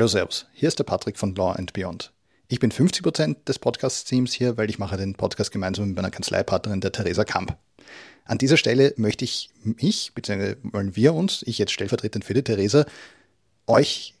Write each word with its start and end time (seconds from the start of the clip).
Hallo 0.00 0.08
Servus, 0.08 0.46
hier 0.54 0.68
ist 0.68 0.78
der 0.78 0.84
Patrick 0.84 1.18
von 1.18 1.34
Law 1.34 1.52
and 1.52 1.74
Beyond. 1.74 2.14
Ich 2.48 2.58
bin 2.58 2.72
50% 2.72 3.44
des 3.44 3.58
Podcast-Teams 3.58 4.32
hier, 4.32 4.56
weil 4.56 4.70
ich 4.70 4.78
mache 4.78 4.96
den 4.96 5.12
Podcast 5.14 5.52
gemeinsam 5.52 5.88
mit 5.88 5.96
meiner 5.96 6.10
Kanzleipartnerin, 6.10 6.80
der 6.80 6.90
Theresa 6.90 7.24
Kamp. 7.24 7.58
An 8.24 8.38
dieser 8.38 8.56
Stelle 8.56 8.94
möchte 8.96 9.26
ich 9.26 9.50
mich, 9.62 10.12
beziehungsweise 10.14 10.56
wollen 10.62 10.96
wir 10.96 11.12
uns, 11.12 11.42
ich 11.42 11.58
jetzt 11.58 11.72
stellvertretend 11.72 12.24
für 12.24 12.32
die 12.32 12.42
Theresa, 12.42 12.86
euch 13.66 14.14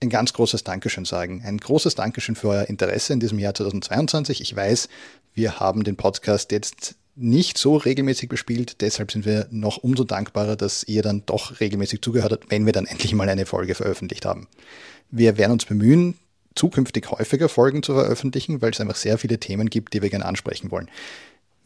ein 0.00 0.10
ganz 0.10 0.32
großes 0.32 0.62
Dankeschön 0.62 1.04
sagen. 1.04 1.42
Ein 1.44 1.58
großes 1.58 1.96
Dankeschön 1.96 2.36
für 2.36 2.50
euer 2.50 2.68
Interesse 2.68 3.12
in 3.12 3.18
diesem 3.18 3.40
Jahr 3.40 3.52
2022. 3.52 4.40
Ich 4.40 4.54
weiß, 4.54 4.88
wir 5.34 5.58
haben 5.58 5.82
den 5.82 5.96
Podcast 5.96 6.52
jetzt 6.52 6.94
nicht 7.16 7.58
so 7.58 7.76
regelmäßig 7.76 8.28
bespielt. 8.28 8.82
Deshalb 8.82 9.10
sind 9.10 9.24
wir 9.24 9.48
noch 9.50 9.78
umso 9.78 10.04
dankbarer, 10.04 10.54
dass 10.54 10.84
ihr 10.84 11.02
dann 11.02 11.24
doch 11.26 11.60
regelmäßig 11.60 12.02
zugehört 12.02 12.32
habt, 12.32 12.50
wenn 12.50 12.66
wir 12.66 12.72
dann 12.72 12.86
endlich 12.86 13.14
mal 13.14 13.28
eine 13.28 13.46
Folge 13.46 13.74
veröffentlicht 13.74 14.26
haben. 14.26 14.46
Wir 15.10 15.38
werden 15.38 15.52
uns 15.52 15.64
bemühen, 15.64 16.18
zukünftig 16.54 17.10
häufiger 17.10 17.48
Folgen 17.48 17.82
zu 17.82 17.94
veröffentlichen, 17.94 18.60
weil 18.60 18.70
es 18.70 18.80
einfach 18.80 18.96
sehr 18.96 19.18
viele 19.18 19.38
Themen 19.38 19.70
gibt, 19.70 19.94
die 19.94 20.02
wir 20.02 20.10
gerne 20.10 20.26
ansprechen 20.26 20.70
wollen. 20.70 20.90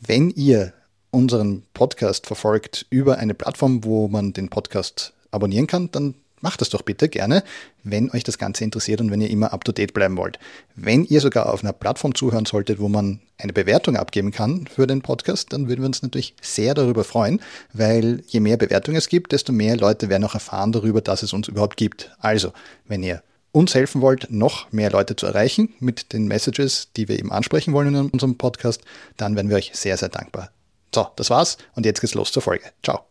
Wenn 0.01 0.31
ihr 0.31 0.73
unseren 1.11 1.65
Podcast 1.75 2.27
verfolgt 2.27 2.87
über 2.91 3.19
eine 3.19 3.35
Plattform, 3.35 3.85
wo 3.85 4.09
man 4.09 4.33
den 4.33 4.49
Podcast 4.49 5.13
abonnieren 5.33 5.67
kann, 5.67 5.91
dann 5.91 6.15
macht 6.41 6.61
das 6.61 6.69
doch 6.71 6.83
bitte 6.83 7.09
gerne, 7.09 7.43
wenn 7.83 8.11
euch 8.11 8.25
das 8.25 8.39
Ganze 8.39 8.65
interessiert 8.65 9.01
und 9.01 9.11
wenn 9.11 9.21
ihr 9.21 9.31
immer 9.31 9.53
up-to-date 9.53 9.95
bleiben 9.95 10.17
wollt. 10.17 10.39
Wenn 10.75 11.05
ihr 11.05 11.21
sogar 11.21 11.53
auf 11.53 11.63
einer 11.63 11.73
Plattform 11.73 12.15
zuhören 12.15 12.47
solltet, 12.47 12.79
wo 12.79 12.89
man 12.89 13.21
eine 13.39 13.53
Bewertung 13.53 13.97
abgeben 13.97 14.31
kann 14.33 14.67
für 14.67 14.87
den 14.87 15.03
Podcast, 15.03 15.53
dann 15.53 15.69
würden 15.69 15.81
wir 15.81 15.87
uns 15.87 16.03
natürlich 16.03 16.35
sehr 16.41 16.75
darüber 16.75 17.05
freuen, 17.05 17.41
weil 17.73 18.23
je 18.27 18.41
mehr 18.41 18.57
Bewertungen 18.57 18.99
es 18.99 19.09
gibt, 19.09 19.33
desto 19.33 19.53
mehr 19.53 19.77
Leute 19.77 20.09
werden 20.09 20.25
auch 20.25 20.35
erfahren 20.35 20.73
darüber, 20.73 21.01
dass 21.01 21.23
es 21.23 21.33
uns 21.33 21.49
überhaupt 21.49 21.77
gibt. 21.77 22.15
Also, 22.19 22.53
wenn 22.87 23.03
ihr 23.03 23.23
uns 23.53 23.75
helfen 23.75 24.01
wollt, 24.01 24.31
noch 24.31 24.71
mehr 24.73 24.91
Leute 24.91 25.17
zu 25.17 25.27
erreichen 25.27 25.75
mit 25.81 26.13
den 26.13 26.27
Messages, 26.27 26.89
die 26.97 27.09
wir 27.09 27.19
eben 27.19 27.33
ansprechen 27.33 27.73
wollen 27.73 27.95
in 27.95 28.11
unserem 28.11 28.37
Podcast, 28.37 28.83
dann 29.17 29.37
wären 29.37 29.49
wir 29.49 29.57
euch 29.57 29.73
sehr, 29.75 29.97
sehr 29.97 30.09
dankbar. 30.09 30.51
So, 30.95 31.09
das 31.17 31.31
war's 31.31 31.59
und 31.75 31.87
jetzt 31.87 32.01
geht's 32.01 32.15
los 32.15 32.33
zur 32.33 32.43
Folge. 32.43 32.65
Ciao. 32.83 33.07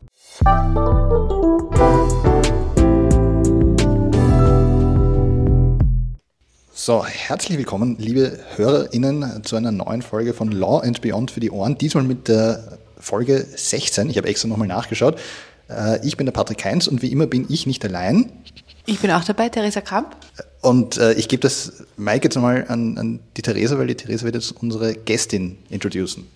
So, 6.81 7.05
herzlich 7.05 7.57
willkommen, 7.57 7.97
liebe 7.99 8.39
HörerInnen, 8.55 9.43
zu 9.43 9.57
einer 9.57 9.73
neuen 9.73 10.01
Folge 10.01 10.33
von 10.33 10.49
Law 10.49 10.79
and 10.79 11.01
Beyond 11.01 11.29
für 11.29 11.41
die 11.41 11.51
Ohren. 11.51 11.77
Diesmal 11.77 12.05
mit 12.05 12.29
der 12.29 12.77
Folge 12.97 13.45
16. 13.53 14.09
Ich 14.09 14.17
habe 14.17 14.29
extra 14.29 14.47
nochmal 14.47 14.69
nachgeschaut. 14.69 15.19
Äh, 15.69 15.99
ich 16.07 16.15
bin 16.15 16.25
der 16.25 16.31
Patrick 16.31 16.63
Heinz 16.63 16.87
und 16.87 17.01
wie 17.01 17.11
immer 17.11 17.27
bin 17.27 17.45
ich 17.49 17.67
nicht 17.67 17.83
allein. 17.83 18.31
Ich 18.85 18.99
bin 18.99 19.11
auch 19.11 19.25
dabei, 19.25 19.49
Theresa 19.49 19.81
Kramp. 19.81 20.15
Und 20.61 20.95
äh, 20.95 21.15
ich 21.15 21.27
gebe 21.27 21.41
das 21.41 21.83
Mike 21.97 22.23
jetzt 22.23 22.37
mal 22.37 22.63
an, 22.69 22.97
an 22.97 23.19
die 23.35 23.41
Theresa, 23.41 23.77
weil 23.77 23.87
die 23.87 23.95
Theresa 23.95 24.23
wird 24.23 24.35
jetzt 24.35 24.53
unsere 24.53 24.93
Gästin 24.93 25.57
introducen. 25.69 26.27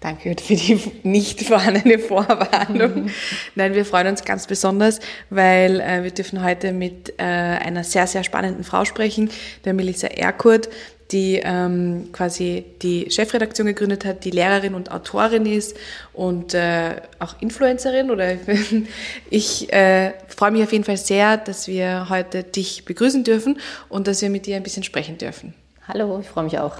Danke 0.00 0.34
für 0.34 0.54
die 0.54 0.80
nicht 1.02 1.42
vorhandene 1.42 1.98
Vorwarnung. 1.98 3.04
Mhm. 3.04 3.10
Nein, 3.54 3.74
wir 3.74 3.84
freuen 3.84 4.06
uns 4.06 4.24
ganz 4.24 4.46
besonders, 4.46 4.98
weil 5.28 5.80
äh, 5.80 6.02
wir 6.02 6.10
dürfen 6.10 6.42
heute 6.42 6.72
mit 6.72 7.14
äh, 7.18 7.22
einer 7.22 7.84
sehr, 7.84 8.06
sehr 8.06 8.24
spannenden 8.24 8.64
Frau 8.64 8.86
sprechen, 8.86 9.30
der 9.66 9.74
Melissa 9.74 10.06
Erkurt, 10.06 10.70
die 11.12 11.40
ähm, 11.44 12.08
quasi 12.12 12.64
die 12.80 13.10
Chefredaktion 13.10 13.66
gegründet 13.66 14.06
hat, 14.06 14.24
die 14.24 14.30
Lehrerin 14.30 14.74
und 14.74 14.90
Autorin 14.90 15.44
ist 15.44 15.76
und 16.14 16.54
äh, 16.54 16.96
auch 17.18 17.34
Influencerin. 17.40 18.10
Oder 18.10 18.36
ich 19.30 19.70
äh, 19.70 20.12
freue 20.28 20.52
mich 20.52 20.62
auf 20.62 20.72
jeden 20.72 20.84
Fall 20.84 20.96
sehr, 20.96 21.36
dass 21.36 21.68
wir 21.68 22.08
heute 22.08 22.42
dich 22.42 22.86
begrüßen 22.86 23.24
dürfen 23.24 23.58
und 23.90 24.06
dass 24.06 24.22
wir 24.22 24.30
mit 24.30 24.46
dir 24.46 24.56
ein 24.56 24.62
bisschen 24.62 24.82
sprechen 24.82 25.18
dürfen. 25.18 25.52
Hallo, 25.86 26.20
ich 26.20 26.28
freue 26.28 26.44
mich 26.44 26.58
auch. 26.58 26.76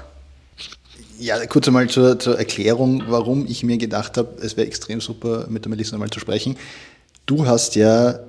Ja, 1.21 1.45
kurz 1.45 1.67
einmal 1.67 1.87
zur, 1.91 2.19
zur 2.19 2.39
Erklärung, 2.39 3.03
warum 3.09 3.45
ich 3.47 3.63
mir 3.63 3.77
gedacht 3.77 4.17
habe, 4.17 4.41
es 4.41 4.57
wäre 4.57 4.67
extrem 4.67 5.03
super, 5.03 5.47
mit 5.51 5.67
der 5.67 5.69
Melissa 5.69 5.93
einmal 5.93 6.09
zu 6.09 6.19
sprechen. 6.19 6.57
Du 7.27 7.45
hast 7.45 7.75
ja, 7.75 8.21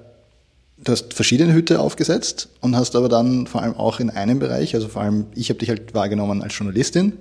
du 0.78 0.91
hast 0.91 1.13
verschiedene 1.13 1.53
Hüte 1.53 1.79
aufgesetzt 1.79 2.50
und 2.59 2.75
hast 2.75 2.97
aber 2.97 3.07
dann 3.07 3.47
vor 3.47 3.62
allem 3.62 3.75
auch 3.75 4.02
in 4.02 4.09
einem 4.09 4.40
Bereich, 4.40 4.75
also 4.75 4.90
vor 4.90 5.03
allem, 5.03 5.28
ich 5.35 5.47
habe 5.47 5.59
dich 5.59 5.69
halt 5.69 5.94
wahrgenommen 5.94 6.41
als 6.41 6.57
Journalistin, 6.57 7.13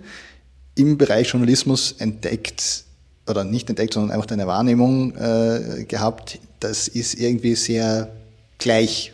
im 0.75 0.99
Bereich 0.99 1.29
Journalismus 1.29 1.95
entdeckt, 1.99 2.83
oder 3.29 3.45
nicht 3.45 3.69
entdeckt, 3.69 3.95
sondern 3.95 4.11
einfach 4.11 4.27
deine 4.27 4.49
Wahrnehmung 4.49 5.15
äh, 5.15 5.85
gehabt, 5.87 6.41
das 6.59 6.89
ist 6.89 7.15
irgendwie 7.15 7.55
sehr 7.55 8.11
gleich. 8.59 9.13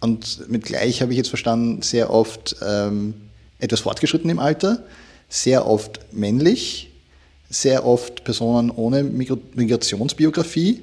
Und 0.00 0.48
mit 0.48 0.64
gleich 0.64 1.02
habe 1.02 1.12
ich 1.12 1.18
jetzt 1.18 1.28
verstanden, 1.28 1.82
sehr 1.82 2.08
oft 2.08 2.56
ähm, 2.66 3.12
etwas 3.58 3.80
fortgeschritten 3.80 4.30
im 4.30 4.38
Alter 4.38 4.82
sehr 5.28 5.66
oft 5.66 6.00
männlich, 6.12 6.90
sehr 7.48 7.86
oft 7.86 8.24
Personen 8.24 8.70
ohne 8.70 9.02
Migrationsbiografie, 9.02 10.82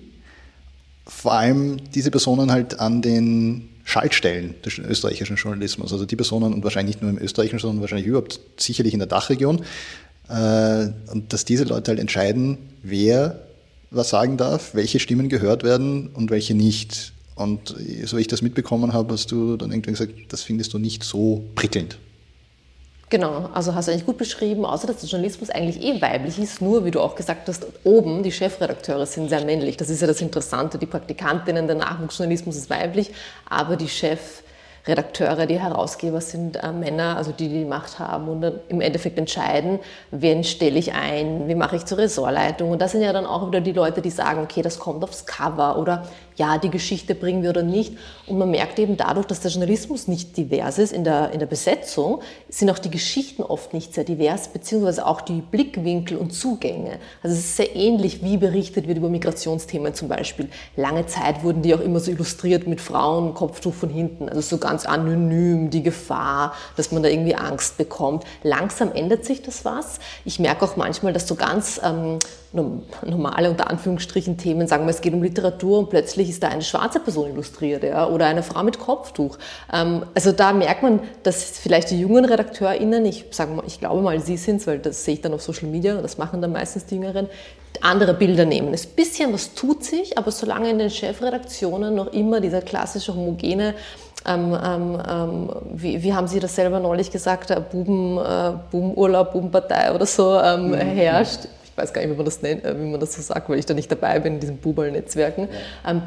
vor 1.05 1.33
allem 1.33 1.77
diese 1.91 2.11
Personen 2.11 2.51
halt 2.51 2.79
an 2.79 3.01
den 3.01 3.69
Schaltstellen 3.83 4.55
des 4.63 4.77
österreichischen 4.77 5.35
Journalismus, 5.35 5.91
also 5.91 6.05
die 6.05 6.15
Personen 6.15 6.53
und 6.53 6.63
wahrscheinlich 6.63 6.95
nicht 6.95 7.01
nur 7.01 7.11
im 7.11 7.17
österreichischen, 7.17 7.59
sondern 7.59 7.81
wahrscheinlich 7.81 8.07
überhaupt 8.07 8.39
sicherlich 8.57 8.93
in 8.93 8.99
der 8.99 9.07
Dachregion, 9.07 9.61
äh, 10.29 10.87
und 11.11 11.33
dass 11.33 11.45
diese 11.45 11.65
Leute 11.65 11.91
halt 11.91 11.99
entscheiden, 11.99 12.57
wer 12.81 13.39
was 13.91 14.09
sagen 14.09 14.37
darf, 14.37 14.73
welche 14.73 14.99
Stimmen 14.99 15.29
gehört 15.29 15.63
werden 15.63 16.09
und 16.13 16.31
welche 16.31 16.55
nicht. 16.55 17.13
Und 17.35 17.75
so 18.05 18.17
wie 18.17 18.21
ich 18.21 18.27
das 18.27 18.41
mitbekommen 18.41 18.93
habe, 18.93 19.13
hast 19.13 19.31
du 19.31 19.57
dann 19.57 19.71
irgendwie 19.71 19.91
gesagt, 19.91 20.13
das 20.29 20.43
findest 20.43 20.73
du 20.73 20.79
nicht 20.79 21.03
so 21.03 21.43
prickelnd. 21.55 21.97
Genau, 23.13 23.47
also 23.53 23.75
hast 23.75 23.87
du 23.87 23.91
eigentlich 23.91 24.07
gut 24.07 24.17
beschrieben, 24.17 24.65
außer 24.65 24.87
dass 24.87 25.01
der 25.01 25.07
Journalismus 25.07 25.51
eigentlich 25.51 25.79
eh 25.83 26.01
weiblich 26.01 26.39
ist, 26.39 26.63
nur 26.63 26.83
wie 26.83 26.89
du 26.89 26.99
auch 26.99 27.13
gesagt 27.13 27.47
hast, 27.47 27.67
oben 27.83 28.23
die 28.23 28.31
Chefredakteure 28.31 29.05
sind 29.05 29.29
sehr 29.29 29.45
männlich. 29.45 29.77
Das 29.77 29.91
ist 29.91 30.01
ja 30.01 30.07
das 30.07 30.19
Interessante, 30.19 30.79
die 30.79 30.87
Praktikantinnen, 30.87 31.67
der 31.67 31.75
Nachwuchsjournalismus 31.75 32.55
ist 32.55 32.71
weiblich, 32.71 33.13
aber 33.47 33.75
die 33.75 33.87
Chef 33.87 34.41
Redakteure, 34.87 35.45
die 35.45 35.59
Herausgeber 35.59 36.19
sind 36.19 36.61
äh, 36.61 36.71
Männer, 36.71 37.15
also 37.15 37.31
die, 37.31 37.49
die 37.49 37.59
die 37.59 37.65
Macht 37.65 37.99
haben 37.99 38.27
und 38.27 38.41
dann 38.41 38.59
im 38.67 38.81
Endeffekt 38.81 39.17
entscheiden, 39.17 39.79
wen 40.11 40.43
stelle 40.43 40.77
ich 40.77 40.93
ein, 40.93 41.47
wie 41.47 41.55
mache 41.55 41.75
ich 41.77 41.85
zur 41.85 41.99
Ressortleitung. 41.99 42.71
Und 42.71 42.81
das 42.81 42.91
sind 42.91 43.01
ja 43.01 43.13
dann 43.13 43.25
auch 43.25 43.47
wieder 43.47 43.61
die 43.61 43.71
Leute, 43.71 44.01
die 44.01 44.09
sagen, 44.09 44.41
okay, 44.41 44.61
das 44.61 44.79
kommt 44.79 45.03
aufs 45.03 45.25
Cover 45.25 45.77
oder 45.77 46.07
ja, 46.35 46.57
die 46.57 46.69
Geschichte 46.69 47.15
bringen 47.15 47.43
wir 47.43 47.49
oder 47.49 47.63
nicht. 47.63 47.97
Und 48.27 48.37
man 48.37 48.51
merkt 48.51 48.79
eben 48.79 48.97
dadurch, 48.97 49.25
dass 49.25 49.41
der 49.41 49.51
Journalismus 49.51 50.07
nicht 50.07 50.35
divers 50.37 50.77
ist 50.77 50.93
in 50.93 51.03
der, 51.03 51.31
in 51.31 51.39
der 51.39 51.45
Besetzung, 51.45 52.21
sind 52.49 52.69
auch 52.69 52.79
die 52.79 52.89
Geschichten 52.91 53.43
oft 53.43 53.73
nicht 53.73 53.93
sehr 53.93 54.03
divers, 54.03 54.47
beziehungsweise 54.47 55.05
auch 55.05 55.21
die 55.21 55.41
Blickwinkel 55.41 56.17
und 56.17 56.31
Zugänge. 56.31 56.99
Also 57.21 57.35
es 57.35 57.43
ist 57.43 57.57
sehr 57.57 57.75
ähnlich, 57.75 58.23
wie 58.23 58.37
berichtet 58.37 58.87
wird 58.87 58.97
über 58.97 59.09
Migrationsthemen 59.09 59.93
zum 59.93 60.07
Beispiel. 60.07 60.49
Lange 60.75 61.05
Zeit 61.05 61.43
wurden 61.43 61.61
die 61.61 61.75
auch 61.75 61.81
immer 61.81 61.99
so 61.99 62.11
illustriert 62.11 62.67
mit 62.67 62.81
Frauen, 62.81 63.33
Kopftuch 63.33 63.73
von 63.73 63.89
hinten, 63.89 64.29
also 64.29 64.41
so 64.41 64.57
ganz 64.57 64.85
anonym, 64.85 65.69
die 65.69 65.83
Gefahr, 65.83 66.53
dass 66.75 66.91
man 66.91 67.03
da 67.03 67.09
irgendwie 67.09 67.35
Angst 67.35 67.77
bekommt. 67.77 68.23
Langsam 68.43 68.91
ändert 68.93 69.25
sich 69.25 69.41
das 69.41 69.65
was. 69.65 69.99
Ich 70.25 70.39
merke 70.39 70.65
auch 70.65 70.75
manchmal, 70.75 71.13
dass 71.13 71.27
so 71.27 71.35
ganz 71.35 71.79
ähm, 71.83 72.19
normale, 72.53 73.49
unter 73.49 73.69
Anführungsstrichen, 73.69 74.37
Themen, 74.37 74.67
sagen 74.67 74.85
wir, 74.85 74.91
es 74.91 75.01
geht 75.01 75.13
um 75.13 75.23
Literatur 75.23 75.79
und 75.79 75.89
plötzlich 75.89 76.22
ist 76.29 76.43
da 76.43 76.49
eine 76.49 76.61
schwarze 76.61 76.99
Person 76.99 77.31
illustriert 77.31 77.83
ja, 77.83 78.07
oder 78.07 78.25
eine 78.25 78.43
Frau 78.43 78.63
mit 78.63 78.79
Kopftuch. 78.79 79.37
Ähm, 79.71 80.05
also 80.13 80.31
da 80.31 80.53
merkt 80.53 80.83
man, 80.83 80.99
dass 81.23 81.57
vielleicht 81.59 81.91
die 81.91 81.99
jungen 81.99 82.25
RedakteurInnen, 82.25 83.05
ich, 83.05 83.25
sage 83.31 83.53
mal, 83.53 83.63
ich 83.65 83.79
glaube 83.79 84.01
mal, 84.01 84.19
sie 84.19 84.37
sind 84.37 84.57
es, 84.57 84.67
weil 84.67 84.79
das 84.79 85.05
sehe 85.05 85.15
ich 85.15 85.21
dann 85.21 85.33
auf 85.33 85.41
Social 85.41 85.69
Media, 85.69 86.01
das 86.01 86.17
machen 86.17 86.41
dann 86.41 86.51
meistens 86.51 86.85
die 86.85 86.95
Jüngeren, 86.95 87.29
andere 87.81 88.13
Bilder 88.13 88.45
nehmen. 88.45 88.69
Ein 88.69 88.79
bisschen 88.95 89.33
was 89.33 89.53
tut 89.53 89.83
sich, 89.83 90.17
aber 90.17 90.31
solange 90.31 90.69
in 90.69 90.79
den 90.79 90.89
Chefredaktionen 90.89 91.95
noch 91.95 92.13
immer 92.13 92.39
dieser 92.39 92.61
klassische 92.61 93.15
homogene 93.15 93.73
ähm, 94.25 94.57
ähm, 94.63 95.01
ähm, 95.09 95.49
wie, 95.73 96.01
wie, 96.01 96.13
haben 96.13 96.27
Sie 96.27 96.39
das 96.39 96.55
selber 96.55 96.79
neulich 96.79 97.11
gesagt, 97.11 97.51
äh, 97.51 97.59
Buben, 97.59 98.17
äh, 98.17 98.53
Bubenurlaub, 98.71 99.33
Bubenpartei 99.33 99.93
oder 99.93 100.05
so 100.05 100.39
ähm, 100.39 100.69
mhm. 100.69 100.75
herrscht 100.75 101.41
weiß 101.75 101.93
gar 101.93 102.01
nicht, 102.01 102.11
wie 102.11 102.15
man 102.15 102.25
das 102.25 102.41
nennt, 102.41 102.63
äh, 102.63 102.79
wie 102.79 102.85
man 102.85 102.99
das 102.99 103.13
so 103.13 103.21
sagt, 103.21 103.49
weil 103.49 103.59
ich 103.59 103.65
da 103.65 103.73
nicht 103.73 103.91
dabei 103.91 104.19
bin 104.19 104.35
in 104.35 104.39
diesen 104.39 104.57
Bubel-Netzwerken. 104.57 105.47
Ja. 105.83 105.91
Ähm, 105.91 106.01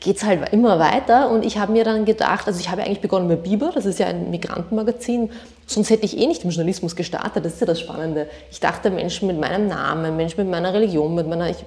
geht 0.00 0.18
es 0.18 0.24
halt 0.24 0.52
immer 0.52 0.78
weiter 0.78 1.30
und 1.30 1.46
ich 1.46 1.56
habe 1.56 1.72
mir 1.72 1.82
dann 1.82 2.04
gedacht, 2.04 2.46
also 2.46 2.60
ich 2.60 2.70
habe 2.70 2.82
eigentlich 2.82 3.00
begonnen 3.00 3.26
mit 3.26 3.42
Biber, 3.42 3.70
das 3.74 3.86
ist 3.86 3.98
ja 3.98 4.06
ein 4.06 4.30
Migrantenmagazin, 4.30 5.30
sonst 5.66 5.88
hätte 5.88 6.04
ich 6.04 6.18
eh 6.18 6.26
nicht 6.26 6.44
im 6.44 6.50
Journalismus 6.50 6.94
gestartet, 6.94 7.44
das 7.44 7.54
ist 7.54 7.60
ja 7.60 7.66
das 7.66 7.80
Spannende. 7.80 8.26
Ich 8.50 8.60
dachte, 8.60 8.90
Menschen 8.90 9.28
mit 9.28 9.40
meinem 9.40 9.66
Namen, 9.66 10.16
Menschen 10.16 10.40
mit 10.40 10.50
meiner 10.50 10.74
Religion, 10.74 11.14
mit 11.14 11.26
meiner, 11.26 11.48
ich, 11.48 11.64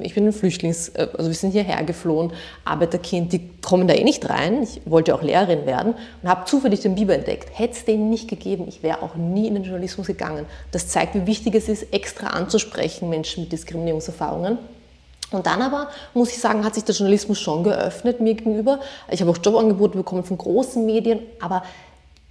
ich 0.00 0.14
bin 0.14 0.26
ein 0.26 0.32
Flüchtlings, 0.32 0.88
äh, 0.90 1.08
also 1.16 1.28
wir 1.28 1.34
sind 1.34 1.50
hierher 1.50 1.82
geflohen, 1.84 2.32
Arbeiterkind, 2.64 3.34
die 3.34 3.50
kommen 3.60 3.86
da 3.86 3.92
eh 3.92 4.04
nicht 4.04 4.28
rein, 4.30 4.62
ich 4.62 4.80
wollte 4.86 5.14
auch 5.14 5.22
Lehrerin 5.22 5.66
werden 5.66 5.94
und 6.22 6.28
habe 6.28 6.46
zufällig 6.46 6.80
den 6.80 6.94
Biber 6.94 7.14
entdeckt. 7.14 7.50
Hätte 7.52 7.74
es 7.74 7.84
den 7.84 8.08
nicht 8.08 8.28
gegeben, 8.28 8.64
ich 8.66 8.82
wäre 8.82 9.02
auch 9.02 9.14
nie 9.14 9.46
in 9.46 9.54
den 9.54 9.64
Journalismus 9.64 10.06
gegangen. 10.06 10.46
Das 10.72 10.88
zeigt, 10.88 11.14
wie 11.14 11.26
wichtig 11.26 11.54
es 11.54 11.68
ist, 11.68 11.92
extra 11.92 12.28
anzusprechen, 12.28 13.10
Menschen 13.10 13.42
mit 13.42 13.52
Diskriminierungserfahrungen. 13.52 14.58
Und 15.30 15.46
dann 15.46 15.60
aber, 15.60 15.88
muss 16.14 16.30
ich 16.30 16.38
sagen, 16.38 16.64
hat 16.64 16.74
sich 16.74 16.84
der 16.84 16.94
Journalismus 16.94 17.38
schon 17.38 17.64
geöffnet 17.64 18.20
mir 18.20 18.34
gegenüber. 18.34 18.80
Ich 19.10 19.20
habe 19.20 19.30
auch 19.30 19.38
Jobangebote 19.42 19.98
bekommen 19.98 20.24
von 20.24 20.38
großen 20.38 20.86
Medien, 20.86 21.20
aber 21.40 21.62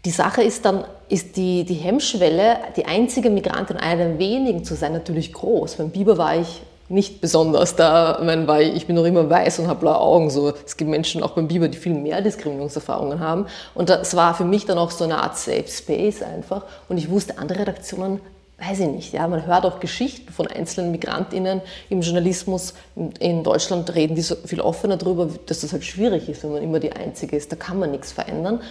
die 0.05 0.11
Sache 0.11 0.41
ist 0.41 0.65
dann, 0.65 0.85
ist 1.09 1.35
die, 1.37 1.63
die 1.63 1.75
Hemmschwelle, 1.75 2.57
die 2.75 2.85
einzige 2.85 3.29
Migrantin, 3.29 3.77
einer 3.77 4.05
der 4.05 4.19
wenigen 4.19 4.63
zu 4.63 4.75
sein, 4.75 4.93
natürlich 4.93 5.33
groß. 5.33 5.75
Beim 5.75 5.89
Biber 5.89 6.17
war 6.17 6.37
ich 6.37 6.61
nicht 6.89 7.19
besonders 7.19 7.75
da, 7.75 8.17
weil 8.45 8.75
ich 8.75 8.87
bin 8.87 8.95
noch 8.95 9.03
immer 9.03 9.29
weiß 9.29 9.59
und 9.59 9.67
habe 9.67 9.81
blaue 9.81 9.99
Augen. 9.99 10.29
So. 10.29 10.53
Es 10.65 10.77
gibt 10.77 10.89
Menschen 10.89 11.21
auch 11.21 11.31
beim 11.31 11.47
Biber, 11.47 11.67
die 11.67 11.77
viel 11.77 11.93
mehr 11.93 12.21
Diskriminierungserfahrungen 12.21 13.19
haben. 13.19 13.47
Und 13.75 13.89
das 13.89 14.15
war 14.15 14.33
für 14.33 14.45
mich 14.45 14.65
dann 14.65 14.77
auch 14.77 14.91
so 14.91 15.03
eine 15.03 15.21
Art 15.21 15.37
Safe 15.37 15.67
Space 15.67 16.21
einfach. 16.21 16.63
Und 16.87 16.97
ich 16.97 17.09
wusste, 17.09 17.37
andere 17.37 17.59
Redaktionen 17.59 18.21
weiß 18.59 18.79
ich 18.79 18.87
nicht, 18.87 19.13
ja, 19.13 19.27
man 19.27 19.45
hört 19.45 19.65
auch 19.65 19.79
Geschichten 19.79 20.31
von 20.31 20.47
einzelnen 20.47 20.91
MigrantInnen 20.91 21.61
im 21.89 22.01
Journalismus. 22.01 22.73
In 23.19 23.43
Deutschland 23.43 23.93
reden 23.93 24.15
die 24.15 24.21
so 24.21 24.35
viel 24.35 24.61
offener 24.61 24.97
darüber, 24.97 25.29
dass 25.45 25.61
das 25.61 25.73
halt 25.73 25.83
schwierig 25.83 26.27
ist, 26.27 26.43
wenn 26.43 26.51
man 26.51 26.63
immer 26.63 26.79
die 26.79 26.91
Einzige 26.91 27.35
ist. 27.35 27.51
Da 27.51 27.55
kann 27.55 27.77
man 27.77 27.91
nichts 27.91 28.11
verändern. 28.11 28.61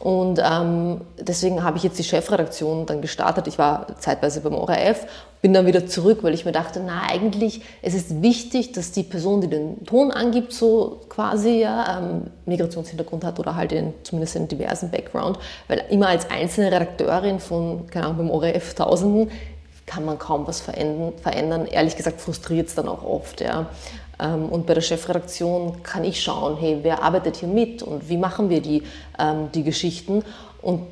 Und 0.00 0.40
ähm, 0.42 1.02
deswegen 1.20 1.62
habe 1.62 1.76
ich 1.76 1.82
jetzt 1.82 1.98
die 1.98 2.04
Chefredaktion 2.04 2.86
dann 2.86 3.02
gestartet. 3.02 3.46
Ich 3.46 3.58
war 3.58 3.86
zeitweise 3.98 4.40
beim 4.40 4.54
ORF, 4.54 5.06
bin 5.42 5.52
dann 5.52 5.66
wieder 5.66 5.86
zurück, 5.86 6.20
weil 6.22 6.32
ich 6.32 6.46
mir 6.46 6.52
dachte, 6.52 6.82
na 6.84 7.02
eigentlich, 7.10 7.60
es 7.82 7.92
ist 7.92 8.22
wichtig, 8.22 8.72
dass 8.72 8.92
die 8.92 9.02
Person, 9.02 9.42
die 9.42 9.48
den 9.48 9.84
Ton 9.84 10.10
angibt, 10.10 10.54
so 10.54 11.02
quasi 11.10 11.60
ja, 11.60 11.98
ähm, 11.98 12.28
Migrationshintergrund 12.46 13.24
hat 13.24 13.38
oder 13.38 13.56
halt 13.56 13.72
in, 13.72 13.92
zumindest 14.02 14.36
einen 14.36 14.48
diversen 14.48 14.90
Background, 14.90 15.38
weil 15.68 15.84
immer 15.90 16.08
als 16.08 16.30
einzelne 16.30 16.72
Redakteurin 16.72 17.38
von, 17.38 17.86
keine 17.88 18.06
Ahnung, 18.06 18.28
beim 18.28 18.30
ORF 18.30 18.72
Tausenden 18.72 19.30
kann 19.84 20.04
man 20.04 20.18
kaum 20.18 20.46
was 20.46 20.60
verändern. 20.60 21.12
verändern. 21.20 21.66
Ehrlich 21.66 21.96
gesagt 21.96 22.20
frustriert 22.20 22.68
es 22.68 22.74
dann 22.74 22.88
auch 22.88 23.02
oft. 23.02 23.40
Ja. 23.40 23.66
Ähm, 24.20 24.48
und 24.48 24.66
bei 24.66 24.74
der 24.74 24.80
Chefredaktion 24.82 25.82
kann 25.82 26.04
ich 26.04 26.22
schauen, 26.22 26.56
hey, 26.58 26.78
wer 26.82 27.02
arbeitet 27.02 27.36
hier 27.36 27.48
mit 27.48 27.82
und 27.82 28.08
wie 28.08 28.16
machen 28.16 28.50
wir 28.50 28.60
die, 28.60 28.82
ähm, 29.18 29.50
die 29.52 29.64
Geschichten. 29.64 30.24
Und 30.60 30.86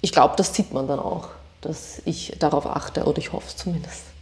ich 0.00 0.12
glaube, 0.12 0.34
das 0.36 0.54
sieht 0.54 0.72
man 0.72 0.88
dann 0.88 0.98
auch, 0.98 1.28
dass 1.60 2.02
ich 2.04 2.36
darauf 2.38 2.66
achte 2.66 3.04
oder 3.04 3.18
ich 3.18 3.32
hoffe 3.32 3.46
es 3.48 3.56
zumindest. 3.56 4.13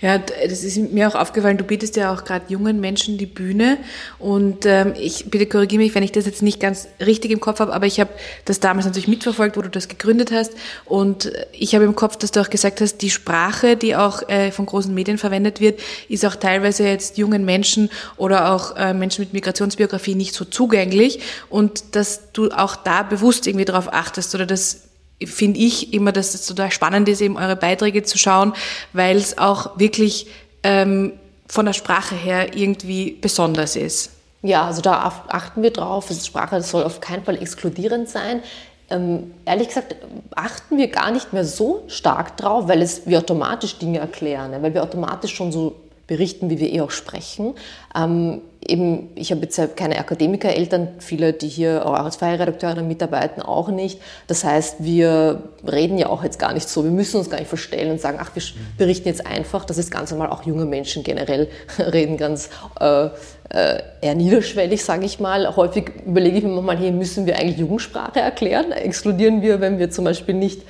Ja, 0.00 0.18
das 0.18 0.64
ist 0.64 0.76
mir 0.76 1.08
auch 1.08 1.14
aufgefallen, 1.14 1.56
du 1.56 1.64
bietest 1.64 1.96
ja 1.96 2.12
auch 2.12 2.24
gerade 2.24 2.44
jungen 2.48 2.78
Menschen 2.78 3.16
die 3.16 3.24
Bühne 3.24 3.78
und 4.18 4.66
ähm, 4.66 4.92
ich 5.00 5.30
bitte 5.30 5.46
korrigiere 5.46 5.82
mich, 5.82 5.94
wenn 5.94 6.02
ich 6.02 6.12
das 6.12 6.26
jetzt 6.26 6.42
nicht 6.42 6.60
ganz 6.60 6.88
richtig 7.00 7.30
im 7.30 7.40
Kopf 7.40 7.60
habe, 7.60 7.72
aber 7.72 7.86
ich 7.86 8.00
habe 8.00 8.10
das 8.44 8.60
damals 8.60 8.84
natürlich 8.84 9.08
mitverfolgt, 9.08 9.56
wo 9.56 9.62
du 9.62 9.70
das 9.70 9.88
gegründet 9.88 10.30
hast 10.30 10.52
und 10.84 11.32
ich 11.52 11.74
habe 11.74 11.84
im 11.84 11.94
Kopf, 11.94 12.16
dass 12.16 12.32
du 12.32 12.40
auch 12.40 12.50
gesagt 12.50 12.82
hast, 12.82 12.98
die 12.98 13.08
Sprache, 13.08 13.76
die 13.76 13.96
auch 13.96 14.28
äh, 14.28 14.50
von 14.50 14.66
großen 14.66 14.92
Medien 14.92 15.16
verwendet 15.16 15.60
wird, 15.60 15.80
ist 16.10 16.26
auch 16.26 16.36
teilweise 16.36 16.86
jetzt 16.86 17.16
jungen 17.16 17.46
Menschen 17.46 17.88
oder 18.16 18.52
auch 18.52 18.76
äh, 18.76 18.92
Menschen 18.92 19.22
mit 19.22 19.32
Migrationsbiografie 19.32 20.14
nicht 20.14 20.34
so 20.34 20.44
zugänglich 20.44 21.20
und 21.48 21.96
dass 21.96 22.32
du 22.32 22.50
auch 22.50 22.76
da 22.76 23.04
bewusst 23.04 23.46
irgendwie 23.46 23.64
darauf 23.64 23.92
achtest 23.92 24.34
oder 24.34 24.44
das 24.44 24.82
finde 25.26 25.60
ich 25.60 25.92
immer, 25.92 26.12
dass 26.12 26.34
es 26.34 26.46
total 26.46 26.70
spannend 26.70 27.08
ist, 27.08 27.20
eben 27.20 27.36
eure 27.36 27.56
Beiträge 27.56 28.02
zu 28.02 28.18
schauen, 28.18 28.52
weil 28.92 29.16
es 29.16 29.38
auch 29.38 29.78
wirklich 29.78 30.26
ähm, 30.62 31.12
von 31.46 31.66
der 31.66 31.72
Sprache 31.72 32.14
her 32.14 32.56
irgendwie 32.56 33.16
besonders 33.20 33.76
ist. 33.76 34.10
Ja, 34.42 34.66
also 34.66 34.82
da 34.82 35.24
achten 35.28 35.62
wir 35.62 35.70
drauf. 35.70 36.06
Also 36.10 36.24
Sprache 36.24 36.60
soll 36.62 36.84
auf 36.84 37.00
keinen 37.00 37.24
Fall 37.24 37.40
exkludierend 37.40 38.08
sein. 38.08 38.42
Ähm, 38.90 39.32
ehrlich 39.46 39.68
gesagt 39.68 39.96
achten 40.34 40.76
wir 40.76 40.88
gar 40.88 41.10
nicht 41.10 41.32
mehr 41.32 41.44
so 41.44 41.84
stark 41.88 42.36
drauf, 42.36 42.68
weil 42.68 42.82
es 42.82 43.06
wir 43.06 43.18
automatisch 43.18 43.78
Dinge 43.78 44.00
erklären, 44.00 44.52
weil 44.60 44.74
wir 44.74 44.82
automatisch 44.82 45.34
schon 45.34 45.50
so 45.50 45.74
berichten, 46.06 46.50
wie 46.50 46.58
wir 46.58 46.72
eh 46.72 46.80
auch 46.80 46.90
sprechen. 46.90 47.54
Ähm, 47.96 48.42
eben, 48.66 49.10
ich 49.14 49.30
habe 49.30 49.42
jetzt 49.42 49.76
keine 49.76 49.98
Akademikereltern, 49.98 50.88
viele, 50.98 51.32
die 51.32 51.48
hier 51.48 51.86
auch 51.86 51.94
als 51.94 52.16
freie 52.16 52.38
Redakteurinnen 52.38 52.86
mitarbeiten, 52.86 53.42
auch 53.42 53.68
nicht. 53.68 54.00
Das 54.26 54.44
heißt, 54.44 54.76
wir 54.80 55.42
reden 55.66 55.98
ja 55.98 56.08
auch 56.08 56.24
jetzt 56.24 56.38
gar 56.38 56.52
nicht 56.52 56.68
so. 56.68 56.84
Wir 56.84 56.90
müssen 56.90 57.18
uns 57.18 57.30
gar 57.30 57.38
nicht 57.38 57.48
verstellen 57.48 57.92
und 57.92 58.00
sagen, 58.00 58.18
ach, 58.20 58.30
wir 58.34 58.42
berichten 58.78 59.08
jetzt 59.08 59.26
einfach. 59.26 59.64
Das 59.64 59.78
ist 59.78 59.90
ganz 59.90 60.10
normal. 60.10 60.30
Auch 60.30 60.44
junge 60.44 60.64
Menschen 60.64 61.02
generell 61.02 61.48
reden 61.78 62.16
ganz 62.16 62.50
äh, 62.80 63.08
äh, 63.50 63.82
eher 64.00 64.14
niederschwellig, 64.14 64.84
sage 64.84 65.04
ich 65.04 65.20
mal. 65.20 65.56
Häufig 65.56 65.92
überlege 66.06 66.38
ich 66.38 66.44
mir 66.44 66.60
mal, 66.60 66.76
hey, 66.76 66.90
müssen 66.90 67.26
wir 67.26 67.38
eigentlich 67.38 67.58
Jugendsprache 67.58 68.20
erklären? 68.20 68.72
Exkludieren 68.72 69.42
wir, 69.42 69.60
wenn 69.60 69.78
wir 69.78 69.90
zum 69.90 70.04
Beispiel 70.04 70.34
nicht 70.34 70.62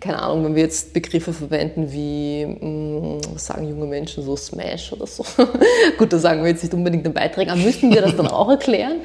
keine 0.00 0.22
Ahnung, 0.22 0.44
wenn 0.44 0.54
wir 0.54 0.62
jetzt 0.62 0.92
Begriffe 0.92 1.32
verwenden 1.32 1.92
wie, 1.92 2.46
mm, 2.46 3.20
was 3.34 3.46
sagen 3.46 3.68
junge 3.68 3.86
Menschen, 3.86 4.24
so 4.24 4.36
Smash 4.36 4.92
oder 4.92 5.06
so. 5.06 5.24
Gut, 5.98 6.12
da 6.12 6.18
sagen 6.18 6.42
wir 6.42 6.50
jetzt 6.50 6.62
nicht 6.62 6.74
unbedingt 6.74 7.04
den 7.04 7.14
Beitrag, 7.14 7.48
aber 7.48 7.60
müssten 7.60 7.90
wir 7.90 8.02
das 8.02 8.16
dann 8.16 8.28
auch 8.28 8.48
erklären? 8.48 9.00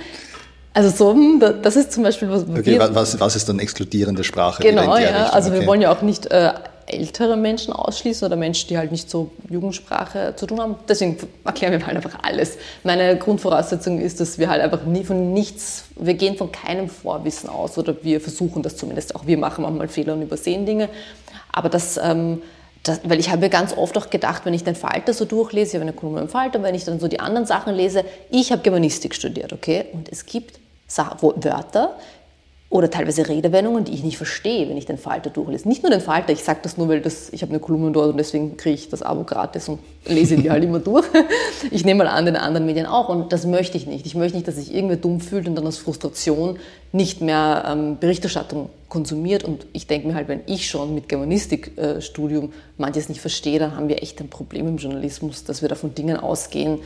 Also 0.74 0.90
so, 0.90 1.14
hm, 1.14 1.44
das 1.62 1.76
ist 1.76 1.92
zum 1.92 2.04
Beispiel 2.04 2.30
was. 2.30 2.44
Okay, 2.44 2.80
wir, 2.80 2.96
was, 2.96 3.20
was 3.20 3.36
ist 3.36 3.48
dann 3.48 3.60
exkludierende 3.60 4.24
Sprache? 4.24 4.64
Genau, 4.64 4.98
ja. 4.98 5.28
Also 5.28 5.50
okay. 5.50 5.60
wir 5.60 5.68
wollen 5.68 5.82
ja 5.82 5.92
auch 5.92 6.02
nicht 6.02 6.32
äh, 6.32 6.52
ältere 6.94 7.36
Menschen 7.36 7.74
ausschließen 7.74 8.26
oder 8.26 8.36
Menschen, 8.36 8.68
die 8.70 8.78
halt 8.78 8.92
nicht 8.92 9.10
so 9.10 9.32
Jugendsprache 9.50 10.34
zu 10.36 10.46
tun 10.46 10.62
haben. 10.62 10.76
Deswegen 10.88 11.18
erklären 11.44 11.74
wir 11.74 11.86
halt 11.86 11.98
einfach 11.98 12.20
alles. 12.22 12.58
Meine 12.84 13.18
Grundvoraussetzung 13.18 14.00
ist, 14.00 14.20
dass 14.20 14.38
wir 14.38 14.50
halt 14.50 14.62
einfach 14.62 14.86
nie 14.86 15.04
von 15.04 15.34
nichts, 15.34 15.86
wir 15.96 16.14
gehen 16.14 16.38
von 16.38 16.52
keinem 16.52 16.90
Vorwissen 16.90 17.50
aus 17.50 17.78
oder 17.78 17.96
wir 18.04 18.22
versuchen 18.22 18.64
das 18.64 18.78
zumindest. 18.78 19.16
Auch 19.16 19.26
wir 19.26 19.38
machen 19.38 19.64
manchmal 19.64 19.88
Fehler 19.88 20.14
und 20.14 20.22
übersehen 20.22 20.66
Dinge. 20.66 20.90
Aber 21.52 21.70
das, 21.70 21.98
ähm, 21.98 22.42
das, 22.84 23.02
weil 23.04 23.20
ich 23.20 23.30
habe 23.30 23.42
mir 23.42 23.50
ganz 23.50 23.76
oft 23.76 23.98
auch 23.98 24.10
gedacht, 24.10 24.46
wenn 24.46 24.54
ich 24.54 24.64
den 24.64 24.76
Falter 24.76 25.14
so 25.14 25.26
durchlese, 25.26 25.70
ich 25.70 25.76
habe 25.76 25.84
eine 25.84 25.94
Kolumne 25.94 26.22
im 26.22 26.30
Falter, 26.30 26.62
wenn 26.64 26.76
ich 26.76 26.84
dann 26.84 27.00
so 27.00 27.08
die 27.08 27.20
anderen 27.20 27.46
Sachen 27.46 27.74
lese, 27.74 28.04
ich 28.30 28.52
habe 28.52 28.62
Germanistik 28.62 29.16
studiert, 29.16 29.54
okay? 29.54 29.86
Und 29.94 30.10
es 30.12 30.26
gibt 30.26 30.60
Wörter, 30.96 31.96
oder 32.74 32.90
teilweise 32.90 33.30
Redewendungen, 33.30 33.84
die 33.84 33.94
ich 33.94 34.04
nicht 34.04 34.18
verstehe, 34.18 34.68
wenn 34.68 34.78
ich 34.78 34.88
den 34.88 34.98
Falter 34.98 35.30
durchlese. 35.30 35.68
Nicht 35.68 35.84
nur 35.84 35.92
den 35.92 36.02
Falter, 36.02 36.34
ich 36.34 36.44
sage 36.44 36.62
das 36.64 36.76
nur, 36.76 36.90
weil 36.90 37.02
das, 37.02 37.32
ich 37.32 37.44
habe 37.44 37.52
eine 37.52 37.60
Kolumne 37.60 37.92
dort 37.92 38.10
und 38.10 38.18
deswegen 38.18 38.58
kriege 38.58 38.74
ich 38.74 38.90
das 38.90 39.04
Abo 39.04 39.26
gratis 39.26 39.70
und 39.70 39.78
lese 40.08 40.38
die 40.38 40.50
halt 40.50 40.64
immer 40.64 40.80
durch. 40.80 41.06
Ich 41.72 41.86
nehme 41.86 42.04
mal 42.04 42.10
an, 42.10 42.26
den 42.26 42.36
anderen 42.36 42.66
Medien 42.66 42.88
auch 42.88 43.10
und 43.10 43.32
das 43.32 43.46
möchte 43.46 43.78
ich 43.78 43.86
nicht. 43.86 44.08
Ich 44.08 44.16
möchte 44.16 44.36
nicht, 44.36 44.48
dass 44.48 44.56
sich 44.56 44.74
irgendwer 44.74 44.98
dumm 44.98 45.22
fühlt 45.22 45.48
und 45.48 45.56
dann 45.56 45.68
aus 45.68 45.78
Frustration 45.78 46.58
nicht 46.92 47.22
mehr 47.22 47.64
ähm, 47.68 47.98
Berichterstattung 48.00 48.70
konsumiert 48.90 49.44
und 49.44 49.68
ich 49.72 49.86
denke 49.86 50.08
mir 50.08 50.16
halt, 50.16 50.28
wenn 50.28 50.42
ich 50.48 50.68
schon 50.68 50.96
mit 50.96 51.08
Germanistikstudium 51.08 52.46
äh, 52.46 52.50
manches 52.78 53.08
nicht 53.08 53.22
verstehe, 53.22 53.60
dann 53.60 53.76
haben 53.76 53.88
wir 53.88 54.02
echt 54.02 54.20
ein 54.20 54.30
Problem 54.30 54.68
im 54.68 54.78
Journalismus, 54.78 55.44
dass 55.44 55.62
wir 55.62 55.70
da 55.70 55.76
von 55.76 55.94
Dingen 55.94 56.18
ausgehen, 56.18 56.80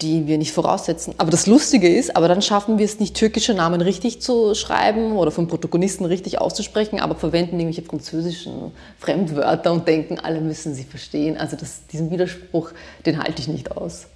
die 0.00 0.26
wir 0.26 0.38
nicht 0.38 0.52
voraussetzen. 0.52 1.14
Aber 1.18 1.30
das 1.30 1.46
Lustige 1.46 1.88
ist, 1.88 2.16
aber 2.16 2.26
dann 2.28 2.42
schaffen 2.42 2.78
wir 2.78 2.84
es 2.84 2.98
nicht, 2.98 3.14
türkische 3.14 3.54
Namen 3.54 3.80
richtig 3.80 4.20
zu 4.20 4.54
schreiben 4.54 5.12
oder 5.12 5.30
von 5.30 5.46
Protagonisten 5.46 6.04
richtig 6.04 6.40
auszusprechen, 6.40 7.00
aber 7.00 7.14
verwenden 7.14 7.60
irgendwelche 7.60 7.82
französischen 7.82 8.72
Fremdwörter 8.98 9.72
und 9.72 9.86
denken, 9.86 10.18
alle 10.18 10.40
müssen 10.40 10.74
sie 10.74 10.84
verstehen. 10.84 11.36
Also 11.36 11.56
das, 11.56 11.86
diesen 11.92 12.10
Widerspruch, 12.10 12.72
den 13.06 13.18
halte 13.22 13.40
ich 13.40 13.48
nicht 13.48 13.72
aus. 13.72 14.06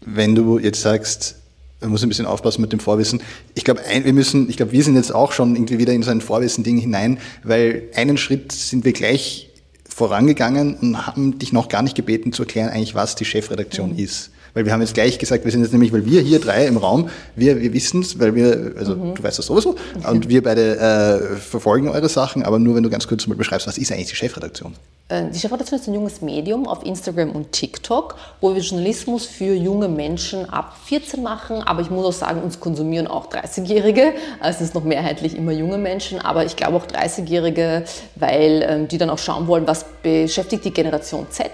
Wenn 0.00 0.34
du 0.34 0.58
jetzt 0.58 0.82
sagst, 0.82 1.36
man 1.80 1.90
muss 1.90 2.02
ein 2.02 2.08
bisschen 2.08 2.26
aufpassen 2.26 2.60
mit 2.60 2.72
dem 2.72 2.80
Vorwissen. 2.80 3.20
Ich 3.54 3.64
glaube, 3.64 3.82
wir 3.86 4.12
müssen, 4.12 4.48
ich 4.48 4.56
glaube, 4.56 4.72
wir 4.72 4.84
sind 4.84 4.96
jetzt 4.96 5.12
auch 5.12 5.32
schon 5.32 5.56
irgendwie 5.56 5.78
wieder 5.78 5.92
in 5.92 6.02
so 6.02 6.10
ein 6.12 6.20
Vorwissen-Ding 6.20 6.78
hinein, 6.78 7.18
weil 7.42 7.88
einen 7.94 8.16
Schritt 8.16 8.52
sind 8.52 8.84
wir 8.84 8.92
gleich 8.92 9.50
vorangegangen 9.88 10.76
und 10.76 11.06
haben 11.06 11.38
dich 11.38 11.52
noch 11.52 11.68
gar 11.68 11.82
nicht 11.82 11.96
gebeten 11.96 12.32
zu 12.32 12.42
erklären, 12.42 12.70
eigentlich 12.70 12.94
was 12.94 13.16
die 13.16 13.24
Chefredaktion 13.24 13.92
mhm. 13.92 13.98
ist. 13.98 14.30
Weil 14.54 14.66
wir 14.66 14.72
haben 14.72 14.80
jetzt 14.80 14.94
gleich 14.94 15.18
gesagt, 15.18 15.44
wir 15.44 15.50
sind 15.50 15.62
jetzt 15.62 15.72
nämlich, 15.72 15.92
weil 15.92 16.04
wir 16.04 16.20
hier 16.20 16.40
drei 16.40 16.66
im 16.66 16.76
Raum, 16.76 17.08
wir, 17.36 17.60
wir 17.60 17.72
wissen 17.72 18.02
es, 18.02 18.18
weil 18.18 18.34
wir, 18.34 18.72
also 18.78 18.94
mhm. 18.96 19.14
du 19.14 19.22
weißt 19.22 19.38
das 19.38 19.46
sowieso, 19.46 19.76
und 20.08 20.28
wir 20.28 20.42
beide 20.42 20.78
äh, 20.78 21.36
verfolgen 21.36 21.88
eure 21.88 22.08
Sachen, 22.08 22.42
aber 22.42 22.58
nur 22.58 22.74
wenn 22.74 22.82
du 22.82 22.90
ganz 22.90 23.08
kurz 23.08 23.26
mal 23.26 23.36
beschreibst, 23.36 23.66
was 23.66 23.78
ist 23.78 23.90
eigentlich 23.92 24.08
die 24.08 24.16
Chefredaktion? 24.16 24.74
Äh, 25.12 25.30
die 25.30 25.38
Chefredaktion 25.38 25.78
ist 25.78 25.88
ein 25.88 25.94
junges 25.94 26.22
Medium 26.22 26.66
auf 26.66 26.84
Instagram 26.84 27.30
und 27.30 27.52
TikTok, 27.52 28.16
wo 28.40 28.54
wir 28.54 28.62
Journalismus 28.62 29.26
für 29.26 29.54
junge 29.54 29.88
Menschen 29.88 30.48
ab 30.48 30.76
14 30.86 31.22
machen. 31.22 31.62
Aber 31.62 31.82
ich 31.82 31.90
muss 31.90 32.06
auch 32.06 32.12
sagen, 32.12 32.42
uns 32.42 32.60
konsumieren 32.60 33.06
auch 33.06 33.28
30-Jährige. 33.30 34.12
Also 34.40 34.58
es 34.58 34.68
ist 34.68 34.74
noch 34.74 34.84
mehrheitlich 34.84 35.36
immer 35.36 35.52
junge 35.52 35.78
Menschen, 35.78 36.18
aber 36.18 36.44
ich 36.46 36.56
glaube 36.56 36.76
auch 36.76 36.86
30-Jährige, 36.86 37.84
weil 38.16 38.64
ähm, 38.66 38.88
die 38.88 38.98
dann 38.98 39.10
auch 39.10 39.18
schauen 39.18 39.46
wollen, 39.46 39.66
was 39.66 39.84
beschäftigt 40.02 40.64
die 40.64 40.72
Generation 40.72 41.26
Z. 41.30 41.50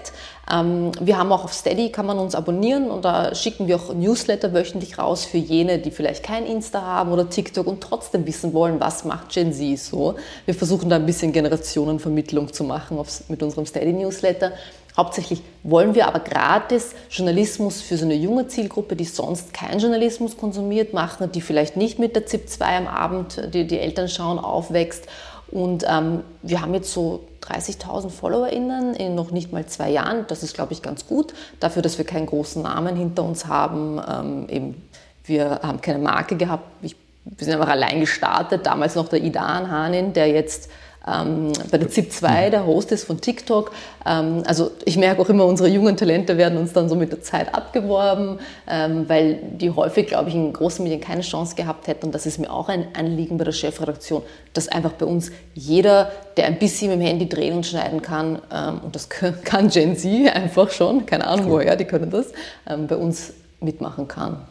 Ähm, 0.51 0.91
wir 0.99 1.17
haben 1.17 1.31
auch 1.31 1.43
auf 1.43 1.53
Steady, 1.53 1.91
kann 1.91 2.05
man 2.05 2.17
uns 2.17 2.33
abonnieren 2.33 2.89
und 2.89 3.05
da 3.05 3.35
schicken 3.35 3.67
wir 3.67 3.75
auch 3.75 3.93
Newsletter 3.93 4.53
wöchentlich 4.53 4.97
raus 4.97 5.25
für 5.25 5.37
jene, 5.37 5.79
die 5.79 5.91
vielleicht 5.91 6.23
kein 6.23 6.45
Insta 6.45 6.81
haben 6.81 7.11
oder 7.11 7.29
TikTok 7.29 7.67
und 7.67 7.81
trotzdem 7.81 8.25
wissen 8.25 8.53
wollen, 8.53 8.79
was 8.79 9.05
macht 9.05 9.29
Gen 9.29 9.53
Z 9.53 9.79
so. 9.79 10.15
Wir 10.45 10.55
versuchen 10.55 10.89
da 10.89 10.95
ein 10.95 11.05
bisschen 11.05 11.31
Generationenvermittlung 11.31 12.51
zu 12.51 12.63
machen 12.63 12.99
mit 13.27 13.43
unserem 13.43 13.65
Steady 13.65 13.93
Newsletter. 13.93 14.53
Hauptsächlich 14.97 15.41
wollen 15.63 15.95
wir 15.95 16.07
aber 16.07 16.19
gratis 16.19 16.93
Journalismus 17.09 17.81
für 17.81 17.95
so 17.95 18.05
eine 18.05 18.15
junge 18.15 18.47
Zielgruppe, 18.47 18.95
die 18.95 19.05
sonst 19.05 19.53
keinen 19.53 19.79
Journalismus 19.79 20.35
konsumiert, 20.35 20.93
machen, 20.93 21.31
die 21.31 21.41
vielleicht 21.41 21.77
nicht 21.77 21.99
mit 21.99 22.15
der 22.15 22.25
ZIP 22.25 22.49
2 22.49 22.77
am 22.77 22.87
Abend, 22.87 23.53
die 23.53 23.65
die 23.65 23.79
Eltern 23.79 24.09
schauen, 24.09 24.39
aufwächst. 24.39 25.05
Und 25.51 25.85
ähm, 25.87 26.23
wir 26.41 26.61
haben 26.61 26.73
jetzt 26.73 26.91
so 26.91 27.21
30.000 27.49 28.09
FollowerInnen 28.09 28.93
in 28.93 29.15
noch 29.15 29.31
nicht 29.31 29.51
mal 29.51 29.65
zwei 29.65 29.89
Jahren. 29.89 30.25
Das 30.27 30.43
ist, 30.43 30.53
glaube 30.53 30.73
ich, 30.73 30.81
ganz 30.81 31.07
gut. 31.07 31.33
Dafür, 31.59 31.81
dass 31.81 31.97
wir 31.97 32.05
keinen 32.05 32.25
großen 32.25 32.61
Namen 32.61 32.95
hinter 32.95 33.23
uns 33.23 33.47
haben. 33.47 34.01
Ähm, 34.07 34.49
eben, 34.49 34.87
wir 35.23 35.59
haben 35.63 35.81
keine 35.81 35.99
Marke 35.99 36.35
gehabt. 36.35 36.65
Ich, 36.81 36.95
wir 37.25 37.45
sind 37.45 37.53
einfach 37.53 37.69
allein 37.69 37.99
gestartet. 37.99 38.65
Damals 38.65 38.95
noch 38.95 39.07
der 39.09 39.23
Idan 39.23 39.69
Hanin, 39.71 40.13
der 40.13 40.27
jetzt 40.27 40.69
ähm, 41.09 41.53
bei 41.71 41.77
der 41.77 41.89
ZIP2 41.89 42.49
der 42.49 42.65
Host 42.65 42.91
ist 42.91 43.05
von 43.05 43.19
TikTok. 43.21 43.71
Ähm, 44.05 44.43
also 44.45 44.71
ich 44.85 44.97
merke 44.97 45.21
auch 45.21 45.29
immer, 45.29 45.45
unsere 45.45 45.69
jungen 45.69 45.97
Talente 45.97 46.37
werden 46.37 46.57
uns 46.57 46.73
dann 46.73 46.89
so 46.89 46.95
mit 46.95 47.11
der 47.11 47.21
Zeit 47.21 47.53
abgeworben, 47.55 48.39
ähm, 48.67 49.07
weil 49.07 49.39
die 49.57 49.71
häufig, 49.71 50.07
glaube 50.07 50.29
ich, 50.29 50.35
in 50.35 50.53
großen 50.53 50.83
Medien 50.83 51.01
keine 51.01 51.21
Chance 51.21 51.55
gehabt 51.55 51.87
hätten. 51.87 52.07
Und 52.07 52.15
das 52.15 52.25
ist 52.25 52.39
mir 52.39 52.51
auch 52.51 52.69
ein 52.69 52.87
Anliegen 52.95 53.37
bei 53.37 53.43
der 53.43 53.51
Chefredaktion, 53.51 54.21
dass 54.53 54.67
einfach 54.67 54.93
bei 54.93 55.05
uns 55.05 55.31
jeder, 55.53 56.11
der 56.37 56.45
ein 56.45 56.59
bisschen 56.59 56.91
mit 56.91 56.99
dem 56.99 57.05
Handy 57.05 57.27
drehen 57.27 57.55
und 57.55 57.65
schneiden 57.65 58.01
kann, 58.01 58.41
ähm, 58.53 58.81
und 58.83 58.95
das 58.95 59.09
kann 59.43 59.69
Gen 59.69 59.95
Z 59.97 60.35
einfach 60.35 60.71
schon, 60.71 61.05
keine 61.05 61.27
Ahnung 61.27 61.45
cool. 61.47 61.51
woher, 61.59 61.75
die 61.75 61.85
können 61.85 62.09
das, 62.09 62.27
ähm, 62.67 62.87
bei 62.87 62.95
uns 62.95 63.33
mitmachen 63.61 64.07
kann. 64.07 64.41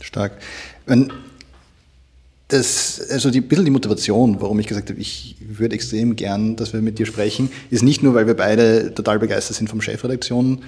Stark. 0.00 0.32
Wenn 0.84 1.12
das, 2.48 3.00
also 3.10 3.30
die, 3.30 3.40
ein 3.40 3.48
bisschen 3.48 3.64
die 3.64 3.70
Motivation, 3.70 4.40
warum 4.40 4.60
ich 4.60 4.68
gesagt 4.68 4.90
habe, 4.90 5.00
ich 5.00 5.36
würde 5.40 5.74
extrem 5.74 6.14
gern, 6.14 6.54
dass 6.54 6.72
wir 6.72 6.80
mit 6.80 6.98
dir 6.98 7.06
sprechen, 7.06 7.50
ist 7.70 7.82
nicht 7.82 8.02
nur, 8.02 8.14
weil 8.14 8.26
wir 8.26 8.34
beide 8.34 8.94
total 8.94 9.18
begeistert 9.18 9.56
sind 9.56 9.68
vom 9.68 9.80
Chefredaktion, 9.80 10.62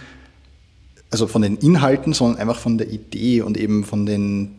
also 1.10 1.26
von 1.26 1.42
den 1.42 1.56
Inhalten, 1.56 2.12
sondern 2.12 2.40
einfach 2.40 2.58
von 2.58 2.78
der 2.78 2.90
Idee 2.90 3.42
und 3.42 3.56
eben 3.56 3.84
von 3.84 4.06
den, 4.06 4.56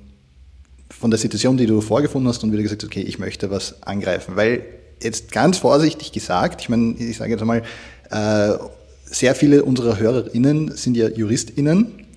von 0.90 1.12
der 1.12 1.20
Situation, 1.20 1.58
die 1.58 1.66
du 1.66 1.82
vorgefunden 1.82 2.30
hast 2.30 2.44
und 2.44 2.54
wieder 2.54 2.64
gesagt, 2.64 2.86
okay, 2.86 3.02
ich 3.02 3.20
möchte 3.20 3.52
was 3.52 3.84
angreifen. 3.84 4.36
Weil 4.38 4.64
jetzt 5.04 5.32
ganz 5.32 5.58
vorsichtig 5.58 6.14
gesagt, 6.14 6.62
ich 6.62 6.70
meine, 6.70 6.96
ich 6.98 7.18
sage 7.18 7.32
jetzt 7.32 7.42
einmal, 7.42 7.64
äh, 8.12 8.58
sehr 9.06 9.36
viele 9.36 9.64
unserer 9.64 10.00
HörerInnen 10.00 10.76
sind 10.76 10.96
ja 10.96 11.10
JuristInnen 11.10 12.08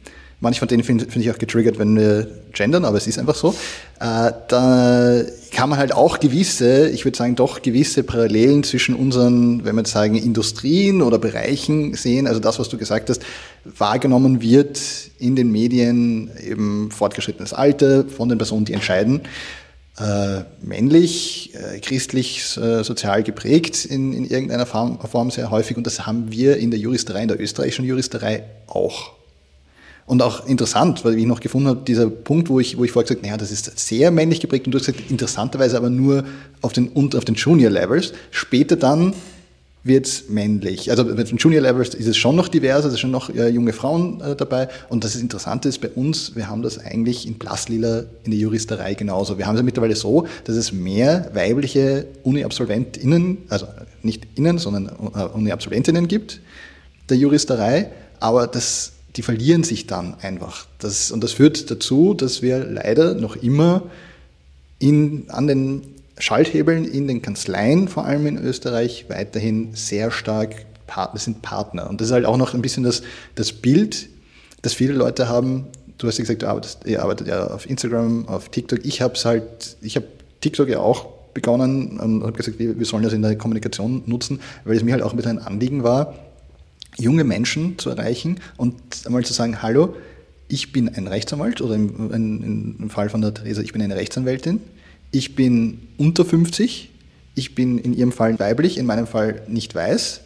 Manche 0.43 0.59
von 0.59 0.67
denen 0.67 0.83
finde 0.83 1.05
find 1.09 1.25
ich 1.25 1.31
auch 1.31 1.39
getriggert, 1.39 1.79
wenn 1.79 1.97
wir 1.97 2.27
gendern, 2.53 2.85
aber 2.85 2.97
es 2.97 3.07
ist 3.07 3.17
einfach 3.17 3.37
so. 3.37 3.55
Äh, 4.01 4.33
da 4.49 5.23
kann 5.53 5.71
man 5.71 5.79
halt 5.79 5.95
auch 5.95 6.19
gewisse, 6.19 6.89
ich 6.89 7.05
würde 7.05 7.17
sagen, 7.17 7.37
doch 7.37 7.63
gewisse 7.63 8.03
Parallelen 8.03 8.65
zwischen 8.65 8.97
unseren, 8.97 9.65
wenn 9.65 9.77
wir 9.77 9.83
jetzt 9.83 9.93
sagen, 9.93 10.17
Industrien 10.17 11.01
oder 11.01 11.21
Bereichen 11.21 11.95
sehen. 11.95 12.27
Also 12.27 12.41
das, 12.41 12.59
was 12.59 12.69
du 12.69 12.77
gesagt 12.77 13.09
hast, 13.09 13.23
wahrgenommen 13.65 14.43
wird 14.43 14.81
in 15.21 15.37
den 15.37 15.53
Medien 15.53 16.33
eben 16.45 16.91
fortgeschrittenes 16.91 17.53
Alter 17.53 18.05
von 18.09 18.29
den 18.29 18.39
Personen, 18.39 18.65
die 18.65 18.73
entscheiden. 18.73 19.21
Äh, 19.97 20.41
männlich, 20.61 21.53
äh, 21.55 21.79
christlich, 21.79 22.57
äh, 22.57 22.83
sozial 22.83 23.23
geprägt 23.23 23.85
in, 23.85 24.13
in 24.13 24.25
irgendeiner 24.25 24.67
Form, 24.67 24.99
Form 25.09 25.31
sehr 25.31 25.53
häufig. 25.53 25.77
Und 25.77 25.87
das 25.87 26.05
haben 26.05 26.33
wir 26.33 26.57
in 26.57 26.73
der 26.73 26.81
Juristerei, 26.81 27.23
in 27.23 27.29
der 27.29 27.41
österreichischen 27.41 27.85
Juristerei 27.85 28.43
auch. 28.67 29.22
Und 30.05 30.21
auch 30.21 30.47
interessant, 30.47 31.05
weil 31.05 31.17
ich 31.17 31.27
noch 31.27 31.41
gefunden 31.41 31.69
habe, 31.69 31.83
dieser 31.87 32.11
Punkt, 32.11 32.49
wo 32.49 32.59
ich, 32.61 32.77
wo 32.77 32.85
ich 32.85 32.93
vorher 32.93 33.05
gesagt 33.05 33.21
habe, 33.21 33.29
naja, 33.29 33.39
das 33.39 33.53
ist 33.53 33.79
sehr 33.79 34.11
männlich 34.11 34.41
geprägt 34.41 34.67
und 34.67 34.73
du 34.73 34.79
hast 34.79 34.87
gesagt, 34.87 35.11
interessanterweise 35.11 35.77
aber 35.77 35.91
nur 35.91 36.25
auf 36.61 36.73
den, 36.73 36.91
auf 37.15 37.25
den 37.25 37.35
Junior 37.37 37.71
Levels. 37.71 38.13
Später 38.31 38.77
dann 38.77 39.15
wird 39.85 40.07
es 40.07 40.29
männlich. 40.29 40.91
Also 40.91 41.05
bei 41.05 41.23
den 41.23 41.37
Junior 41.37 41.63
Levels 41.63 41.95
ist 41.95 42.07
es 42.07 42.17
schon 42.17 42.37
noch 42.37 42.49
divers, 42.49 42.85
es 42.85 42.93
sind 42.93 43.01
schon 43.01 43.11
noch 43.11 43.31
äh, 43.31 43.49
junge 43.49 43.73
Frauen 43.73 44.21
äh, 44.21 44.37
dabei. 44.37 44.69
Und 44.89 45.03
das 45.05 45.17
Interessante 45.17 45.69
ist 45.69 45.81
bei 45.81 45.89
uns, 45.89 46.37
wir 46.37 46.49
haben 46.49 46.63
das 46.63 46.79
eigentlich 46.79 47.27
in 47.27 47.35
Blaslila 47.35 48.05
in 48.25 48.31
der 48.31 48.39
Juristerei 48.41 48.95
genauso. 48.95 49.39
Wir 49.39 49.47
haben 49.47 49.55
es 49.55 49.61
ja 49.61 49.65
mittlerweile 49.65 49.97
so, 49.97 50.27
dass 50.45 50.57
es 50.57 50.73
mehr 50.73 51.31
weibliche 51.35 52.07
Uni-AbsolventInnen, 52.23 53.39
also 53.49 53.67
nicht 54.03 54.27
innen, 54.37 54.59
sondern 54.59 54.87
äh, 55.15 55.25
Uni-AbsolventInnen 55.25 56.07
gibt, 56.07 56.41
der 57.09 57.17
Juristerei. 57.17 57.91
Aber 58.21 58.47
das 58.47 58.93
die 59.17 59.23
verlieren 59.23 59.65
sich 59.65 59.87
dann 59.87 60.15
einfach. 60.21 60.67
Das, 60.79 61.11
und 61.11 61.23
das 61.23 61.33
führt 61.33 61.71
dazu, 61.71 62.15
dass 62.15 62.43
wir 62.43 62.65
leider 62.65 63.15
noch 63.15 63.37
immer 63.37 63.83
in, 64.79 65.25
an 65.29 65.47
den 65.47 65.83
Schalthebeln 66.19 66.85
in 66.85 67.09
den 67.09 67.23
Kanzleien, 67.23 67.89
vor 67.89 68.05
allem 68.05 68.27
in 68.27 68.39
Österreich, 68.39 69.07
weiterhin 69.09 69.75
sehr 69.75 70.11
stark 70.11 70.67
Partner 70.87 71.21
sind 71.21 71.43
Partner. 71.43 71.89
Und 71.89 72.01
das 72.01 72.09
ist 72.09 72.13
halt 72.13 72.27
auch 72.27 72.37
noch 72.37 72.55
ein 72.55 72.63
bisschen 72.63 72.83
das, 72.83 73.03
das 73.35 73.53
Bild, 73.53 74.09
das 74.63 74.75
viele 74.75 74.93
Leute 74.93 75.29
haben. 75.29 75.67
Du 75.99 76.07
hast 76.07 76.19
ja 76.19 76.23
gesagt, 76.23 76.43
du 76.43 76.49
arbeitest, 76.49 76.81
ihr 76.87 77.03
arbeitet 77.03 77.29
ja 77.29 77.47
auf 77.47 77.69
Instagram, 77.69 78.29
auf 78.29 78.49
TikTok. 78.49 78.85
Ich 78.85 79.01
habe 79.01 79.15
halt, 79.25 79.77
ich 79.81 79.97
habe 79.97 80.07
TikTok 80.41 80.69
ja 80.69 80.81
auch 80.81 81.07
begonnen 81.33 81.99
und 81.99 82.23
habe 82.23 82.33
gesagt, 82.33 82.59
wir, 82.59 82.79
wir 82.79 82.87
sollen 82.87 83.05
das 83.05 83.13
in 83.13 83.23
der 83.23 83.37
Kommunikation 83.37 84.03
nutzen, 84.07 84.41
weil 84.65 84.77
es 84.77 84.83
mir 84.83 84.93
halt 84.93 85.03
auch 85.03 85.13
ein 85.13 85.17
bisschen 85.17 85.39
ein 85.39 85.47
Anliegen 85.47 85.83
war, 85.83 86.15
junge 86.99 87.25
Menschen 87.25 87.79
zu 87.79 87.91
erreichen 87.91 88.41
und 88.57 88.75
einmal 89.05 89.25
zu 89.25 89.33
sagen, 89.33 89.63
hallo, 89.63 89.97
ich 90.49 90.73
bin 90.73 90.89
ein 90.89 91.07
Rechtsanwalt 91.07 91.61
oder 91.61 91.75
im, 91.75 92.77
im, 92.79 92.91
Fall 92.91 93.09
von 93.09 93.23
der 93.23 93.33
Theresa, 93.33 93.63
ich 93.63 93.73
bin 93.73 93.81
eine 93.81 93.97
Rechtsanwältin, 93.97 94.61
ich 95.11 95.35
bin 95.35 95.89
unter 95.97 96.25
50, 96.25 96.91
ich 97.35 97.55
bin 97.55 97.79
in 97.79 97.95
ihrem 97.95 98.13
Fall 98.13 98.39
weiblich, 98.39 98.77
in 98.77 98.87
meinem 98.87 99.07
Fall 99.07 99.43
nicht 99.49 99.75
weiß. 99.75 100.21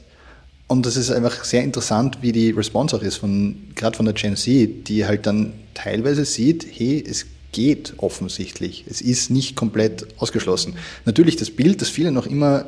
Und 0.69 0.85
das 0.85 0.97
ist 0.97 1.13
einfach 1.13 1.45
sehr 1.45 1.63
interessant, 1.63 2.19
wie 2.23 2.33
die 2.33 2.51
Response 2.51 2.97
auch 2.97 3.03
ist, 3.03 3.17
von, 3.17 3.57
gerade 3.77 3.97
von 3.97 4.05
der 4.05 4.15
Gen 4.15 4.35
Z, 4.35 4.89
die 4.89 5.07
halt 5.07 5.27
dann 5.27 5.53
teilweise 5.75 6.25
sieht, 6.25 6.67
hey, 6.69 7.05
es 7.09 7.27
geht 7.53 7.95
offensichtlich. 7.99 8.85
Es 8.91 9.01
ist 9.01 9.31
nicht 9.31 9.55
komplett 9.55 10.07
ausgeschlossen. 10.21 10.75
Natürlich 11.05 11.37
das 11.37 11.51
Bild, 11.51 11.81
das 11.81 11.89
viele 11.89 12.11
noch 12.11 12.27
immer 12.27 12.67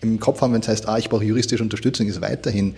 im 0.00 0.20
Kopf 0.20 0.40
haben, 0.40 0.52
wenn 0.52 0.60
es 0.60 0.68
heißt, 0.68 0.88
ah, 0.88 0.96
ich 0.96 1.08
brauche 1.08 1.24
juristische 1.24 1.62
Unterstützung, 1.62 2.06
ist 2.06 2.20
weiterhin 2.20 2.76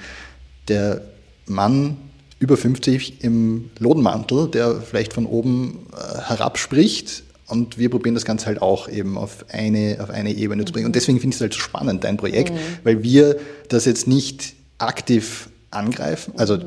der 0.69 1.03
Mann 1.47 1.97
über 2.39 2.57
50 2.57 3.23
im 3.23 3.71
Lodenmantel, 3.79 4.49
der 4.49 4.81
vielleicht 4.81 5.13
von 5.13 5.27
oben 5.27 5.87
äh, 5.93 6.21
herabspricht. 6.23 7.23
Und 7.47 7.79
wir 7.79 7.91
probieren 7.91 8.15
das 8.15 8.25
Ganze 8.25 8.47
halt 8.47 8.63
auch 8.63 8.89
eben 8.89 9.19
auf 9.19 9.45
eine, 9.49 9.99
auf 10.01 10.11
eine 10.11 10.33
Ebene 10.33 10.65
zu 10.65 10.73
bringen. 10.73 10.87
Und 10.87 10.97
deswegen 10.97 11.21
finde 11.21 11.35
ich 11.35 11.39
es 11.39 11.41
halt 11.43 11.53
so 11.55 11.61
spannend, 11.61 12.03
dein 12.03 12.17
Projekt, 12.17 12.53
mhm. 12.53 12.59
weil 12.83 13.03
wir 13.03 13.37
das 13.69 13.85
jetzt 13.85 14.09
nicht 14.09 14.55
aktiv 14.79 15.51
angreifen. 15.71 16.35
Also 16.37 16.59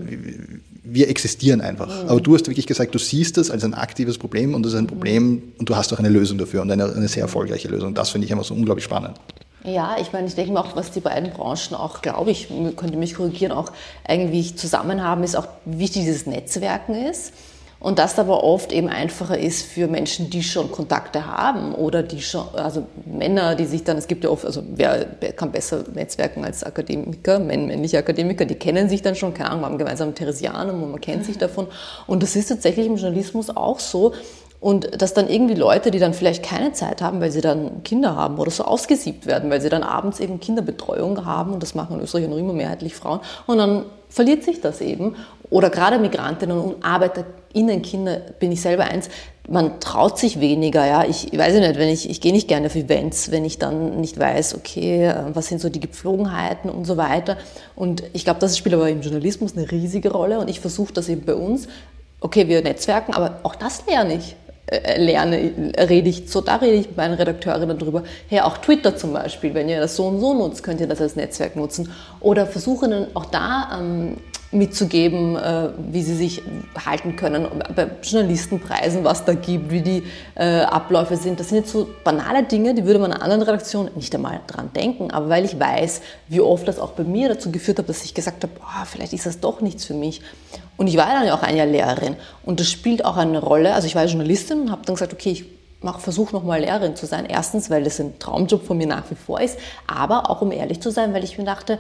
wir 0.84 1.10
existieren 1.10 1.62
einfach. 1.62 1.88
Mhm. 1.88 2.10
Aber 2.10 2.22
du 2.22 2.36
hast 2.36 2.48
wirklich 2.48 2.68
gesagt, 2.68 2.94
du 2.94 3.00
siehst 3.00 3.38
das 3.38 3.50
als 3.52 3.64
ein 3.64 3.74
aktives 3.74 4.18
Problem 4.18 4.54
und 4.54 4.64
das 4.64 4.74
ist 4.74 4.80
ein 4.80 4.88
Problem 4.88 5.42
und 5.58 5.68
du 5.68 5.76
hast 5.76 5.92
auch 5.94 6.00
eine 6.00 6.10
Lösung 6.10 6.38
dafür 6.38 6.62
und 6.62 6.72
eine, 6.72 6.94
eine 6.94 7.08
sehr 7.08 7.24
erfolgreiche 7.24 7.68
Lösung. 7.68 7.94
Das 7.94 8.12
finde 8.12 8.26
ich 8.26 8.32
einfach 8.32 8.46
so 8.46 8.54
unglaublich 8.54 8.86
spannend. 8.86 9.20
Ja, 9.66 9.96
ich 10.00 10.14
meine, 10.14 10.28
ich 10.28 10.36
denke 10.36 10.52
mir 10.54 10.60
auch, 10.60 10.76
was 10.76 10.92
die 10.92 11.00
beiden 11.00 11.32
Branchen 11.32 11.74
auch, 11.76 12.02
glaube 12.02 12.30
ich, 12.30 12.50
könnte 12.76 12.98
mich 12.98 13.16
korrigieren, 13.16 13.52
auch 13.52 13.72
irgendwie 14.08 14.56
zusammen 14.56 15.04
haben, 15.04 15.24
ist 15.24 15.36
auch, 15.36 15.48
wichtig 15.66 16.04
dieses 16.04 16.28
Netzwerken 16.28 16.94
ist. 16.94 17.34
Und 17.80 18.00
das 18.00 18.18
aber 18.18 18.44
oft 18.44 18.72
eben 18.72 18.90
einfacher 18.90 19.38
ist 19.38 19.64
für 19.64 19.88
Menschen, 19.88 20.30
die 20.30 20.44
schon 20.44 20.72
Kontakte 20.72 21.28
haben 21.28 21.76
oder 21.76 22.04
die 22.04 22.22
schon, 22.22 22.48
also 22.54 22.86
Männer, 23.06 23.56
die 23.56 23.66
sich 23.66 23.84
dann, 23.84 23.98
es 23.98 24.08
gibt 24.08 24.24
ja 24.24 24.30
oft, 24.30 24.46
also 24.46 24.64
wer 24.76 25.06
kann 25.36 25.52
besser 25.52 25.84
netzwerken 25.94 26.46
als 26.46 26.64
Akademiker, 26.64 27.38
männliche 27.40 27.98
Akademiker, 27.98 28.46
die 28.46 28.56
kennen 28.56 28.88
sich 28.88 29.02
dann 29.02 29.16
schon, 29.16 29.34
keine 29.34 29.52
Ahnung, 29.52 29.66
haben 29.66 29.78
gemeinsam 29.78 30.16
Theresianum 30.16 30.82
und 30.82 30.92
man 30.92 31.02
kennt 31.02 31.26
sich 31.26 31.38
davon. 31.38 31.68
Und 32.08 32.24
das 32.24 32.36
ist 32.36 32.48
tatsächlich 32.48 32.88
im 32.88 32.96
Journalismus 32.96 33.56
auch 33.56 33.80
so, 33.80 34.14
und 34.60 35.02
dass 35.02 35.14
dann 35.14 35.30
irgendwie 35.30 35.54
Leute, 35.54 35.92
die 35.92 36.00
dann 36.00 36.14
vielleicht 36.14 36.44
keine 36.44 36.74
Zeit 36.74 37.02
haben, 37.02 37.22
weil 37.22 37.32
sie 37.32 37.42
dann 37.42 37.84
Kinder 37.84 38.16
haben 38.16 38.38
oder 38.38 38.52
so 38.52 38.64
ausgesiebt 38.64 39.26
werden, 39.26 39.50
weil 39.50 39.62
sie 39.62 39.70
dann 39.70 39.84
abends 39.84 40.20
eben 40.20 40.40
Kinderbetreuung 40.40 41.26
haben 41.26 41.54
und 41.54 41.62
das 41.62 41.76
machen 41.76 41.98
in 41.98 42.04
Österreich 42.04 42.28
noch 42.28 42.38
immer 42.38 42.54
mehrheitlich 42.54 42.96
Frauen 42.96 43.20
und 43.48 43.58
dann 43.58 43.86
verliert 44.10 44.44
sich 44.44 44.62
das 44.62 44.82
eben. 44.82 45.16
Oder 45.50 45.70
gerade 45.70 46.00
Migrantinnen 46.00 46.58
und 46.58 46.84
ArbeiterInnen-Kinder, 46.84 48.18
bin 48.40 48.52
ich 48.52 48.62
selber 48.62 48.86
eins, 48.86 49.10
man 49.48 49.80
traut 49.80 50.18
sich 50.18 50.40
weniger, 50.40 50.86
ja. 50.88 51.04
Ich, 51.04 51.32
ich 51.32 51.38
weiß 51.38 51.54
nicht, 51.54 51.78
wenn 51.78 51.90
ich, 51.90 52.10
ich 52.10 52.20
gehe 52.22 52.32
nicht 52.32 52.48
gerne 52.48 52.68
auf 52.68 52.76
Events, 52.76 53.32
wenn 53.32 53.46
ich 53.46 53.60
dann 53.60 54.02
nicht 54.02 54.18
weiß, 54.18 54.56
okay, 54.56 55.06
äh, 55.06 55.16
was 55.34 55.48
sind 55.48 55.62
so 55.62 55.70
die 55.70 55.80
Gepflogenheiten 55.80 56.70
und 56.70 56.86
so 56.86 56.98
weiter. 56.98 57.38
Und 57.76 58.04
ich 58.14 58.24
glaube, 58.24 58.40
das 58.40 58.58
spielt 58.58 58.74
aber 58.74 58.90
im 58.90 59.02
Journalismus 59.02 59.56
eine 59.56 59.70
riesige 59.70 60.12
Rolle 60.12 60.40
und 60.40 60.50
ich 60.50 60.60
versuche 60.60 60.94
das 60.94 61.10
eben 61.10 61.26
bei 61.26 61.36
uns. 61.36 61.68
Okay, 62.22 62.48
wir 62.48 62.64
netzwerken, 62.64 63.14
aber 63.14 63.40
auch 63.44 63.56
das 63.56 63.86
lerne 63.88 64.16
ich. 64.16 64.36
Lerne, 64.98 65.74
rede 65.78 66.10
ich 66.10 66.24
so, 66.28 66.42
da 66.42 66.56
rede 66.56 66.74
ich 66.74 66.88
mit 66.88 66.98
meinen 66.98 67.14
Redakteurinnen 67.14 67.78
drüber. 67.78 68.04
Hey, 68.28 68.40
auch 68.40 68.58
Twitter 68.58 68.96
zum 68.96 69.14
Beispiel, 69.14 69.54
wenn 69.54 69.70
ihr 69.70 69.80
das 69.80 69.96
so 69.96 70.08
und 70.08 70.20
so 70.20 70.34
nutzt, 70.34 70.64
könnt 70.64 70.82
ihr 70.82 70.88
das 70.88 71.00
als 71.02 71.16
Netzwerk 71.16 71.56
nutzen. 71.56 71.92
Oder 72.20 72.48
versuche 72.48 72.90
dann 72.90 73.08
auch 73.14 73.26
da 73.26 73.78
ähm, 73.80 74.18
mitzugeben, 74.56 75.36
äh, 75.36 75.70
wie 75.92 76.02
sie 76.02 76.16
sich 76.16 76.42
halten 76.86 77.16
können, 77.16 77.48
bei 77.76 77.90
Journalistenpreisen, 78.02 79.04
was 79.04 79.26
da 79.26 79.34
gibt, 79.34 79.72
wie 79.72 79.82
die 79.82 80.04
äh, 80.36 80.62
Abläufe 80.62 81.18
sind. 81.18 81.40
Das 81.40 81.50
sind 81.50 81.60
jetzt 81.60 81.72
so 81.72 81.88
banale 82.04 82.44
Dinge, 82.44 82.74
die 82.74 82.86
würde 82.86 83.00
man 83.00 83.12
in 83.12 83.18
anderen 83.18 83.42
Redaktionen 83.42 83.92
nicht 83.96 84.14
einmal 84.16 84.40
dran 84.48 84.72
denken. 84.76 85.12
Aber 85.12 85.30
weil 85.30 85.46
ich 85.46 85.60
weiß, 85.60 86.02
wie 86.28 86.42
oft 86.42 86.68
das 86.68 86.80
auch 86.80 86.92
bei 86.92 87.04
mir 87.04 87.30
dazu 87.30 87.52
geführt 87.52 87.80
hat, 87.80 87.90
dass 87.90 88.04
ich 88.04 88.14
gesagt 88.14 88.44
habe, 88.44 88.54
boah, 88.58 88.86
vielleicht 88.86 89.14
ist 89.14 89.26
das 89.26 89.40
doch 89.40 89.62
nichts 89.62 89.86
für 89.86 89.94
mich. 89.94 90.22
Und 90.78 90.88
ich 90.88 90.98
war 90.98 91.08
dann 91.08 91.26
ja 91.26 91.36
auch 91.36 91.44
ein 91.44 91.56
Jahr 91.56 91.68
Lehrerin 91.68 92.16
und 92.44 92.60
das 92.60 92.70
spielt 92.70 93.06
auch 93.06 93.18
eine 93.18 93.40
Rolle. 93.40 93.74
Also 93.74 93.88
ich 93.88 93.96
war 93.96 94.06
Journalistin 94.06 94.62
und 94.62 94.72
habe 94.72 94.82
dann 94.86 94.96
gesagt, 94.96 95.14
okay, 95.14 95.32
ich 95.32 95.46
versuche 96.00 96.34
nochmal 96.34 96.62
Lehrerin 96.62 96.96
zu 96.96 97.06
sein. 97.06 97.26
Erstens, 97.28 97.70
weil 97.70 97.84
das 97.84 98.00
ein 98.00 98.18
Traumjob 98.20 98.66
von 98.66 98.78
mir 98.78 98.88
nach 98.88 99.10
wie 99.10 99.16
vor 99.16 99.40
ist, 99.40 99.58
aber 99.88 100.30
auch 100.30 100.42
um 100.42 100.52
ehrlich 100.52 100.82
zu 100.82 100.90
sein, 100.90 101.14
weil 101.14 101.24
ich 101.24 101.38
mir 101.38 101.44
dachte, 101.44 101.80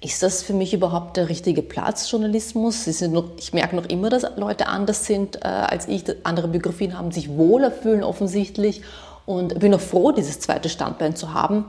ist 0.00 0.22
das 0.22 0.42
für 0.42 0.52
mich 0.52 0.74
überhaupt 0.74 1.16
der 1.16 1.28
richtige 1.28 1.62
Platz, 1.62 2.10
Journalismus? 2.10 2.86
Noch, 3.02 3.30
ich 3.38 3.52
merke 3.52 3.76
noch 3.76 3.86
immer, 3.86 4.10
dass 4.10 4.26
Leute 4.36 4.66
anders 4.66 5.06
sind 5.06 5.36
äh, 5.36 5.48
als 5.48 5.88
ich, 5.88 6.04
andere 6.22 6.48
Biografien 6.48 6.98
haben, 6.98 7.12
sich 7.12 7.30
wohler 7.30 7.70
fühlen 7.70 8.04
offensichtlich 8.04 8.82
und 9.24 9.58
bin 9.58 9.74
auch 9.74 9.80
froh, 9.80 10.12
dieses 10.12 10.38
zweite 10.40 10.68
Standbein 10.68 11.16
zu 11.16 11.32
haben, 11.32 11.64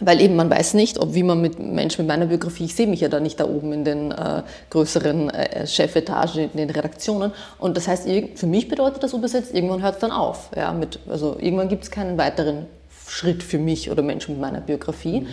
weil 0.00 0.20
eben 0.20 0.36
man 0.36 0.50
weiß 0.50 0.74
nicht, 0.74 0.98
ob 0.98 1.14
wie 1.14 1.22
man 1.22 1.40
mit 1.40 1.58
Menschen 1.58 2.02
mit 2.02 2.08
meiner 2.08 2.26
Biografie, 2.26 2.66
ich 2.66 2.74
sehe 2.74 2.86
mich 2.86 3.00
ja 3.00 3.08
da 3.08 3.20
nicht 3.20 3.40
da 3.40 3.46
oben 3.46 3.72
in 3.72 3.84
den 3.84 4.12
äh, 4.12 4.42
größeren 4.68 5.30
äh, 5.30 5.66
Chefetagen, 5.66 6.50
in 6.50 6.58
den 6.58 6.70
Redaktionen. 6.70 7.32
Und 7.58 7.78
das 7.78 7.88
heißt, 7.88 8.06
für 8.34 8.46
mich 8.46 8.68
bedeutet 8.68 9.02
das 9.02 9.14
übersetzt, 9.14 9.54
irgendwann 9.54 9.82
hört 9.82 9.94
es 9.94 10.00
dann 10.00 10.12
auf. 10.12 10.50
Ja, 10.54 10.72
mit, 10.72 11.00
also 11.08 11.36
irgendwann 11.40 11.68
gibt 11.68 11.84
es 11.84 11.90
keinen 11.90 12.18
weiteren 12.18 12.66
Schritt 13.08 13.42
für 13.42 13.58
mich 13.58 13.90
oder 13.90 14.02
Menschen 14.02 14.32
mit 14.32 14.42
meiner 14.42 14.60
Biografie. 14.60 15.20
Mhm. 15.20 15.26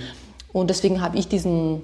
Und 0.54 0.70
deswegen 0.70 1.02
habe 1.02 1.18
ich 1.18 1.28
diesen 1.28 1.82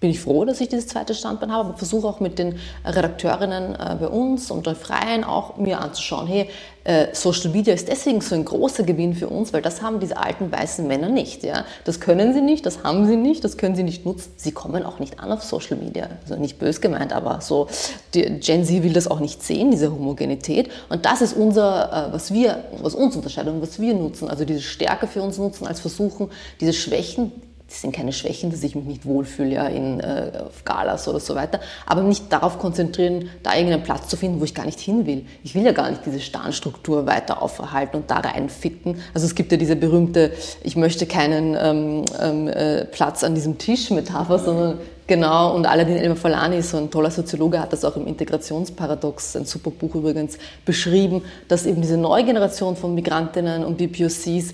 bin 0.00 0.10
ich 0.10 0.20
froh, 0.20 0.44
dass 0.44 0.60
ich 0.60 0.68
dieses 0.68 0.86
zweite 0.86 1.14
Standbein 1.14 1.52
habe, 1.52 1.70
aber 1.70 1.78
versuche 1.78 2.06
auch 2.06 2.20
mit 2.20 2.38
den 2.38 2.58
Redakteurinnen 2.84 3.74
äh, 3.74 3.96
bei 3.98 4.08
uns 4.08 4.50
und 4.50 4.66
der 4.66 4.76
Freien 4.76 5.24
auch 5.24 5.56
mir 5.56 5.80
anzuschauen, 5.80 6.26
hey, 6.26 6.48
äh, 6.84 7.08
Social 7.12 7.50
Media 7.50 7.74
ist 7.74 7.88
deswegen 7.88 8.20
so 8.20 8.34
ein 8.34 8.44
großer 8.44 8.82
Gewinn 8.82 9.12
für 9.12 9.28
uns, 9.28 9.52
weil 9.52 9.60
das 9.60 9.82
haben 9.82 10.00
diese 10.00 10.16
alten 10.16 10.50
weißen 10.50 10.86
Männer 10.86 11.08
nicht. 11.08 11.42
Ja? 11.42 11.64
Das 11.84 12.00
können 12.00 12.32
sie 12.32 12.40
nicht, 12.40 12.64
das 12.64 12.82
haben 12.84 13.06
sie 13.06 13.16
nicht, 13.16 13.44
das 13.44 13.58
können 13.58 13.74
sie 13.74 13.82
nicht 13.82 14.06
nutzen. 14.06 14.32
Sie 14.36 14.52
kommen 14.52 14.84
auch 14.84 14.98
nicht 14.98 15.20
an 15.20 15.30
auf 15.30 15.42
Social 15.42 15.76
Media. 15.76 16.08
Also 16.22 16.36
nicht 16.36 16.58
bös 16.58 16.80
gemeint, 16.80 17.12
aber 17.12 17.40
so, 17.40 17.66
die 18.14 18.22
Gen 18.40 18.64
Z 18.64 18.82
will 18.82 18.92
das 18.92 19.06
auch 19.06 19.20
nicht 19.20 19.42
sehen, 19.42 19.70
diese 19.70 19.92
Homogenität. 19.92 20.70
Und 20.88 21.04
das 21.04 21.20
ist 21.20 21.36
unser, 21.36 22.08
äh, 22.08 22.12
was 22.12 22.32
wir, 22.32 22.64
was 22.80 22.94
uns 22.94 23.16
unterscheidet 23.16 23.52
und 23.52 23.60
was 23.60 23.80
wir 23.80 23.92
nutzen, 23.94 24.30
also 24.30 24.44
diese 24.44 24.62
Stärke 24.62 25.06
für 25.08 25.20
uns 25.20 25.36
nutzen, 25.38 25.66
als 25.66 25.80
versuchen, 25.80 26.30
diese 26.60 26.72
Schwächen, 26.72 27.32
das 27.68 27.82
sind 27.82 27.94
keine 27.94 28.12
Schwächen, 28.14 28.50
dass 28.50 28.62
ich 28.62 28.74
mich 28.74 28.86
nicht 28.86 29.04
wohlfühle 29.04 29.54
ja, 29.54 29.66
in, 29.66 30.00
äh, 30.00 30.32
Galas 30.64 31.06
oder 31.06 31.20
so 31.20 31.34
weiter, 31.34 31.60
aber 31.86 32.02
nicht 32.02 32.32
darauf 32.32 32.58
konzentrieren, 32.58 33.28
da 33.42 33.54
irgendeinen 33.54 33.82
Platz 33.82 34.08
zu 34.08 34.16
finden, 34.16 34.40
wo 34.40 34.44
ich 34.44 34.54
gar 34.54 34.64
nicht 34.64 34.80
hin 34.80 35.06
will. 35.06 35.26
Ich 35.44 35.54
will 35.54 35.62
ja 35.62 35.72
gar 35.72 35.90
nicht 35.90 36.04
diese 36.06 36.20
Starnstruktur 36.20 37.06
weiter 37.06 37.42
aufhalten 37.42 37.98
und 37.98 38.10
da 38.10 38.16
reinfitten. 38.20 39.02
Also 39.12 39.26
es 39.26 39.34
gibt 39.34 39.52
ja 39.52 39.58
diese 39.58 39.76
berühmte, 39.76 40.32
ich 40.62 40.76
möchte 40.76 41.04
keinen 41.06 41.56
ähm, 41.60 42.04
ähm, 42.20 42.48
äh, 42.48 42.84
Platz 42.86 43.22
an 43.22 43.34
diesem 43.34 43.58
Tisch 43.58 43.90
Metapher, 43.90 44.38
sondern 44.38 44.78
Genau, 45.06 45.54
und 45.54 45.64
Aladin 45.64 45.96
El-Mafalani, 45.96 46.60
so 46.60 46.76
ein 46.76 46.90
toller 46.90 47.10
Soziologe, 47.10 47.58
hat 47.58 47.72
das 47.72 47.82
auch 47.82 47.96
im 47.96 48.06
Integrationsparadox, 48.06 49.36
ein 49.36 49.46
super 49.46 49.70
Buch 49.70 49.94
übrigens, 49.94 50.36
beschrieben, 50.66 51.22
dass 51.48 51.64
eben 51.64 51.80
diese 51.80 51.96
neue 51.96 52.26
Generation 52.26 52.76
von 52.76 52.94
Migrantinnen 52.94 53.64
und 53.64 53.78
BPOCs 53.78 54.52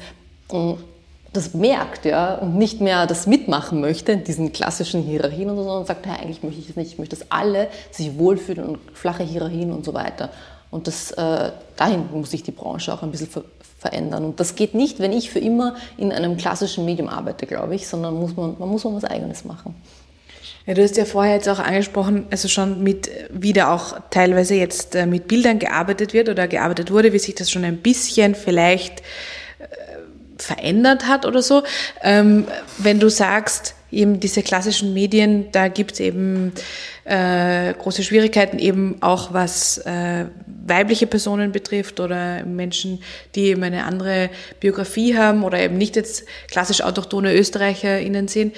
das 1.34 1.52
merkt 1.52 2.04
ja, 2.04 2.36
und 2.36 2.56
nicht 2.56 2.80
mehr 2.80 3.06
das 3.06 3.26
mitmachen 3.26 3.80
möchte 3.80 4.12
in 4.12 4.24
diesen 4.24 4.52
klassischen 4.52 5.02
Hierarchien, 5.02 5.50
und 5.50 5.56
so, 5.56 5.64
sondern 5.64 5.84
sagt, 5.84 6.06
hey, 6.06 6.16
eigentlich 6.22 6.42
möchte 6.42 6.60
ich 6.60 6.68
das 6.68 6.76
nicht. 6.76 6.92
Ich 6.92 6.98
möchte, 6.98 7.16
dass 7.16 7.30
alle 7.30 7.68
sich 7.90 8.18
wohlfühlen 8.18 8.64
und 8.64 8.78
flache 8.94 9.24
Hierarchien 9.24 9.72
und 9.72 9.84
so 9.84 9.92
weiter. 9.94 10.30
Und 10.70 10.86
das, 10.86 11.10
äh, 11.12 11.52
dahin 11.76 12.08
muss 12.12 12.30
sich 12.30 12.42
die 12.42 12.52
Branche 12.52 12.92
auch 12.92 13.02
ein 13.02 13.10
bisschen 13.10 13.28
ver 13.28 13.44
verändern. 13.78 14.24
Und 14.24 14.40
das 14.40 14.54
geht 14.54 14.72
nicht, 14.72 14.98
wenn 14.98 15.12
ich 15.12 15.28
für 15.28 15.40
immer 15.40 15.74
in 15.98 16.10
einem 16.10 16.38
klassischen 16.38 16.86
Medium 16.86 17.06
arbeite, 17.06 17.46
glaube 17.46 17.74
ich, 17.74 17.86
sondern 17.86 18.14
muss 18.14 18.34
man, 18.34 18.56
man 18.58 18.70
muss 18.70 18.82
mal 18.84 18.94
was 18.94 19.04
Eigenes 19.04 19.44
machen. 19.44 19.74
Ja, 20.66 20.72
du 20.72 20.82
hast 20.82 20.96
ja 20.96 21.04
vorher 21.04 21.34
jetzt 21.34 21.48
auch 21.50 21.58
angesprochen, 21.58 22.24
also 22.30 22.48
schon 22.48 22.82
mit, 22.82 23.10
wie 23.30 23.52
da 23.52 23.74
auch 23.74 23.96
teilweise 24.08 24.54
jetzt 24.54 24.94
äh, 24.94 25.04
mit 25.04 25.28
Bildern 25.28 25.58
gearbeitet 25.58 26.14
wird 26.14 26.30
oder 26.30 26.48
gearbeitet 26.48 26.90
wurde, 26.90 27.12
wie 27.12 27.18
sich 27.18 27.34
das 27.34 27.50
schon 27.50 27.64
ein 27.64 27.76
bisschen 27.76 28.34
vielleicht 28.34 29.02
verändert 30.44 31.06
hat 31.06 31.26
oder 31.26 31.42
so. 31.42 31.62
Ähm, 32.02 32.46
wenn 32.78 33.00
du 33.00 33.08
sagst, 33.08 33.74
eben 33.90 34.20
diese 34.20 34.42
klassischen 34.42 34.92
Medien, 34.92 35.50
da 35.52 35.68
gibt 35.68 35.92
es 35.92 36.00
eben 36.00 36.52
äh, 37.04 37.72
große 37.74 38.02
Schwierigkeiten, 38.02 38.58
eben 38.58 38.96
auch 39.00 39.32
was 39.32 39.78
äh, 39.78 40.26
weibliche 40.46 41.06
Personen 41.06 41.52
betrifft 41.52 42.00
oder 42.00 42.44
Menschen, 42.44 43.02
die 43.34 43.46
eben 43.46 43.62
eine 43.62 43.84
andere 43.84 44.30
Biografie 44.60 45.16
haben 45.16 45.44
oder 45.44 45.60
eben 45.60 45.78
nicht 45.78 45.96
jetzt 45.96 46.24
klassisch 46.50 46.82
autochtone 46.82 47.34
ÖsterreicherInnen 47.34 48.28
sind. 48.28 48.54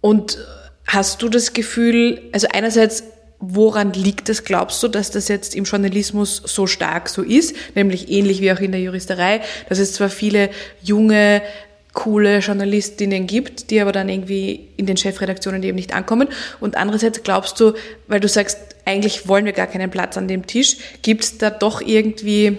Und 0.00 0.38
hast 0.86 1.22
du 1.22 1.28
das 1.28 1.52
Gefühl, 1.52 2.22
also 2.32 2.46
einerseits 2.52 3.04
Woran 3.46 3.92
liegt 3.92 4.30
es, 4.30 4.44
glaubst 4.44 4.82
du, 4.82 4.88
dass 4.88 5.10
das 5.10 5.28
jetzt 5.28 5.54
im 5.54 5.64
Journalismus 5.64 6.42
so 6.46 6.66
stark 6.66 7.10
so 7.10 7.22
ist? 7.22 7.54
Nämlich 7.74 8.10
ähnlich 8.10 8.40
wie 8.40 8.50
auch 8.50 8.60
in 8.60 8.72
der 8.72 8.80
Juristerei, 8.80 9.42
dass 9.68 9.78
es 9.78 9.92
zwar 9.92 10.08
viele 10.08 10.48
junge, 10.82 11.42
coole 11.92 12.38
Journalistinnen 12.38 13.26
gibt, 13.26 13.70
die 13.70 13.80
aber 13.80 13.92
dann 13.92 14.08
irgendwie 14.08 14.68
in 14.78 14.86
den 14.86 14.96
Chefredaktionen 14.96 15.62
eben 15.62 15.76
nicht 15.76 15.94
ankommen. 15.94 16.28
Und 16.58 16.76
andererseits 16.76 17.22
glaubst 17.22 17.60
du, 17.60 17.74
weil 18.08 18.20
du 18.20 18.28
sagst, 18.28 18.58
eigentlich 18.86 19.28
wollen 19.28 19.44
wir 19.44 19.52
gar 19.52 19.66
keinen 19.66 19.90
Platz 19.90 20.16
an 20.16 20.26
dem 20.26 20.46
Tisch, 20.46 20.78
gibt 21.02 21.24
es 21.24 21.38
da 21.38 21.50
doch 21.50 21.82
irgendwie 21.82 22.56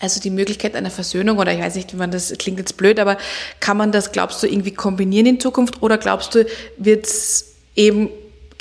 also 0.00 0.20
die 0.20 0.30
Möglichkeit 0.30 0.76
einer 0.76 0.90
Versöhnung 0.90 1.38
oder 1.38 1.54
ich 1.54 1.60
weiß 1.60 1.76
nicht, 1.76 1.94
wie 1.94 1.96
man 1.96 2.10
das 2.10 2.34
klingt 2.36 2.58
jetzt 2.58 2.76
blöd, 2.76 3.00
aber 3.00 3.16
kann 3.60 3.78
man 3.78 3.92
das, 3.92 4.12
glaubst 4.12 4.42
du, 4.42 4.46
irgendwie 4.46 4.72
kombinieren 4.72 5.26
in 5.26 5.40
Zukunft 5.40 5.82
oder 5.82 5.96
glaubst 5.96 6.34
du, 6.34 6.44
wird 6.76 7.06
es 7.06 7.54
eben 7.74 8.10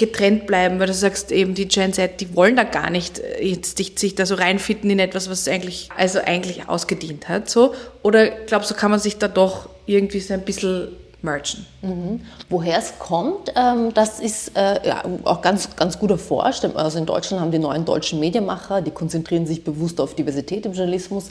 getrennt 0.05 0.47
bleiben, 0.47 0.79
weil 0.79 0.87
du 0.87 0.93
sagst 0.93 1.31
eben, 1.31 1.53
die 1.53 1.67
Gen 1.67 1.93
Z, 1.93 2.19
die 2.19 2.35
wollen 2.35 2.55
da 2.55 2.63
gar 2.63 2.89
nicht 2.89 3.19
äh, 3.19 3.43
jetzt 3.43 3.77
sich 3.77 4.15
da 4.15 4.25
so 4.25 4.35
reinfitten 4.35 4.89
in 4.89 4.99
etwas, 4.99 5.29
was 5.29 5.47
eigentlich, 5.47 5.89
also 5.95 6.19
eigentlich 6.19 6.67
ausgedient 6.67 7.29
hat, 7.29 7.49
so. 7.49 7.73
Oder 8.01 8.29
glaubst 8.29 8.71
du, 8.71 8.75
kann 8.75 8.91
man 8.91 8.99
sich 8.99 9.17
da 9.17 9.27
doch 9.27 9.69
irgendwie 9.85 10.19
so 10.19 10.33
ein 10.33 10.41
bisschen 10.41 10.89
merchen? 11.21 11.65
Mhm. 11.81 12.21
Woher 12.49 12.77
es 12.77 12.99
kommt, 12.99 13.53
ähm, 13.55 13.93
das 13.93 14.19
ist 14.19 14.55
äh, 14.57 14.87
ja, 14.87 15.03
auch 15.23 15.41
ganz, 15.41 15.75
ganz 15.75 15.97
gut 15.97 16.11
erforscht. 16.11 16.65
Also 16.65 16.99
in 16.99 17.05
Deutschland 17.05 17.41
haben 17.41 17.51
die 17.51 17.59
neuen 17.59 17.85
deutschen 17.85 18.19
Medienmacher, 18.19 18.81
die 18.81 18.91
konzentrieren 18.91 19.45
sich 19.45 19.63
bewusst 19.63 19.99
auf 20.01 20.15
Diversität 20.15 20.65
im 20.65 20.73
Journalismus, 20.73 21.29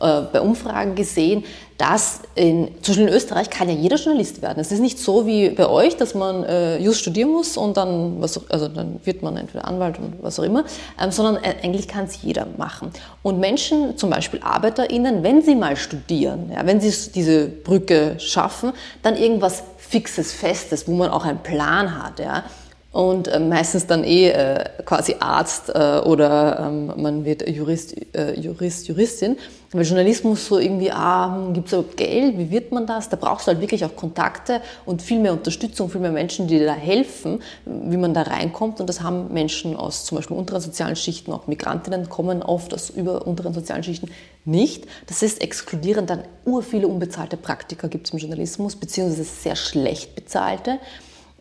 äh, 0.00 0.22
bei 0.32 0.40
Umfragen 0.40 0.94
gesehen, 0.94 1.44
dass 1.80 2.20
in, 2.34 2.68
zum 2.82 2.92
Beispiel 2.92 3.08
in 3.08 3.14
Österreich 3.14 3.48
kann 3.48 3.68
ja 3.68 3.74
jeder 3.74 3.96
Journalist 3.96 4.42
werden. 4.42 4.60
Es 4.60 4.70
ist 4.70 4.80
nicht 4.80 4.98
so 4.98 5.26
wie 5.26 5.48
bei 5.48 5.66
euch, 5.66 5.96
dass 5.96 6.14
man 6.14 6.44
äh, 6.44 6.78
Just 6.78 7.00
studieren 7.00 7.30
muss 7.30 7.56
und 7.56 7.76
dann, 7.76 8.20
was, 8.20 8.38
also 8.50 8.68
dann 8.68 9.00
wird 9.04 9.22
man 9.22 9.36
entweder 9.38 9.66
Anwalt 9.66 9.98
und 9.98 10.22
was 10.22 10.38
auch 10.38 10.44
immer, 10.44 10.64
ähm, 11.02 11.10
sondern 11.10 11.36
äh, 11.36 11.54
eigentlich 11.62 11.88
kann 11.88 12.04
es 12.04 12.20
jeder 12.22 12.46
machen. 12.58 12.90
Und 13.22 13.40
Menschen, 13.40 13.96
zum 13.96 14.10
Beispiel 14.10 14.40
ArbeiterInnen, 14.42 15.22
wenn 15.22 15.40
sie 15.40 15.54
mal 15.54 15.76
studieren, 15.76 16.50
ja, 16.54 16.66
wenn 16.66 16.80
sie 16.80 17.12
diese 17.12 17.46
Brücke 17.46 18.16
schaffen, 18.18 18.72
dann 19.02 19.16
irgendwas 19.16 19.62
Fixes, 19.78 20.32
Festes, 20.32 20.86
wo 20.86 20.92
man 20.92 21.10
auch 21.10 21.24
einen 21.24 21.42
Plan 21.42 22.02
hat, 22.02 22.18
ja, 22.20 22.44
und 22.92 23.28
äh, 23.28 23.38
meistens 23.38 23.86
dann 23.86 24.02
eh 24.02 24.30
äh, 24.30 24.64
quasi 24.84 25.16
Arzt 25.20 25.68
äh, 25.68 26.00
oder 26.00 26.58
ähm, 26.66 26.92
man 26.96 27.24
wird 27.24 27.48
Jurist, 27.48 27.94
äh, 28.16 28.38
Jurist, 28.38 28.88
Juristin. 28.88 29.36
Weil 29.72 29.84
Journalismus 29.84 30.46
so 30.46 30.58
irgendwie, 30.58 30.90
ah, 30.90 31.36
hm, 31.36 31.52
gibt 31.54 31.68
es 31.68 31.72
überhaupt 31.72 31.96
Geld, 31.96 32.36
wie 32.36 32.50
wird 32.50 32.72
man 32.72 32.88
das? 32.88 33.08
Da 33.08 33.16
brauchst 33.16 33.46
du 33.46 33.52
halt 33.52 33.60
wirklich 33.60 33.84
auch 33.84 33.94
Kontakte 33.94 34.60
und 34.84 35.00
viel 35.00 35.20
mehr 35.20 35.32
Unterstützung, 35.32 35.88
viel 35.88 36.00
mehr 36.00 36.10
Menschen, 36.10 36.48
die 36.48 36.58
dir 36.58 36.66
da 36.66 36.74
helfen, 36.74 37.40
wie 37.64 37.96
man 37.96 38.12
da 38.12 38.22
reinkommt. 38.22 38.80
Und 38.80 38.88
das 38.88 39.00
haben 39.00 39.32
Menschen 39.32 39.76
aus 39.76 40.04
zum 40.04 40.16
Beispiel 40.16 40.36
unteren 40.36 40.60
sozialen 40.60 40.96
Schichten, 40.96 41.30
auch 41.30 41.46
Migrantinnen 41.46 42.08
kommen 42.08 42.42
oft 42.42 42.74
aus 42.74 42.90
über 42.90 43.24
unteren 43.24 43.54
sozialen 43.54 43.84
Schichten 43.84 44.10
nicht. 44.44 44.88
Das 45.06 45.22
ist 45.22 45.40
exkludierend, 45.40 46.10
dann 46.10 46.24
ur 46.44 46.64
viele 46.64 46.88
unbezahlte 46.88 47.36
Praktika 47.36 47.86
gibt 47.86 48.08
es 48.08 48.12
im 48.12 48.18
Journalismus, 48.18 48.74
beziehungsweise 48.74 49.22
sehr 49.22 49.54
schlecht 49.54 50.16
bezahlte. 50.16 50.80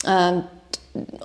Ähm, 0.06 0.44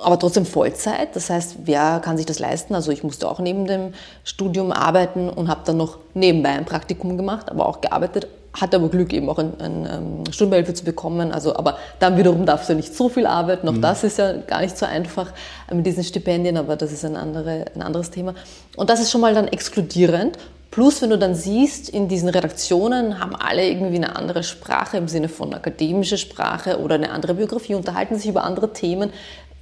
aber 0.03 0.18
trotzdem 0.18 0.46
Vollzeit. 0.46 1.16
Das 1.16 1.31
heißt, 1.31 1.57
wer 1.64 2.00
kann 2.00 2.16
sich 2.16 2.27
das 2.27 2.38
leisten? 2.38 2.74
Also 2.74 2.92
ich 2.92 3.03
musste 3.03 3.29
auch 3.29 3.38
neben 3.38 3.66
dem 3.66 3.94
Studium 4.24 4.72
arbeiten 4.72 5.29
und 5.29 5.48
habe 5.48 5.62
dann 5.64 5.77
noch 5.77 5.98
nebenbei 6.14 6.50
ein 6.50 6.64
Praktikum 6.64 7.16
gemacht, 7.16 7.50
aber 7.50 7.66
auch 7.66 7.81
gearbeitet. 7.81 8.27
Hatte 8.53 8.77
aber 8.77 8.88
Glück, 8.88 9.12
eben 9.12 9.29
auch 9.29 9.38
eine 9.38 9.53
ein, 9.59 9.88
ähm, 9.90 10.33
Stundenhilfe 10.33 10.74
zu 10.74 10.85
bekommen. 10.85 11.33
Also, 11.33 11.57
aber 11.57 11.79
dann 11.98 12.16
wiederum 12.16 12.46
darfst 12.46 12.68
du 12.68 12.74
nicht 12.74 12.94
so 12.94 13.09
viel 13.09 13.27
arbeiten. 13.27 13.68
Auch 13.68 13.72
mhm. 13.72 13.83
das 13.83 14.05
ist 14.05 14.18
ja 14.18 14.33
gar 14.33 14.61
nicht 14.61 14.79
so 14.79 14.87
einfach 14.87 15.33
mit 15.72 15.85
diesen 15.85 16.05
Stipendien, 16.05 16.57
aber 16.57 16.77
das 16.77 16.92
ist 16.92 17.05
ein, 17.05 17.16
andere, 17.16 17.64
ein 17.74 17.83
anderes 17.83 18.11
Thema. 18.11 18.35
Und 18.77 18.90
das 18.90 19.00
ist 19.00 19.11
schon 19.11 19.22
mal 19.22 19.35
dann 19.35 19.48
exkludierend. 19.48 20.38
Plus, 20.74 21.00
wenn 21.03 21.11
du 21.11 21.18
dann 21.18 21.37
siehst, 21.37 21.88
in 21.88 22.09
diesen 22.09 22.29
Redaktionen 22.29 23.20
haben 23.20 23.37
alle 23.37 23.64
irgendwie 23.64 23.94
eine 23.94 24.16
andere 24.16 24.42
Sprache 24.42 24.96
im 24.96 25.07
Sinne 25.07 25.29
von 25.29 25.55
akademische 25.55 26.18
Sprache 26.18 26.81
oder 26.81 26.96
eine 26.96 27.12
andere 27.12 27.35
Biografie, 27.35 27.77
unterhalten 27.77 28.16
sich 28.16 28.29
über 28.29 28.42
andere 28.42 28.72
Themen, 28.72 29.12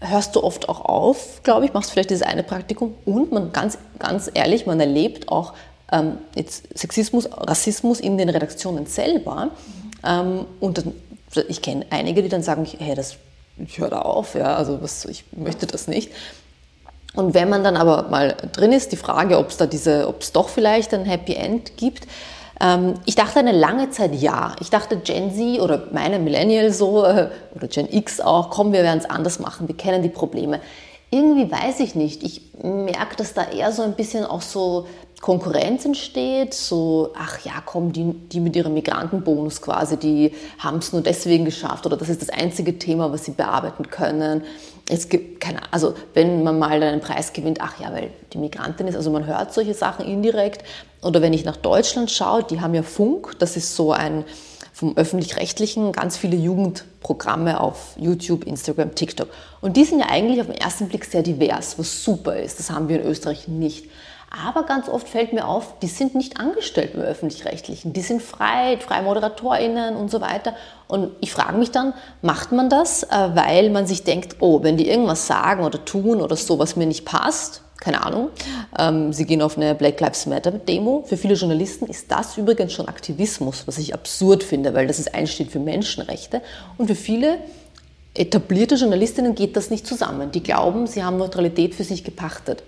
hörst 0.03 0.37
du 0.37 0.43
oft 0.43 0.69
auch 0.69 0.85
auf, 0.85 1.43
glaube 1.43 1.65
ich, 1.65 1.73
machst 1.73 1.91
vielleicht 1.91 2.11
dieses 2.11 2.23
eine 2.23 2.43
Praktikum 2.43 2.95
und 3.05 3.33
man 3.33 3.53
ganz, 3.53 3.79
ganz 3.99 4.31
ehrlich, 4.35 4.67
man 4.67 4.81
erlebt 4.81 5.29
auch 5.29 5.55
ähm, 5.91 6.19
jetzt 6.35 6.67
Sexismus, 6.77 7.29
Rassismus 7.33 8.01
in 8.01 8.19
den 8.19 8.29
Redaktionen 8.29 8.87
selber. 8.87 9.51
Ähm, 10.05 10.47
und 10.61 10.79
dann, 10.79 10.95
ich 11.49 11.63
kenne 11.63 11.87
einige, 11.91 12.23
die 12.23 12.29
dann 12.29 12.43
sagen, 12.43 12.67
hey, 12.79 12.95
das, 12.95 13.17
ich 13.59 13.79
höre 13.79 13.91
da 13.91 14.01
auf, 14.01 14.35
ja, 14.35 14.57
also 14.57 14.83
was, 14.83 15.05
ich 15.05 15.25
möchte 15.33 15.67
das 15.67 15.87
nicht. 15.87 16.11
Und 17.15 17.35
wenn 17.35 17.51
man 17.51 17.63
dann 17.63 17.77
aber 17.77 18.09
mal 18.09 18.37
drin 18.53 18.73
ist, 18.73 18.93
die 18.93 18.97
Frage, 18.97 19.39
ob 19.39 19.51
es 19.51 19.59
da 19.59 19.67
diese, 19.67 20.09
ob 20.09 20.23
es 20.23 20.33
doch 20.33 20.49
vielleicht 20.49 20.95
ein 20.95 21.05
Happy 21.05 21.35
End 21.35 21.77
gibt, 21.77 22.07
ähm, 22.63 22.95
ich 23.05 23.17
dachte 23.17 23.41
eine 23.41 23.53
lange 23.53 23.91
Zeit 23.91 24.15
ja. 24.15 24.55
Ich 24.61 24.71
dachte 24.71 24.97
Gen 24.99 25.35
Z 25.35 25.61
oder 25.61 25.89
meine 25.93 26.19
Millennial 26.19 26.73
so 26.73 27.05
äh, 27.05 27.29
oder 27.55 27.67
Gen 27.69 27.93
X 27.93 28.21
auch, 28.21 28.51
komm, 28.51 28.73
wir 28.73 28.83
werden 28.83 29.01
es 29.01 29.11
anders 29.11 29.41
machen, 29.41 29.67
wir 29.69 29.77
kennen 29.77 30.03
die 30.03 30.09
Probleme. 30.09 30.61
Irgendwie 31.11 31.51
weiß 31.51 31.81
ich 31.81 31.95
nicht. 31.95 32.23
Ich 32.23 32.41
merke, 32.63 33.17
dass 33.17 33.35
da 33.35 33.51
eher 33.51 33.71
so 33.73 33.83
ein 33.83 33.95
bisschen 33.95 34.25
auch 34.25 34.41
so 34.41 34.87
Konkurrenz 35.21 35.85
entsteht, 35.85 36.55
so, 36.55 37.13
ach 37.17 37.39
ja, 37.45 37.63
komm, 37.65 37.93
die, 37.93 38.13
die 38.13 38.41
mit 38.41 38.57
ihrem 38.57 38.75
Migrantenbonus 38.75 39.63
quasi, 39.63 39.97
die 39.97 40.33
haben 40.59 40.79
es 40.79 40.93
nur 40.93 41.01
deswegen 41.01 41.45
geschafft 41.45 41.87
oder 41.87 41.97
das 41.97 42.09
ist 42.09 42.23
das 42.23 42.29
einzige 42.29 42.79
Thema, 42.79 43.13
was 43.13 43.25
sie 43.27 43.31
bearbeiten 43.31 43.89
können. 43.89 44.43
Es 44.89 45.09
gibt 45.09 45.41
keine, 45.41 45.61
also 45.73 45.95
wenn 46.15 46.43
man 46.43 46.59
mal 46.59 46.83
einen 46.83 47.01
Preis 47.01 47.33
gewinnt, 47.33 47.61
ach 47.61 47.81
ja, 47.81 47.93
weil 47.93 48.11
die 48.33 48.39
Migrantin 48.39 48.89
ist, 48.89 48.97
also 48.97 49.11
man 49.11 49.27
hört 49.27 49.55
solche 49.55 49.75
Sachen 49.75 50.05
indirekt. 50.07 50.65
Oder 51.03 51.23
wenn 51.23 51.33
ich 51.33 51.45
nach 51.45 51.57
Deutschland 51.57 52.11
schaue, 52.11 52.45
die 52.45 52.61
haben 52.61 52.75
ja 52.75 52.83
Funk, 52.83 53.39
das 53.39 53.57
ist 53.57 53.75
so 53.75 53.93
ein 53.93 54.25
vom 54.73 54.97
öffentlich-rechtlichen 54.97 55.93
ganz 55.93 56.17
viele 56.17 56.37
Jugendprogramme 56.37 57.61
auf 57.61 57.95
YouTube, 57.97 58.45
Instagram, 58.45 58.95
TikTok. 58.95 59.29
Und 59.61 59.77
die 59.77 59.85
sind 59.85 60.01
ja 60.01 60.07
eigentlich 60.09 60.41
auf 60.41 60.47
den 60.47 60.57
ersten 60.57 60.89
Blick 60.89 61.05
sehr 61.05 61.23
divers, 61.23 61.79
was 61.79 62.03
super 62.03 62.37
ist. 62.37 62.59
Das 62.59 62.71
haben 62.71 62.89
wir 62.89 63.01
in 63.01 63.07
Österreich 63.07 63.49
nicht. 63.49 63.87
Aber 64.33 64.65
ganz 64.65 64.89
oft 64.89 65.07
fällt 65.09 65.35
mir 65.35 65.47
auf, 65.47 65.79
die 65.81 65.89
sind 65.89 66.15
nicht 66.15 66.41
angestellt 66.41 66.95
im 66.95 67.03
Öffentlich-Rechtlichen. 67.03 67.93
Die 67.93 68.01
sind 68.01 68.23
frei, 68.23 68.79
freie 68.79 69.03
ModeratorInnen 69.03 69.95
und 69.95 70.11
so 70.11 70.23
weiter. 70.23 70.55
Und 70.89 71.11
ich 71.21 71.33
frage 71.33 71.59
mich 71.59 71.71
dann, 71.71 71.93
macht 72.23 72.51
man 72.51 72.71
das, 72.71 73.03
äh, 73.03 73.09
weil 73.35 73.69
man 73.69 73.87
sich 73.87 74.05
denkt, 74.05 74.37
oh, 74.41 74.63
wenn 74.63 74.79
die 74.79 74.89
irgendwas 74.89 75.27
sagen 75.27 75.65
oder 75.65 75.85
tun 75.85 76.23
oder 76.23 76.37
so, 76.37 76.59
was 76.59 76.77
mir 76.77 76.87
nicht 76.87 77.05
passt, 77.05 77.61
keine 77.79 78.07
Ahnung, 78.07 78.31
ähm, 78.79 79.13
sie 79.13 79.27
gehen 79.27 79.43
auf 79.43 79.59
eine 79.59 79.75
Black 79.75 80.01
Lives 80.01 80.25
Matter 80.27 80.53
Demo. 80.53 81.05
Für 81.07 81.19
viele 81.19 81.35
Journalisten 81.35 81.87
ist 81.87 82.11
das 82.11 82.39
übrigens 82.39 82.73
schon 82.73 82.89
Aktivismus, 82.89 83.65
was 83.67 83.77
ich 83.77 83.93
absurd 83.93 84.45
finde, 84.45 84.73
weil 84.73 84.87
das 84.87 84.99
ist 84.99 85.15
einsteht 85.15 85.51
für 85.51 85.59
Menschenrechte. 85.59 86.41
Und 86.79 86.87
für 86.87 86.95
viele 86.95 87.39
etablierte 88.15 88.77
Journalistinnen 88.77 89.35
geht 89.35 89.57
das 89.57 89.69
nicht 89.69 89.87
zusammen. 89.87 90.33
Die 90.33 90.43
glauben, 90.43 90.87
sie 90.87 91.03
haben 91.03 91.19
Neutralität 91.19 91.75
für 91.75 91.85
sich 91.85 92.05
gepachtet. 92.05 92.63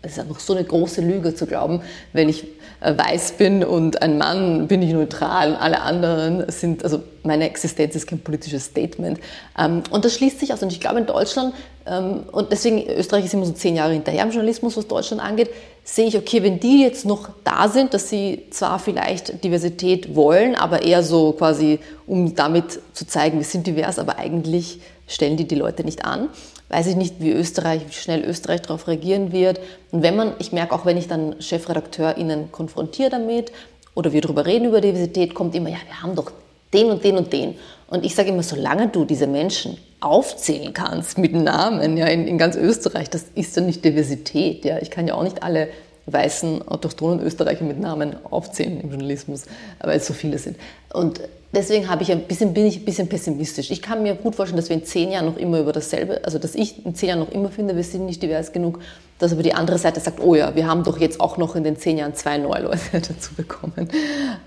Es 0.00 0.12
ist 0.12 0.20
einfach 0.20 0.38
so 0.38 0.54
eine 0.54 0.64
große 0.64 1.00
Lüge 1.00 1.34
zu 1.34 1.46
glauben, 1.46 1.82
wenn 2.12 2.28
ich 2.28 2.44
äh, 2.80 2.96
weiß 2.96 3.32
bin 3.32 3.64
und 3.64 4.00
ein 4.02 4.18
Mann 4.18 4.68
bin 4.68 4.80
ich 4.80 4.92
neutral 4.92 5.50
und 5.50 5.56
alle 5.56 5.80
anderen 5.80 6.48
sind, 6.50 6.84
also 6.84 7.02
meine 7.24 7.46
Existenz 7.46 7.96
ist 7.96 8.06
kein 8.06 8.20
politisches 8.20 8.66
Statement. 8.66 9.18
Ähm, 9.58 9.82
und 9.90 10.04
das 10.04 10.14
schließt 10.14 10.38
sich 10.38 10.52
aus. 10.52 10.62
Und 10.62 10.72
ich 10.72 10.80
glaube 10.80 10.98
in 10.98 11.06
Deutschland, 11.06 11.54
ähm, 11.86 12.22
und 12.30 12.52
deswegen, 12.52 12.88
Österreich 12.88 13.24
ist 13.24 13.34
immer 13.34 13.46
so 13.46 13.52
zehn 13.52 13.74
Jahre 13.74 13.92
hinterher 13.92 14.22
im 14.22 14.30
Journalismus, 14.30 14.76
was 14.76 14.86
Deutschland 14.86 15.22
angeht, 15.22 15.50
sehe 15.82 16.06
ich, 16.06 16.16
okay, 16.16 16.42
wenn 16.44 16.60
die 16.60 16.82
jetzt 16.82 17.04
noch 17.04 17.30
da 17.42 17.68
sind, 17.68 17.94
dass 17.94 18.08
sie 18.08 18.44
zwar 18.50 18.78
vielleicht 18.78 19.42
Diversität 19.42 20.14
wollen, 20.14 20.54
aber 20.54 20.82
eher 20.82 21.02
so 21.02 21.32
quasi, 21.32 21.80
um 22.06 22.34
damit 22.36 22.80
zu 22.92 23.06
zeigen, 23.06 23.38
wir 23.38 23.44
sind 23.44 23.66
divers, 23.66 23.98
aber 23.98 24.18
eigentlich 24.18 24.80
stellen 25.08 25.36
die 25.36 25.48
die 25.48 25.54
Leute 25.56 25.82
nicht 25.82 26.04
an 26.04 26.28
weiß 26.68 26.86
ich 26.88 26.96
nicht, 26.96 27.20
wie 27.20 27.30
Österreich, 27.32 27.82
wie 27.88 27.92
schnell 27.92 28.24
Österreich 28.24 28.62
darauf 28.62 28.88
reagieren 28.88 29.32
wird. 29.32 29.60
Und 29.90 30.02
wenn 30.02 30.16
man, 30.16 30.34
ich 30.38 30.52
merke 30.52 30.74
auch, 30.74 30.84
wenn 30.84 30.96
ich 30.96 31.08
dann 31.08 31.40
ChefredakteurInnen 31.40 32.52
konfrontiere 32.52 33.10
damit 33.10 33.52
oder 33.94 34.12
wir 34.12 34.20
darüber 34.20 34.46
reden 34.46 34.66
über 34.66 34.80
Diversität, 34.80 35.34
kommt 35.34 35.54
immer, 35.54 35.70
ja, 35.70 35.78
wir 35.86 36.02
haben 36.02 36.14
doch 36.14 36.32
den 36.72 36.90
und 36.90 37.02
den 37.02 37.16
und 37.16 37.32
den. 37.32 37.54
Und 37.88 38.04
ich 38.04 38.14
sage 38.14 38.28
immer, 38.28 38.42
solange 38.42 38.88
du 38.88 39.04
diese 39.04 39.26
Menschen 39.26 39.78
aufzählen 40.00 40.74
kannst 40.74 41.18
mit 41.18 41.32
Namen, 41.32 41.96
ja, 41.96 42.06
in, 42.06 42.26
in 42.26 42.38
ganz 42.38 42.54
Österreich, 42.56 43.08
das 43.08 43.26
ist 43.34 43.56
ja 43.56 43.62
nicht 43.62 43.84
Diversität, 43.84 44.64
ja. 44.64 44.78
Ich 44.78 44.90
kann 44.90 45.08
ja 45.08 45.14
auch 45.14 45.24
nicht 45.24 45.42
alle 45.42 45.68
weißen 46.06 46.68
autochthonen 46.68 47.20
Österreicher 47.20 47.64
mit 47.64 47.80
Namen 47.80 48.16
aufzählen 48.24 48.80
im 48.80 48.90
Journalismus, 48.90 49.44
weil 49.80 49.98
es 49.98 50.06
so 50.06 50.14
viele 50.14 50.38
sind. 50.38 50.56
Und 50.92 51.20
deswegen 51.52 51.88
habe 51.88 52.02
ich 52.02 52.12
ein 52.12 52.24
bisschen, 52.24 52.52
bin 52.52 52.66
ich 52.66 52.78
ein 52.78 52.84
bisschen 52.84 53.08
pessimistisch. 53.08 53.70
Ich 53.70 53.82
kann 53.82 54.02
mir 54.02 54.14
gut 54.14 54.34
vorstellen, 54.34 54.56
dass 54.56 54.68
wir 54.68 54.76
in 54.76 54.84
zehn 54.84 55.10
Jahren 55.10 55.26
noch 55.26 55.36
immer 55.36 55.60
über 55.60 55.72
dasselbe, 55.72 56.24
also 56.24 56.38
dass 56.38 56.54
ich 56.54 56.84
in 56.84 56.94
zehn 56.94 57.10
Jahren 57.10 57.20
noch 57.20 57.30
immer 57.30 57.50
finde, 57.50 57.76
wir 57.76 57.82
sind 57.82 58.06
nicht 58.06 58.22
divers 58.22 58.52
genug, 58.52 58.80
dass 59.18 59.32
aber 59.32 59.42
die 59.42 59.54
andere 59.54 59.78
Seite 59.78 60.00
sagt, 60.00 60.20
oh 60.20 60.34
ja, 60.34 60.54
wir 60.54 60.66
haben 60.66 60.84
doch 60.84 60.98
jetzt 60.98 61.20
auch 61.20 61.36
noch 61.38 61.56
in 61.56 61.64
den 61.64 61.76
zehn 61.76 61.98
Jahren 61.98 62.14
zwei 62.14 62.38
neue 62.38 62.62
Leute 62.62 62.78
dazu 62.92 63.34
bekommen. 63.34 63.88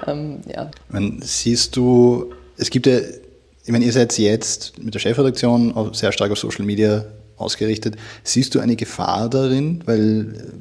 Ähm, 0.07 0.39
ja. 0.53 0.71
Meine, 0.89 1.17
siehst 1.21 1.75
du, 1.75 2.33
es 2.57 2.69
gibt 2.69 2.87
ja, 2.87 2.99
ich 2.99 3.71
meine, 3.71 3.85
ihr 3.85 3.93
seid 3.93 4.17
jetzt 4.17 4.81
mit 4.81 4.93
der 4.93 4.99
Chefredaktion 4.99 5.93
sehr 5.93 6.11
stark 6.11 6.31
auf 6.31 6.39
Social 6.39 6.65
Media 6.65 7.05
ausgerichtet. 7.37 7.95
Siehst 8.23 8.55
du 8.55 8.59
eine 8.59 8.75
Gefahr 8.75 9.29
darin, 9.29 9.81
weil 9.85 10.51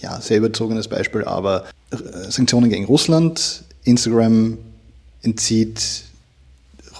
ja, 0.00 0.20
sehr 0.20 0.38
überzogenes 0.38 0.88
Beispiel, 0.88 1.24
aber 1.24 1.64
äh, 1.90 1.96
Sanktionen 2.30 2.68
gegen 2.68 2.84
Russland, 2.84 3.64
Instagram 3.84 4.58
entzieht 5.24 6.04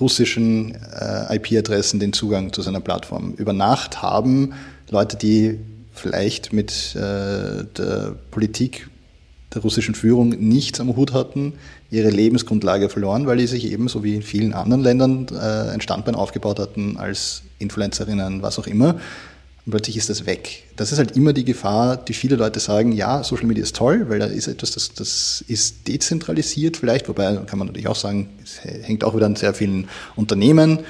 russischen 0.01 0.75
äh, 0.75 1.37
IP-Adressen 1.37 2.01
den 2.01 2.13
Zugang 2.13 2.53
zu 2.53 2.63
seiner 2.63 2.81
Plattform. 2.81 3.35
Über 3.37 3.53
Nacht 3.53 4.03
haben 4.03 4.55
Leute, 4.91 5.17
die 5.17 5.61
vielleicht 5.93 6.53
mit 6.53 6.95
äh, 6.97 7.65
der 7.65 8.17
Politik 8.31 8.89
der 9.55 9.63
russischen 9.63 9.95
Führung 9.95 10.31
nichts 10.31 10.81
am 10.81 10.97
Hut 10.97 11.13
hatten, 11.13 11.55
ihre 11.91 12.11
Lebensgrundlage 12.11 12.89
verloren, 12.89 13.27
weil 13.27 13.37
die 13.37 13.47
sich 13.47 13.71
eben, 13.71 13.87
so 13.87 14.03
wie 14.03 14.17
in 14.17 14.23
vielen 14.23 14.53
anderen 14.53 14.83
Ländern, 14.83 15.27
äh, 15.31 15.71
ein 15.71 15.81
Standbein 15.81 16.17
aufgebaut 16.17 16.59
hatten 16.59 16.97
als 16.97 17.43
Influencerinnen, 17.59 18.43
was 18.43 18.59
auch 18.59 18.67
immer. 18.67 18.97
Und 19.67 19.71
plötzlich 19.71 19.97
ist 19.97 20.11
das 20.11 20.27
weg. 20.27 20.65
Das 20.77 20.93
ist 20.93 20.99
halt 20.99 21.17
immer 21.17 21.33
die 21.33 21.45
Gefahr, 21.45 21.97
die 21.97 22.13
viele 22.13 22.37
Leute 22.37 22.61
sagen, 22.61 22.93
ja, 22.93 23.25
Social 23.25 23.47
Media 23.47 23.63
ist 23.63 23.77
toll, 23.77 24.07
weil 24.09 24.19
da 24.19 24.27
ist 24.27 24.47
etwas, 24.47 24.73
das, 24.73 24.93
das 24.93 25.43
ist 25.49 25.89
dezentralisiert 25.89 26.77
vielleicht, 26.77 27.09
wobei 27.09 27.35
kann 27.47 27.59
man 27.59 27.69
natürlich 27.69 27.89
auch 27.89 27.97
sagen, 27.97 28.29
es 28.43 28.61
hängt 28.63 29.05
auch 29.05 29.17
wieder 29.17 29.27
an 29.27 29.37
sehr 29.37 29.55
vielen 29.55 29.89
Unternehmen. 30.17 30.81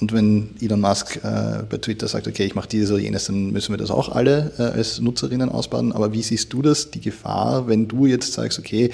Und 0.00 0.12
wenn 0.12 0.50
Elon 0.60 0.80
Musk 0.80 1.16
äh, 1.16 1.62
bei 1.68 1.76
Twitter 1.76 2.08
sagt, 2.08 2.26
okay, 2.26 2.44
ich 2.44 2.54
mache 2.54 2.68
dieses 2.68 2.90
oder 2.90 3.00
jenes, 3.00 3.26
dann 3.26 3.52
müssen 3.52 3.72
wir 3.72 3.76
das 3.76 3.90
auch 3.90 4.08
alle 4.08 4.52
äh, 4.58 4.62
als 4.62 5.00
Nutzerinnen 5.00 5.50
ausbauen. 5.50 5.92
Aber 5.92 6.12
wie 6.12 6.22
siehst 6.22 6.52
du 6.52 6.62
das, 6.62 6.90
die 6.90 7.00
Gefahr, 7.00 7.68
wenn 7.68 7.88
du 7.88 8.06
jetzt 8.06 8.32
sagst, 8.32 8.58
okay, 8.58 8.90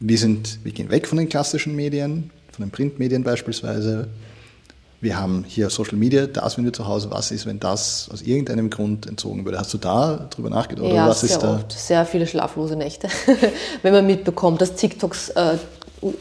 wir 0.00 0.18
sind, 0.18 0.58
wir 0.62 0.72
gehen 0.72 0.90
weg 0.90 1.06
von 1.06 1.18
den 1.18 1.28
klassischen 1.28 1.74
Medien, 1.74 2.30
von 2.52 2.64
den 2.64 2.70
Printmedien 2.70 3.22
beispielsweise, 3.22 4.08
wir 5.00 5.18
haben 5.18 5.44
hier 5.46 5.68
Social 5.70 5.96
Media, 5.96 6.26
da 6.26 6.48
sind 6.48 6.64
wir 6.64 6.72
zu 6.72 6.86
Hause. 6.86 7.10
Was 7.10 7.30
ist, 7.30 7.46
wenn 7.46 7.60
das 7.60 8.08
aus 8.12 8.22
irgendeinem 8.22 8.70
Grund 8.70 9.06
entzogen 9.06 9.44
würde? 9.44 9.58
Hast 9.58 9.72
du 9.74 9.78
da 9.78 10.28
drüber 10.30 10.50
nachgedacht? 10.50 10.86
Ja, 10.86 11.08
was 11.08 11.20
sehr 11.20 11.30
ist 11.30 11.42
da? 11.42 11.54
oft. 11.54 11.72
Sehr 11.72 12.06
viele 12.06 12.26
schlaflose 12.26 12.76
Nächte. 12.76 13.08
wenn 13.82 13.92
man 13.92 14.06
mitbekommt, 14.06 14.60
dass 14.60 14.74
TikToks, 14.74 15.30
äh, 15.30 15.58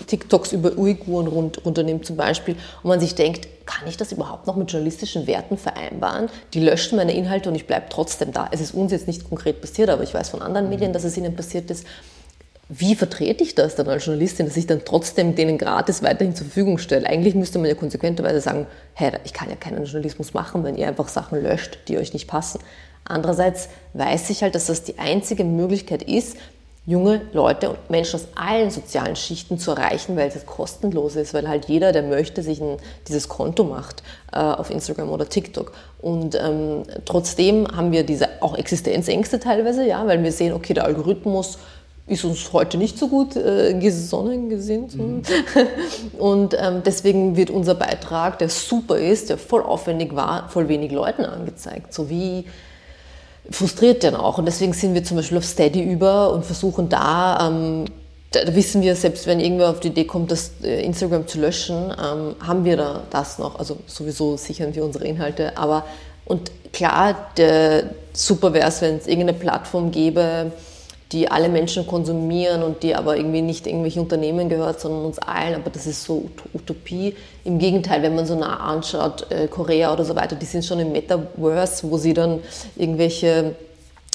TikToks 0.08 0.52
über 0.52 0.78
Uiguren 0.78 1.28
rund, 1.28 1.66
runternimmt 1.66 2.06
zum 2.06 2.18
Beispiel 2.18 2.56
und 2.84 2.90
man 2.90 3.00
sich 3.00 3.16
denkt, 3.16 3.48
kann 3.66 3.88
ich 3.88 3.98
das 3.98 4.12
überhaupt 4.12 4.46
noch 4.46 4.56
mit 4.56 4.72
journalistischen 4.72 5.26
Werten 5.26 5.58
vereinbaren? 5.58 6.30
Die 6.54 6.60
löschen 6.60 6.98
meine 6.98 7.14
Inhalte 7.14 7.50
und 7.50 7.56
ich 7.56 7.66
bleibe 7.66 7.86
trotzdem 7.90 8.32
da. 8.32 8.50
Es 8.52 8.62
ist 8.62 8.74
uns 8.74 8.92
jetzt 8.92 9.08
nicht 9.08 9.28
konkret 9.28 9.62
passiert, 9.62 9.90
aber 9.90 10.04
ich 10.04 10.14
weiß 10.14 10.30
von 10.30 10.42
anderen 10.42 10.70
Medien, 10.70 10.94
dass 10.94 11.04
es 11.04 11.18
ihnen 11.18 11.36
passiert 11.36 11.72
ist 11.72 11.86
wie 12.67 12.95
vertrete 12.95 13.43
ich 13.43 13.54
das 13.54 13.75
dann 13.75 13.88
als 13.88 14.06
Journalistin, 14.06 14.47
dass 14.47 14.58
ich 14.58 14.65
dann 14.65 14.82
trotzdem 14.86 15.36
denen 15.36 15.58
gratis 15.58 16.01
weiterhin 16.01 16.36
zur 16.36 16.47
Verfügung 16.47 16.80
stelle? 16.80 17.06
Eigentlich 17.08 17.36
müsste 17.36 17.60
man 17.60 17.67
ja 17.67 17.75
konsequenterweise 17.75 18.41
sagen, 18.41 18.65
hey, 18.93 19.12
ich 19.23 19.34
kann 19.34 19.49
ja 19.49 19.56
keinen 19.56 19.86
Journalismus 19.86 20.34
machen, 20.34 20.63
wenn 20.63 20.75
ihr 20.75 20.88
einfach 20.88 21.08
Sachen 21.08 21.41
löscht, 21.41 21.78
die 21.88 21.97
euch 21.97 22.13
nicht 22.13 22.28
passen. 22.28 22.60
Andererseits 23.04 23.69
weiß 23.93 24.32
ich 24.32 24.41
halt, 24.41 24.56
dass 24.56 24.65
das 24.65 24.84
die 24.84 24.97
einzige 24.97 25.43
Möglichkeit 25.43 26.01
ist, 26.01 26.38
junge 26.88 27.21
Leute 27.34 27.69
und 27.69 27.89
Menschen 27.89 28.19
aus 28.19 28.28
allen 28.36 28.69
sozialen 28.69 29.15
Schichten 29.15 29.58
zu 29.58 29.71
erreichen, 29.71 30.15
weil 30.15 30.28
es 30.28 30.45
kostenlos 30.45 31.15
ist, 31.15 31.34
weil 31.34 31.47
halt 31.47 31.65
jeder, 31.65 31.91
der 31.91 32.04
möchte, 32.04 32.43
sich 32.43 32.62
ein, 32.62 32.78
dieses 33.08 33.28
Konto 33.28 33.63
macht 33.63 34.04
äh, 34.32 34.38
auf 34.38 34.69
Instagram 34.69 35.10
oder 35.10 35.28
TikTok. 35.28 35.73
Und 35.99 36.36
ähm, 36.36 36.84
trotzdem 37.06 37.67
haben 37.75 37.91
wir 37.91 38.04
diese 38.04 38.41
auch 38.41 38.56
Existenzängste 38.56 39.39
teilweise, 39.39 39.86
ja, 39.86 40.06
weil 40.06 40.23
wir 40.23 40.32
sehen, 40.32 40.54
okay, 40.54 40.73
der 40.73 40.86
Algorithmus 40.86 41.58
ist 42.08 42.24
uns 42.24 42.54
heute 42.54 42.78
nicht 42.78 43.00
so 43.00 43.08
gut 43.08 43.36
äh, 43.36 43.74
gesonnen 43.74 44.50
gesinnt. 44.50 44.96
Mhm. 44.96 45.24
Und 46.20 46.56
ähm, 46.60 46.84
deswegen 46.86 47.36
wird 47.36 47.50
unser 47.50 47.74
Beitrag, 47.74 48.38
der 48.38 48.50
super 48.50 48.98
ist, 48.98 49.30
der 49.30 49.38
voll 49.38 49.63
aufwendig 49.63 50.15
war, 50.15 50.50
voll 50.50 50.68
wenig 50.68 50.91
Leuten 50.91 51.26
angezeigt. 51.26 51.94
So 51.94 52.10
wie 52.10 52.46
frustriert 53.50 54.04
denn 54.04 54.15
auch. 54.15 54.38
Und 54.38 54.46
deswegen 54.46 54.74
sind 54.74 54.94
wir 54.94 55.04
zum 55.04 55.18
Beispiel 55.18 55.38
auf 55.39 55.46
Steady 55.46 55.82
über 55.82 56.32
und 56.32 56.46
versuchen 56.46 56.89
da, 56.89 57.48
ähm, 57.48 57.86
da, 58.32 58.56
wissen 58.56 58.84
wir, 58.84 58.96
selbst 58.96 59.26
wenn 59.26 59.39
irgendwer 59.39 59.72
auf 59.72 59.80
die 59.80 59.88
Idee 59.88 60.06
kommt, 60.06 60.30
das 60.30 60.52
äh, 60.63 60.84
Instagram 60.86 61.28
zu 61.28 61.39
löschen, 61.39 61.91
ähm, 61.91 62.36
haben 62.39 62.65
wir 62.65 62.78
da 62.78 63.02
das 63.10 63.39
noch. 63.39 63.58
Also 63.58 63.78
sowieso 63.88 64.38
sichern 64.38 64.76
wir 64.76 64.86
unsere 64.86 65.06
Inhalte. 65.06 65.58
Aber 65.58 65.86
und 66.26 66.52
klar, 66.72 67.32
der, 67.38 67.89
super 68.13 68.54
wäre 68.54 68.68
es, 68.68 68.82
wenn 68.82 68.98
es 68.98 69.08
irgendeine 69.08 69.38
Plattform 69.38 69.89
gäbe, 69.89 70.52
die 71.12 71.30
alle 71.30 71.50
Menschen 71.50 71.86
konsumieren 71.86 72.63
und 72.63 72.82
die 72.84 72.96
aber 72.96 73.15
irgendwie 73.18 73.41
nicht 73.41 73.68
irgendwelchen 73.68 74.02
Unternehmen 74.02 74.50
gehört, 74.50 74.80
sondern 74.80 75.06
uns 75.06 75.20
allen. 75.20 75.56
Aber 75.56 75.70
das 75.70 75.86
ist 75.86 76.04
so 76.04 76.30
Utopie. 76.54 77.15
Im 77.44 77.60
Gegenteil, 77.60 78.02
wenn 78.02 78.15
man 78.15 78.26
so 78.26 78.36
nah 78.36 78.58
anschaut, 78.58 79.32
äh, 79.32 79.48
Korea 79.48 79.94
oder 79.94 80.04
so 80.04 80.15
weiter, 80.15 80.36
die 80.36 80.46
sind 80.46 80.65
schon 80.65 80.80
im 80.80 80.91
Metaverse, 80.91 81.89
wo 81.89 81.98
sie 81.98 82.13
dann 82.13 82.39
irgendwelche 82.76 83.56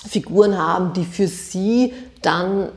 Figuren 0.09 0.59
haben, 0.59 0.93
die 0.93 1.05
für 1.05 1.29
sie 1.29 1.93
dann 2.23 2.69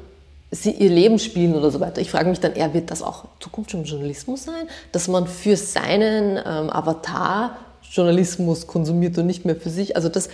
sie 0.52 0.72
ihr 0.72 0.90
Leben 0.90 1.18
spielen 1.18 1.56
oder 1.56 1.72
so 1.72 1.80
weiter. 1.80 2.00
Ich 2.00 2.12
frage 2.12 2.30
mich 2.30 2.40
dann 2.40 2.54
eher, 2.54 2.74
wird 2.74 2.92
das 2.92 3.02
auch 3.02 3.26
Zukunft 3.40 3.72
schon 3.72 3.86
Journalismus 3.86 4.44
sein? 4.44 4.68
Dass 4.92 5.08
man 5.08 5.26
für 5.26 5.58
seinen 5.58 6.38
ähm, 6.38 6.70
Avatar 6.70 7.58
Journalismus 7.92 8.68
konsumiert 8.68 9.18
und 9.18 9.26
nicht 9.26 9.46
mehr 9.46 9.56
für 9.56 9.70
sich. 9.70 9.96
Also 9.96 10.10
das, 10.10 10.30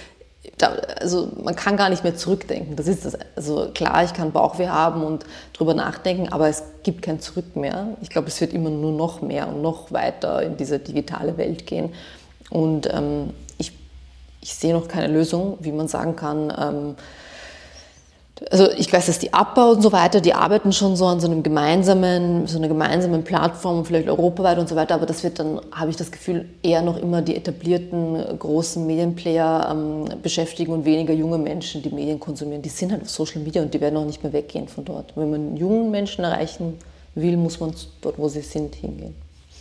also 0.62 1.30
man 1.42 1.56
kann 1.56 1.78
gar 1.78 1.90
nicht 1.90 2.04
mehr 2.04 2.16
zurückdenken. 2.16 2.76
Das 2.76 2.88
ist 2.88 3.06
das. 3.06 3.18
Also 3.36 3.70
klar, 3.74 4.04
ich 4.04 4.14
kann 4.14 4.32
Bauchweh 4.32 4.68
haben 4.68 5.04
und 5.04 5.26
drüber 5.54 5.74
nachdenken, 5.74 6.32
aber 6.32 6.50
es 6.50 6.64
gibt 6.84 7.02
kein 7.02 7.20
Zurück 7.20 7.56
mehr. 7.56 7.98
Ich 8.02 8.10
glaube, 8.10 8.28
es 8.28 8.40
wird 8.42 8.54
immer 8.54 8.70
nur 8.70 8.92
noch 8.92 9.22
mehr 9.22 9.48
und 9.48 9.62
noch 9.62 9.92
weiter 9.92 10.42
in 10.44 10.58
diese 10.58 10.80
digitale 10.80 11.38
Welt 11.38 11.66
gehen. 11.66 11.94
Und 12.50 12.92
ähm, 12.92 13.32
ich, 13.58 13.72
ich 14.42 14.56
sehe 14.56 14.74
noch 14.74 14.88
keine 14.88 15.08
Lösung, 15.08 15.58
wie 15.62 15.72
man 15.72 15.88
sagen 15.88 16.16
kann, 16.16 16.54
ähm, 16.58 16.96
also 18.50 18.72
ich 18.72 18.92
weiß, 18.92 19.08
dass 19.08 19.20
die 19.20 19.34
Abbau 19.34 19.72
und 19.72 19.82
so 19.82 19.92
weiter, 19.92 20.22
die 20.22 20.34
arbeiten 20.34 20.72
schon 20.72 20.96
so 20.96 21.06
an 21.08 21.20
so 21.20 21.28
einem 21.28 21.44
gemeinsamen, 21.44 22.48
so 22.48 22.58
einer 22.58 22.68
gemeinsamen 22.68 23.24
Plattform, 23.24 23.84
vielleicht 23.86 24.08
europaweit 24.08 24.58
und 24.58 24.70
so 24.70 24.76
weiter, 24.76 24.96
aber 24.96 25.06
das 25.06 25.24
wird 25.24 25.40
dann, 25.40 25.60
habe 25.72 25.90
ich 25.90 25.98
das 25.98 26.12
Gefühl, 26.12 26.48
eher 26.64 26.82
noch 26.82 26.98
immer 26.98 27.22
die 27.22 27.36
etablierten 27.36 28.18
großen 28.40 28.86
Medienplayer 28.86 29.70
ähm, 29.72 30.22
beschäftigen 30.22 30.72
und 30.72 30.86
weniger 30.86 31.14
junge 31.14 31.38
Menschen, 31.38 31.82
die 31.82 31.90
Medien 31.90 32.20
konsumieren. 32.20 32.62
Die 32.62 32.70
sind 32.70 32.92
halt 32.92 33.02
auf 33.02 33.10
Social 33.10 33.42
Media 33.42 33.62
und 33.62 33.74
die 33.74 33.82
werden 33.82 33.98
auch 33.98 34.06
nicht 34.06 34.24
mehr 34.24 34.32
weggehen 34.32 34.68
von 34.68 34.86
dort. 34.86 35.12
Wenn 35.16 35.32
man 35.32 35.58
jungen 35.58 35.92
Menschen 35.92 36.24
erreichen 36.24 36.76
will, 37.16 37.36
muss 37.36 37.60
man 37.60 37.74
dort, 38.02 38.18
wo 38.18 38.30
sie 38.30 38.42
sind, 38.42 38.76
hingehen. 38.76 39.16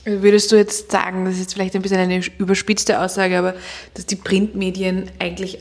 Würdest 0.04 0.52
du 0.52 0.56
jetzt 0.56 0.90
sagen, 0.90 1.24
das 1.24 1.34
ist 1.34 1.40
jetzt 1.40 1.54
vielleicht 1.54 1.74
ein 1.74 1.82
bisschen 1.82 1.98
eine 1.98 2.22
überspitzte 2.38 3.00
Aussage, 3.00 3.36
aber 3.38 3.54
dass 3.94 4.06
die 4.06 4.16
Printmedien 4.16 5.10
eigentlich 5.18 5.58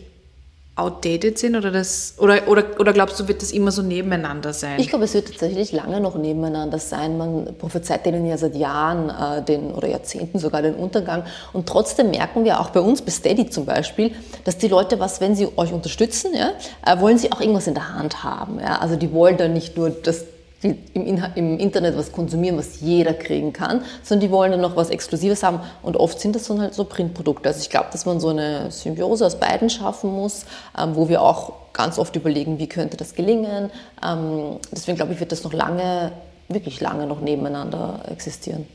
outdated 0.77 1.39
sind 1.39 1.55
oder, 1.55 1.71
das, 1.71 2.13
oder, 2.17 2.47
oder, 2.47 2.65
oder 2.79 2.93
glaubst 2.93 3.19
du, 3.19 3.27
wird 3.27 3.41
das 3.41 3.51
immer 3.51 3.71
so 3.71 3.81
nebeneinander 3.81 4.53
sein? 4.53 4.79
Ich 4.79 4.89
glaube, 4.89 5.05
es 5.05 5.13
wird 5.13 5.27
tatsächlich 5.27 5.71
lange 5.71 5.99
noch 5.99 6.15
nebeneinander 6.15 6.79
sein. 6.79 7.17
Man 7.17 7.55
prophezeit 7.57 8.05
denen 8.05 8.25
ja 8.25 8.37
seit 8.37 8.55
Jahren 8.55 9.09
äh, 9.09 9.43
den, 9.43 9.71
oder 9.71 9.87
Jahrzehnten 9.87 10.39
sogar 10.39 10.61
den 10.61 10.75
Untergang. 10.75 11.23
Und 11.53 11.67
trotzdem 11.67 12.11
merken 12.11 12.43
wir 12.43 12.59
auch 12.59 12.69
bei 12.69 12.79
uns, 12.79 13.01
bei 13.01 13.11
Steady 13.11 13.49
zum 13.49 13.65
Beispiel, 13.65 14.11
dass 14.43 14.57
die 14.57 14.67
Leute 14.67 14.99
was, 14.99 15.19
wenn 15.19 15.35
sie 15.35 15.47
euch 15.57 15.73
unterstützen, 15.73 16.31
ja, 16.35 16.51
äh, 16.85 16.99
wollen 17.01 17.17
sie 17.17 17.31
auch 17.31 17.41
irgendwas 17.41 17.67
in 17.67 17.73
der 17.73 17.93
Hand 17.95 18.23
haben. 18.23 18.59
Ja? 18.59 18.79
Also 18.79 18.95
die 18.95 19.11
wollen 19.11 19.37
dann 19.37 19.53
nicht 19.53 19.77
nur 19.77 19.89
das 19.89 20.25
die 20.63 20.75
im, 20.93 21.23
im, 21.35 21.59
Internet 21.59 21.97
was 21.97 22.11
konsumieren, 22.11 22.57
was 22.57 22.81
jeder 22.81 23.13
kriegen 23.13 23.53
kann, 23.53 23.83
sondern 24.03 24.27
die 24.27 24.31
wollen 24.31 24.51
dann 24.51 24.61
noch 24.61 24.75
was 24.75 24.89
Exklusives 24.89 25.43
haben. 25.43 25.59
Und 25.83 25.97
oft 25.97 26.19
sind 26.19 26.35
das 26.35 26.45
dann 26.45 26.61
halt 26.61 26.73
so 26.73 26.83
Printprodukte. 26.83 27.47
Also 27.47 27.61
ich 27.61 27.69
glaube, 27.69 27.87
dass 27.91 28.05
man 28.05 28.19
so 28.19 28.29
eine 28.29 28.71
Symbiose 28.71 29.25
aus 29.25 29.39
beiden 29.39 29.69
schaffen 29.69 30.11
muss, 30.11 30.45
ähm, 30.77 30.95
wo 30.95 31.09
wir 31.09 31.21
auch 31.21 31.53
ganz 31.73 31.99
oft 31.99 32.15
überlegen, 32.15 32.57
wie 32.57 32.67
könnte 32.67 32.97
das 32.97 33.13
gelingen. 33.13 33.69
Ähm, 34.03 34.57
deswegen 34.71 34.97
glaube 34.97 35.13
ich, 35.13 35.19
wird 35.19 35.31
das 35.31 35.43
noch 35.43 35.53
lange, 35.53 36.11
wirklich 36.49 36.81
lange 36.81 37.05
noch 37.05 37.21
nebeneinander 37.21 38.01
existieren. 38.11 38.65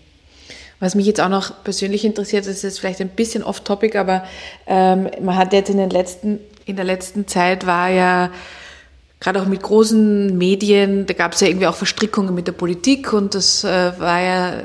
Was 0.79 0.95
mich 0.95 1.07
jetzt 1.07 1.21
auch 1.21 1.29
noch 1.29 1.63
persönlich 1.63 2.05
interessiert, 2.05 2.47
das 2.47 2.55
ist 2.57 2.63
jetzt 2.63 2.81
vielleicht 2.81 3.01
ein 3.01 3.09
bisschen 3.09 3.45
off-topic, 3.45 3.97
aber 3.97 4.25
ähm, 4.67 5.09
man 5.21 5.37
hat 5.37 5.53
jetzt 5.53 5.71
in, 5.71 5.77
den 5.77 5.91
letzten, 5.91 6.41
in 6.65 6.77
der 6.77 6.85
letzten 6.85 7.29
Zeit 7.29 7.67
war 7.67 7.89
ja 7.89 8.31
gerade 9.23 9.41
auch 9.41 9.47
mit 9.47 9.63
großen 9.63 10.37
Medien, 10.37 11.07
da 11.07 11.15
gab 11.15 11.35
es 11.35 11.41
ja 11.41 11.47
irgendwie 11.47 11.69
auch 11.69 11.77
Verstrickungen 11.77 12.35
mit 12.35 12.49
der 12.49 12.53
Politik 12.53 13.13
und 13.13 13.37
das 13.37 13.63
äh, 13.63 13.93
war 13.99 14.21
ja 14.21 14.63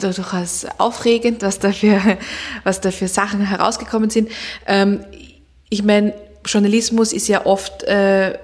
durchaus 0.00 0.66
aufregend, 0.78 1.42
was 1.42 1.58
da 1.58 1.72
für, 1.72 2.00
was 2.64 2.80
da 2.80 2.92
für 2.92 3.08
Sachen 3.08 3.40
herausgekommen 3.40 4.08
sind. 4.08 4.30
Ähm, 4.68 5.00
ich 5.68 5.82
meine, 5.82 6.14
Journalismus 6.46 7.12
ist 7.12 7.26
ja 7.26 7.44
oft 7.44 7.82
äh, 7.84 8.38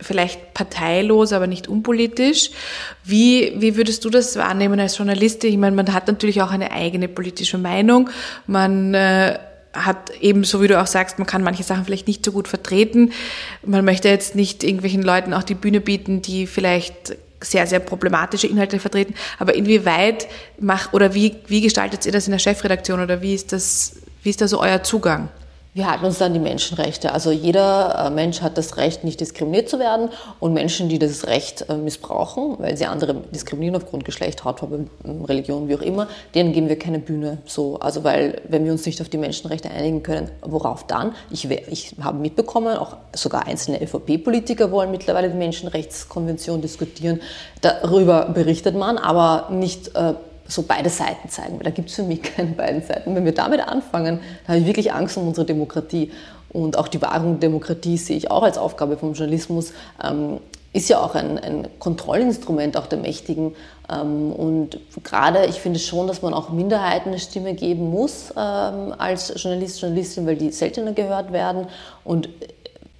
vielleicht 0.00 0.54
parteilos, 0.54 1.32
aber 1.32 1.48
nicht 1.48 1.66
unpolitisch. 1.66 2.50
Wie, 3.02 3.52
wie 3.56 3.76
würdest 3.76 4.04
du 4.04 4.10
das 4.10 4.36
wahrnehmen 4.36 4.78
als 4.78 4.96
Journalistin? 4.96 5.50
Ich 5.50 5.58
meine, 5.58 5.74
man 5.74 5.92
hat 5.92 6.06
natürlich 6.06 6.40
auch 6.40 6.52
eine 6.52 6.70
eigene 6.70 7.08
politische 7.08 7.58
Meinung. 7.58 8.10
Man 8.46 8.94
äh, 8.94 9.40
hat 9.74 10.10
eben, 10.20 10.44
so 10.44 10.62
wie 10.62 10.68
du 10.68 10.80
auch 10.80 10.86
sagst, 10.86 11.18
man 11.18 11.26
kann 11.26 11.42
manche 11.42 11.62
Sachen 11.62 11.84
vielleicht 11.84 12.06
nicht 12.06 12.24
so 12.24 12.32
gut 12.32 12.48
vertreten. 12.48 13.12
Man 13.64 13.84
möchte 13.84 14.08
jetzt 14.08 14.34
nicht 14.34 14.64
irgendwelchen 14.64 15.02
Leuten 15.02 15.34
auch 15.34 15.42
die 15.42 15.54
Bühne 15.54 15.80
bieten, 15.80 16.22
die 16.22 16.46
vielleicht 16.46 17.16
sehr, 17.40 17.66
sehr 17.66 17.80
problematische 17.80 18.46
Inhalte 18.46 18.78
vertreten. 18.78 19.14
Aber 19.38 19.54
inwieweit 19.54 20.26
macht, 20.58 20.94
oder 20.94 21.14
wie, 21.14 21.36
wie 21.46 21.60
gestaltet 21.60 22.06
ihr 22.06 22.12
das 22.12 22.26
in 22.26 22.32
der 22.32 22.38
Chefredaktion 22.38 23.00
oder 23.00 23.20
wie 23.20 23.34
ist 23.34 23.52
das, 23.52 23.96
wie 24.22 24.30
ist 24.30 24.40
da 24.40 24.48
so 24.48 24.60
euer 24.60 24.82
Zugang? 24.82 25.28
Wir 25.76 25.90
halten 25.90 26.04
uns 26.04 26.18
dann 26.18 26.32
die 26.32 26.38
Menschenrechte. 26.38 27.10
Also 27.10 27.32
jeder 27.32 28.06
äh, 28.06 28.10
Mensch 28.10 28.42
hat 28.42 28.56
das 28.56 28.76
Recht, 28.76 29.02
nicht 29.02 29.20
diskriminiert 29.20 29.68
zu 29.68 29.80
werden. 29.80 30.08
Und 30.38 30.54
Menschen, 30.54 30.88
die 30.88 31.00
das 31.00 31.26
Recht 31.26 31.68
äh, 31.68 31.74
missbrauchen, 31.74 32.54
weil 32.60 32.76
sie 32.76 32.86
andere 32.86 33.14
diskriminieren 33.34 33.74
aufgrund 33.74 34.04
Geschlecht, 34.04 34.44
Hautfarbe, 34.44 34.86
Religion, 35.24 35.68
wie 35.68 35.74
auch 35.74 35.82
immer, 35.82 36.06
denen 36.36 36.52
geben 36.52 36.68
wir 36.68 36.78
keine 36.78 37.00
Bühne. 37.00 37.38
So, 37.44 37.80
also 37.80 38.04
weil, 38.04 38.40
wenn 38.48 38.64
wir 38.64 38.70
uns 38.70 38.86
nicht 38.86 39.00
auf 39.00 39.08
die 39.08 39.18
Menschenrechte 39.18 39.68
einigen 39.68 40.04
können, 40.04 40.30
worauf 40.42 40.86
dann? 40.86 41.12
Ich, 41.32 41.50
ich 41.50 41.96
habe 42.00 42.18
mitbekommen, 42.18 42.76
auch 42.76 42.96
sogar 43.12 43.48
einzelne 43.48 43.82
ÖVP-Politiker 43.82 44.70
wollen 44.70 44.92
mittlerweile 44.92 45.28
die 45.28 45.36
Menschenrechtskonvention 45.36 46.62
diskutieren. 46.62 47.20
Darüber 47.62 48.26
berichtet 48.26 48.76
man, 48.76 48.96
aber 48.96 49.48
nicht 49.50 49.96
äh, 49.96 50.14
so 50.46 50.62
beide 50.62 50.90
Seiten 50.90 51.28
zeigen, 51.28 51.54
weil 51.56 51.64
da 51.64 51.70
gibt 51.70 51.90
es 51.90 51.96
für 51.96 52.02
mich 52.02 52.22
keine 52.36 52.50
beiden 52.50 52.82
Seiten. 52.82 53.14
Wenn 53.14 53.24
wir 53.24 53.34
damit 53.34 53.60
anfangen, 53.60 54.20
dann 54.46 54.48
habe 54.48 54.58
ich 54.58 54.66
wirklich 54.66 54.92
Angst 54.92 55.16
um 55.16 55.28
unsere 55.28 55.46
Demokratie. 55.46 56.10
Und 56.50 56.78
auch 56.78 56.86
die 56.86 57.02
Wahrung 57.02 57.40
der 57.40 57.48
Demokratie 57.48 57.96
sehe 57.96 58.16
ich 58.16 58.30
auch 58.30 58.44
als 58.44 58.58
Aufgabe 58.58 58.96
vom 58.96 59.14
Journalismus. 59.14 59.72
Ähm, 60.02 60.38
ist 60.72 60.88
ja 60.88 61.00
auch 61.00 61.14
ein, 61.14 61.38
ein, 61.38 61.68
Kontrollinstrument 61.78 62.76
auch 62.76 62.86
der 62.86 62.98
Mächtigen. 62.98 63.54
Ähm, 63.90 64.32
und 64.32 64.80
gerade, 65.04 65.46
ich 65.46 65.60
finde 65.60 65.78
schon, 65.78 66.08
dass 66.08 66.20
man 66.20 66.34
auch 66.34 66.50
Minderheiten 66.50 67.10
eine 67.10 67.20
Stimme 67.20 67.54
geben 67.54 67.90
muss 67.90 68.32
ähm, 68.36 68.92
als 68.98 69.32
Journalist, 69.40 69.80
Journalistin, 69.80 70.26
weil 70.26 70.36
die 70.36 70.50
seltener 70.50 70.92
gehört 70.92 71.32
werden. 71.32 71.68
Und 72.04 72.28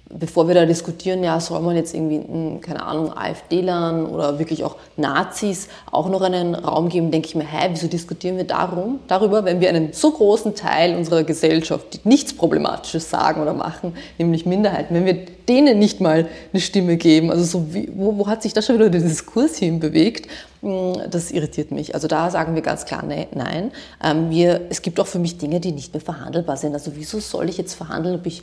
bevor 0.09 0.47
wir 0.47 0.55
da 0.55 0.65
diskutieren, 0.65 1.23
ja, 1.23 1.39
soll 1.39 1.61
man 1.61 1.75
jetzt 1.75 1.93
irgendwie, 1.93 2.17
hm, 2.17 2.61
keine 2.61 2.85
Ahnung, 2.85 3.15
AfD-Lern 3.15 4.05
oder 4.05 4.37
wirklich 4.39 4.63
auch 4.63 4.75
Nazis 4.97 5.67
auch 5.91 6.09
noch 6.09 6.21
einen 6.21 6.53
Raum 6.55 6.89
geben, 6.89 7.11
denke 7.11 7.27
ich 7.27 7.35
mir, 7.35 7.45
hä, 7.45 7.69
wieso 7.71 7.87
diskutieren 7.87 8.37
wir 8.37 8.43
darum, 8.43 8.99
darüber, 9.07 9.45
wenn 9.45 9.61
wir 9.61 9.69
einen 9.69 9.93
so 9.93 10.11
großen 10.11 10.55
Teil 10.55 10.95
unserer 10.95 11.23
Gesellschaft, 11.23 11.93
die 11.93 11.99
nichts 12.07 12.35
Problematisches 12.35 13.09
sagen 13.09 13.41
oder 13.41 13.53
machen, 13.53 13.95
nämlich 14.17 14.45
Minderheiten, 14.45 14.93
wenn 14.93 15.05
wir 15.05 15.25
denen 15.47 15.79
nicht 15.79 16.01
mal 16.01 16.27
eine 16.53 16.61
Stimme 16.61 16.97
geben, 16.97 17.31
also 17.31 17.43
so 17.43 17.73
wie, 17.73 17.91
wo, 17.93 18.17
wo 18.17 18.27
hat 18.27 18.43
sich 18.43 18.53
da 18.53 18.61
schon 18.61 18.75
wieder 18.75 18.89
der 18.89 19.01
Diskurs 19.01 19.57
hinbewegt? 19.57 20.27
Hm, 20.61 21.09
das 21.09 21.31
irritiert 21.31 21.71
mich. 21.71 21.93
Also 21.93 22.07
da 22.07 22.29
sagen 22.31 22.55
wir 22.55 22.61
ganz 22.61 22.85
klar 22.85 23.03
ne, 23.03 23.27
nein. 23.33 23.71
Ähm, 24.03 24.29
wir, 24.31 24.61
es 24.69 24.81
gibt 24.81 24.99
auch 24.99 25.07
für 25.07 25.19
mich 25.19 25.37
Dinge, 25.37 25.59
die 25.59 25.71
nicht 25.71 25.93
mehr 25.93 26.01
verhandelbar 26.01 26.57
sind. 26.57 26.73
Also 26.73 26.93
wieso 26.95 27.19
soll 27.19 27.49
ich 27.49 27.57
jetzt 27.57 27.75
verhandeln, 27.75 28.15
ob 28.15 28.25
ich 28.25 28.41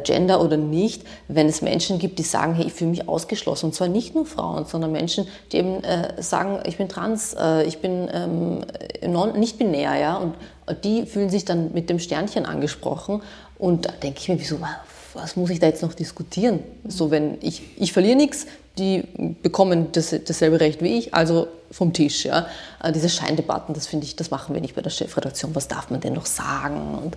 Gender 0.00 0.42
oder 0.42 0.56
nicht, 0.56 1.02
wenn 1.28 1.48
es 1.48 1.62
Menschen 1.62 1.98
gibt, 1.98 2.18
die 2.18 2.22
sagen, 2.22 2.54
hey, 2.54 2.66
ich 2.66 2.72
fühle 2.72 2.90
mich 2.90 3.08
ausgeschlossen. 3.08 3.66
Und 3.66 3.74
zwar 3.74 3.88
nicht 3.88 4.14
nur 4.14 4.26
Frauen, 4.26 4.64
sondern 4.66 4.92
Menschen, 4.92 5.26
die 5.52 5.58
eben 5.58 5.82
äh, 5.84 6.22
sagen, 6.22 6.60
ich 6.66 6.76
bin 6.76 6.88
trans, 6.88 7.34
äh, 7.38 7.64
ich 7.64 7.78
bin 7.78 8.08
ähm, 8.12 8.64
non, 9.06 9.38
nicht 9.38 9.58
binär, 9.58 9.96
ja, 9.96 10.16
und 10.16 10.34
die 10.84 11.06
fühlen 11.06 11.30
sich 11.30 11.44
dann 11.44 11.72
mit 11.72 11.88
dem 11.88 11.98
Sternchen 11.98 12.44
angesprochen. 12.44 13.22
Und 13.58 13.86
da 13.86 13.92
denke 13.92 14.20
ich 14.20 14.28
mir, 14.28 14.38
wieso, 14.38 14.58
was 15.14 15.36
muss 15.36 15.50
ich 15.50 15.58
da 15.58 15.66
jetzt 15.66 15.82
noch 15.82 15.94
diskutieren? 15.94 16.60
So, 16.86 17.10
wenn 17.10 17.38
ich, 17.40 17.62
ich 17.78 17.92
verliere 17.92 18.16
nichts, 18.16 18.46
die 18.78 19.04
bekommen 19.42 19.88
das, 19.92 20.14
dasselbe 20.24 20.60
Recht 20.60 20.82
wie 20.82 20.98
ich, 20.98 21.14
also 21.14 21.48
vom 21.70 21.92
Tisch. 21.92 22.24
Ja. 22.24 22.46
Äh, 22.82 22.92
diese 22.92 23.08
Scheindebatten, 23.08 23.74
das 23.74 23.86
finde 23.86 24.06
ich, 24.06 24.16
das 24.16 24.30
machen 24.30 24.54
wir 24.54 24.60
nicht 24.60 24.74
bei 24.74 24.82
der 24.82 24.90
Chefredaktion. 24.90 25.54
Was 25.54 25.68
darf 25.68 25.90
man 25.90 26.00
denn 26.00 26.12
noch 26.12 26.26
sagen? 26.26 26.98
Und 27.02 27.16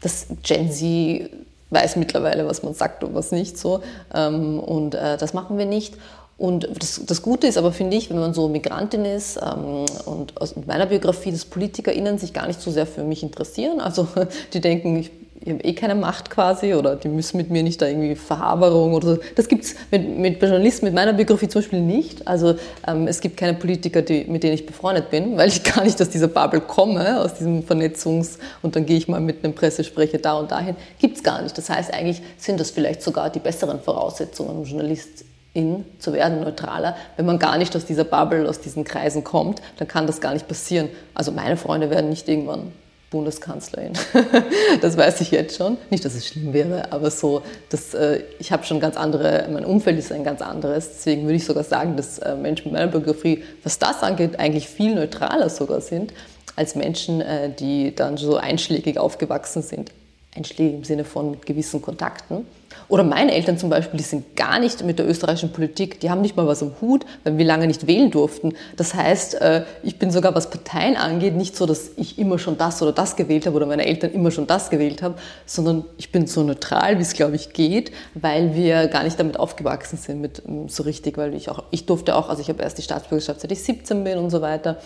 das 0.00 0.26
Gen 0.42 0.70
Z 0.70 1.30
weiß 1.72 1.96
mittlerweile, 1.96 2.46
was 2.46 2.62
man 2.62 2.74
sagt 2.74 3.02
und 3.02 3.14
was 3.14 3.32
nicht 3.32 3.58
so. 3.58 3.80
Ähm, 4.14 4.60
und 4.60 4.94
äh, 4.94 5.16
das 5.16 5.34
machen 5.34 5.58
wir 5.58 5.66
nicht. 5.66 5.96
Und 6.38 6.68
das, 6.76 7.02
das, 7.06 7.22
Gute 7.22 7.46
ist 7.46 7.56
aber, 7.56 7.72
finde 7.72 7.96
ich, 7.96 8.10
wenn 8.10 8.18
man 8.18 8.34
so 8.34 8.48
Migrantin 8.48 9.04
ist 9.04 9.36
ähm, 9.36 9.84
und 10.06 10.40
aus 10.40 10.54
meiner 10.66 10.86
Biografie, 10.86 11.30
dass 11.30 11.44
PolitikerInnen 11.44 12.18
sich 12.18 12.32
gar 12.32 12.46
nicht 12.46 12.60
so 12.60 12.70
sehr 12.70 12.86
für 12.86 13.04
mich 13.04 13.22
interessieren. 13.22 13.80
Also 13.80 14.08
die 14.52 14.60
denken, 14.60 14.96
ich 14.96 15.10
ich 15.44 15.52
habe 15.52 15.64
eh 15.64 15.72
keine 15.72 15.96
Macht 15.96 16.30
quasi 16.30 16.74
oder 16.74 16.94
die 16.94 17.08
müssen 17.08 17.36
mit 17.36 17.50
mir 17.50 17.64
nicht 17.64 17.82
da 17.82 17.86
irgendwie 17.86 18.14
Verhaberung 18.14 18.94
oder 18.94 19.14
so. 19.14 19.18
Das 19.34 19.48
gibt 19.48 19.64
es 19.64 19.74
mit, 19.90 20.16
mit 20.16 20.40
Journalisten, 20.40 20.86
mit 20.86 20.94
meiner 20.94 21.12
Biografie 21.12 21.48
zum 21.48 21.62
Beispiel 21.62 21.80
nicht. 21.80 22.28
Also 22.28 22.54
ähm, 22.86 23.08
es 23.08 23.20
gibt 23.20 23.36
keine 23.36 23.54
Politiker, 23.54 24.02
die, 24.02 24.24
mit 24.24 24.44
denen 24.44 24.54
ich 24.54 24.66
befreundet 24.66 25.10
bin, 25.10 25.36
weil 25.36 25.48
ich 25.48 25.64
gar 25.74 25.82
nicht 25.82 26.00
aus 26.00 26.10
dieser 26.10 26.28
Bubble 26.28 26.60
komme, 26.60 27.20
aus 27.20 27.34
diesem 27.34 27.64
Vernetzungs- 27.64 28.38
und 28.62 28.76
dann 28.76 28.86
gehe 28.86 28.96
ich 28.96 29.08
mal 29.08 29.20
mit 29.20 29.44
einem 29.44 29.54
Pressesprecher 29.54 30.18
da 30.18 30.34
und 30.34 30.52
dahin. 30.52 30.76
Gibt 31.00 31.16
es 31.16 31.22
gar 31.24 31.42
nicht. 31.42 31.58
Das 31.58 31.68
heißt, 31.68 31.92
eigentlich 31.92 32.22
sind 32.36 32.60
das 32.60 32.70
vielleicht 32.70 33.02
sogar 33.02 33.28
die 33.30 33.40
besseren 33.40 33.80
Voraussetzungen, 33.80 34.58
um 34.58 34.64
Journalistin 34.64 35.84
zu 35.98 36.12
werden, 36.12 36.40
neutraler. 36.40 36.96
Wenn 37.16 37.26
man 37.26 37.40
gar 37.40 37.58
nicht 37.58 37.74
aus 37.74 37.84
dieser 37.84 38.04
Bubble, 38.04 38.48
aus 38.48 38.60
diesen 38.60 38.84
Kreisen 38.84 39.24
kommt, 39.24 39.60
dann 39.78 39.88
kann 39.88 40.06
das 40.06 40.20
gar 40.20 40.34
nicht 40.34 40.46
passieren. 40.46 40.88
Also 41.14 41.32
meine 41.32 41.56
Freunde 41.56 41.90
werden 41.90 42.10
nicht 42.10 42.28
irgendwann 42.28 42.70
Bundeskanzlerin. 43.12 43.92
das 44.80 44.96
weiß 44.96 45.20
ich 45.20 45.30
jetzt 45.30 45.56
schon. 45.56 45.76
Nicht, 45.90 46.04
dass 46.04 46.14
es 46.14 46.26
schlimm 46.26 46.52
wäre, 46.52 46.90
aber 46.90 47.10
so, 47.10 47.42
dass, 47.68 47.94
äh, 47.94 48.22
ich 48.40 48.50
habe 48.50 48.64
schon 48.64 48.80
ganz 48.80 48.96
andere, 48.96 49.46
mein 49.52 49.64
Umfeld 49.64 49.98
ist 49.98 50.10
ein 50.10 50.24
ganz 50.24 50.42
anderes. 50.42 50.88
Deswegen 50.88 51.22
würde 51.22 51.36
ich 51.36 51.44
sogar 51.44 51.62
sagen, 51.62 51.96
dass 51.96 52.18
äh, 52.18 52.34
Menschen 52.34 52.64
mit 52.64 52.72
meiner 52.72 52.90
Biografie, 52.90 53.44
was 53.62 53.78
das 53.78 54.02
angeht, 54.02 54.40
eigentlich 54.40 54.68
viel 54.68 54.94
neutraler 54.94 55.48
sogar 55.48 55.80
sind 55.80 56.12
als 56.56 56.74
Menschen, 56.74 57.20
äh, 57.20 57.54
die 57.54 57.94
dann 57.94 58.16
so 58.16 58.36
einschlägig 58.36 58.98
aufgewachsen 58.98 59.62
sind. 59.62 59.92
Einschlägig 60.34 60.74
im 60.74 60.84
Sinne 60.84 61.04
von 61.04 61.32
mit 61.32 61.44
gewissen 61.44 61.82
Kontakten. 61.82 62.46
Oder 62.88 63.04
meine 63.04 63.34
Eltern 63.34 63.58
zum 63.58 63.68
Beispiel, 63.68 63.98
die 63.98 64.04
sind 64.04 64.34
gar 64.34 64.58
nicht 64.58 64.82
mit 64.82 64.98
der 64.98 65.06
österreichischen 65.06 65.52
Politik, 65.52 66.00
die 66.00 66.10
haben 66.10 66.22
nicht 66.22 66.36
mal 66.36 66.46
was 66.46 66.62
im 66.62 66.72
Hut, 66.80 67.04
weil 67.22 67.36
wir 67.36 67.44
lange 67.44 67.66
nicht 67.66 67.86
wählen 67.86 68.10
durften. 68.10 68.54
Das 68.76 68.94
heißt, 68.94 69.40
äh, 69.42 69.64
ich 69.82 69.98
bin 69.98 70.10
sogar, 70.10 70.34
was 70.34 70.48
Parteien 70.48 70.96
angeht, 70.96 71.34
nicht 71.34 71.54
so, 71.54 71.66
dass 71.66 71.90
ich 71.96 72.18
immer 72.18 72.38
schon 72.38 72.56
das 72.56 72.80
oder 72.80 72.92
das 72.92 73.16
gewählt 73.16 73.46
habe 73.46 73.56
oder 73.56 73.66
meine 73.66 73.84
Eltern 73.84 74.10
immer 74.12 74.30
schon 74.30 74.46
das 74.46 74.70
gewählt 74.70 75.02
haben, 75.02 75.16
sondern 75.44 75.84
ich 75.98 76.12
bin 76.12 76.26
so 76.26 76.42
neutral, 76.42 76.98
wie 76.98 77.02
es, 77.02 77.12
glaube 77.12 77.36
ich, 77.36 77.52
geht, 77.52 77.92
weil 78.14 78.54
wir 78.54 78.88
gar 78.88 79.04
nicht 79.04 79.20
damit 79.20 79.38
aufgewachsen 79.38 79.98
sind, 79.98 80.22
mit 80.22 80.42
ähm, 80.46 80.68
so 80.70 80.82
richtig, 80.82 81.18
weil 81.18 81.34
ich 81.34 81.50
auch, 81.50 81.64
ich 81.70 81.84
durfte 81.84 82.16
auch, 82.16 82.30
also 82.30 82.40
ich 82.40 82.48
habe 82.48 82.62
erst 82.62 82.78
die 82.78 82.82
Staatsbürgerschaft, 82.82 83.40
seit 83.40 83.52
ich 83.52 83.62
17 83.62 84.02
bin 84.02 84.16
und 84.16 84.30
so 84.30 84.40
weiter. 84.40 84.78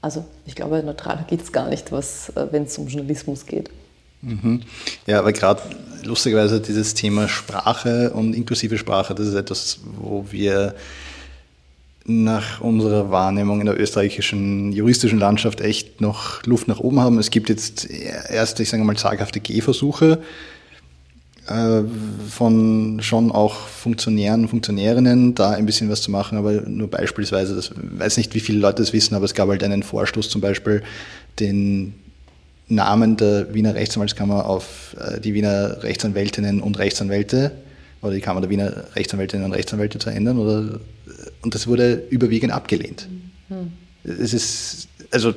Also 0.00 0.24
ich 0.44 0.56
glaube, 0.56 0.82
neutraler 0.82 1.24
geht 1.28 1.42
es 1.42 1.52
gar 1.52 1.68
nicht, 1.68 1.92
äh, 1.92 2.02
wenn 2.50 2.64
es 2.64 2.76
um 2.78 2.88
Journalismus 2.88 3.46
geht. 3.46 3.70
Mhm. 4.22 4.62
Ja, 5.06 5.18
aber 5.18 5.32
gerade 5.32 5.62
lustigerweise 6.04 6.60
dieses 6.60 6.94
Thema 6.94 7.28
Sprache 7.28 8.10
und 8.10 8.34
inklusive 8.34 8.78
Sprache, 8.78 9.14
das 9.14 9.28
ist 9.28 9.34
etwas, 9.34 9.80
wo 10.00 10.26
wir 10.30 10.74
nach 12.04 12.60
unserer 12.60 13.10
Wahrnehmung 13.10 13.60
in 13.60 13.66
der 13.66 13.78
österreichischen 13.78 14.72
juristischen 14.72 15.18
Landschaft 15.18 15.60
echt 15.60 16.00
noch 16.00 16.44
Luft 16.44 16.66
nach 16.66 16.80
oben 16.80 17.00
haben. 17.00 17.18
Es 17.18 17.30
gibt 17.30 17.48
jetzt 17.48 17.88
erst, 17.88 18.58
ich 18.58 18.70
sage 18.70 18.82
mal, 18.82 18.96
zaghafte 18.96 19.38
Gehversuche 19.38 20.18
äh, 21.46 21.82
von 22.28 23.00
schon 23.02 23.30
auch 23.30 23.54
Funktionären, 23.54 24.48
Funktionärinnen, 24.48 25.34
da 25.34 25.50
ein 25.50 25.66
bisschen 25.66 25.90
was 25.90 26.02
zu 26.02 26.10
machen, 26.10 26.38
aber 26.38 26.62
nur 26.62 26.88
beispielsweise, 26.88 27.54
das 27.54 27.72
weiß 27.76 28.16
nicht, 28.16 28.34
wie 28.34 28.40
viele 28.40 28.58
Leute 28.58 28.82
das 28.82 28.92
wissen, 28.92 29.14
aber 29.14 29.24
es 29.24 29.34
gab 29.34 29.48
halt 29.48 29.62
einen 29.62 29.82
Vorstoß 29.82 30.28
zum 30.28 30.40
Beispiel, 30.40 30.82
den 31.38 31.94
Namen 32.74 33.16
der 33.16 33.52
Wiener 33.54 33.74
Rechtsanwaltskammer 33.74 34.46
auf 34.46 34.96
äh, 34.98 35.20
die 35.20 35.34
Wiener 35.34 35.82
Rechtsanwältinnen 35.82 36.60
und 36.60 36.78
Rechtsanwälte 36.78 37.52
oder 38.00 38.14
die 38.14 38.20
Kammer 38.20 38.40
der 38.40 38.50
Wiener 38.50 38.84
Rechtsanwältinnen 38.94 39.46
und 39.46 39.52
Rechtsanwälte 39.52 39.98
zu 39.98 40.10
ändern. 40.10 40.38
Oder, 40.38 40.80
und 41.42 41.54
das 41.54 41.66
wurde 41.66 42.02
überwiegend 42.10 42.52
abgelehnt. 42.52 43.08
Mhm. 43.48 43.72
Es 44.04 44.32
ist, 44.34 44.88
also 45.10 45.32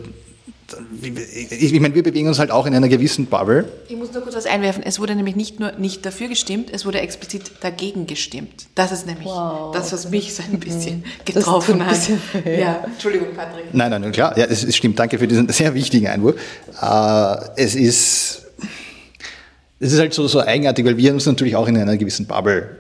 ich, 1.02 1.74
ich 1.74 1.80
meine, 1.80 1.94
wir 1.94 2.04
bewegen 2.04 2.28
uns 2.28 2.40
halt 2.40 2.50
auch 2.50 2.66
in 2.66 2.74
einer 2.74 2.88
gewissen 2.88 3.28
Bubble. 3.28 3.72
Ich 3.88 3.96
muss 3.96 4.12
nur 4.12 4.24
kurz 4.24 4.36
was 4.36 4.46
einwerfen. 4.46 4.84
Es 4.84 5.00
wurde 5.00 5.16
nämlich 5.16 5.36
nicht 5.36 5.60
nur 5.60 5.74
nicht 5.74 6.06
dafür 6.06 6.28
gestimmt, 6.28 6.70
es 6.72 6.86
wurde 6.86 7.02
explizit 7.02 7.52
dagegen 7.62 8.08
gestimmt. 8.08 8.68
Das 8.74 8.92
ist 8.92 9.06
nämlich 9.06 9.28
wow. 9.28 9.74
das, 9.74 9.94
was 9.94 10.10
mich 10.10 10.34
so 10.34 10.44
ein 10.44 10.60
bisschen 10.60 11.04
getroffen 11.24 11.82
ein 11.82 11.90
bisschen 11.90 12.20
hat. 12.34 12.46
Ja, 12.46 12.84
Entschuldigung, 12.86 13.28
Patrick. 13.36 13.66
Nein, 13.74 13.92
nein, 13.92 14.12
klar, 14.12 14.38
ja, 14.38 14.46
es, 14.46 14.64
es 14.64 14.76
stimmt. 14.76 14.98
Danke 14.98 15.20
für 15.20 15.28
diesen 15.28 15.50
sehr 15.50 15.74
wichtigen 15.76 16.08
Einwurf. 16.08 16.36
Äh, 16.82 17.62
es 17.62 17.76
ist, 17.76 18.46
es 19.80 19.94
ist 19.94 20.00
halt 20.00 20.14
so, 20.14 20.28
so 20.28 20.42
eigenartig, 20.42 20.86
weil 20.86 20.98
wir 20.98 21.14
uns 21.14 21.26
natürlich 21.26 21.56
auch 21.56 21.68
in 21.68 21.78
einer 21.78 21.98
gewissen 21.98 22.26
Bubble 22.26 22.78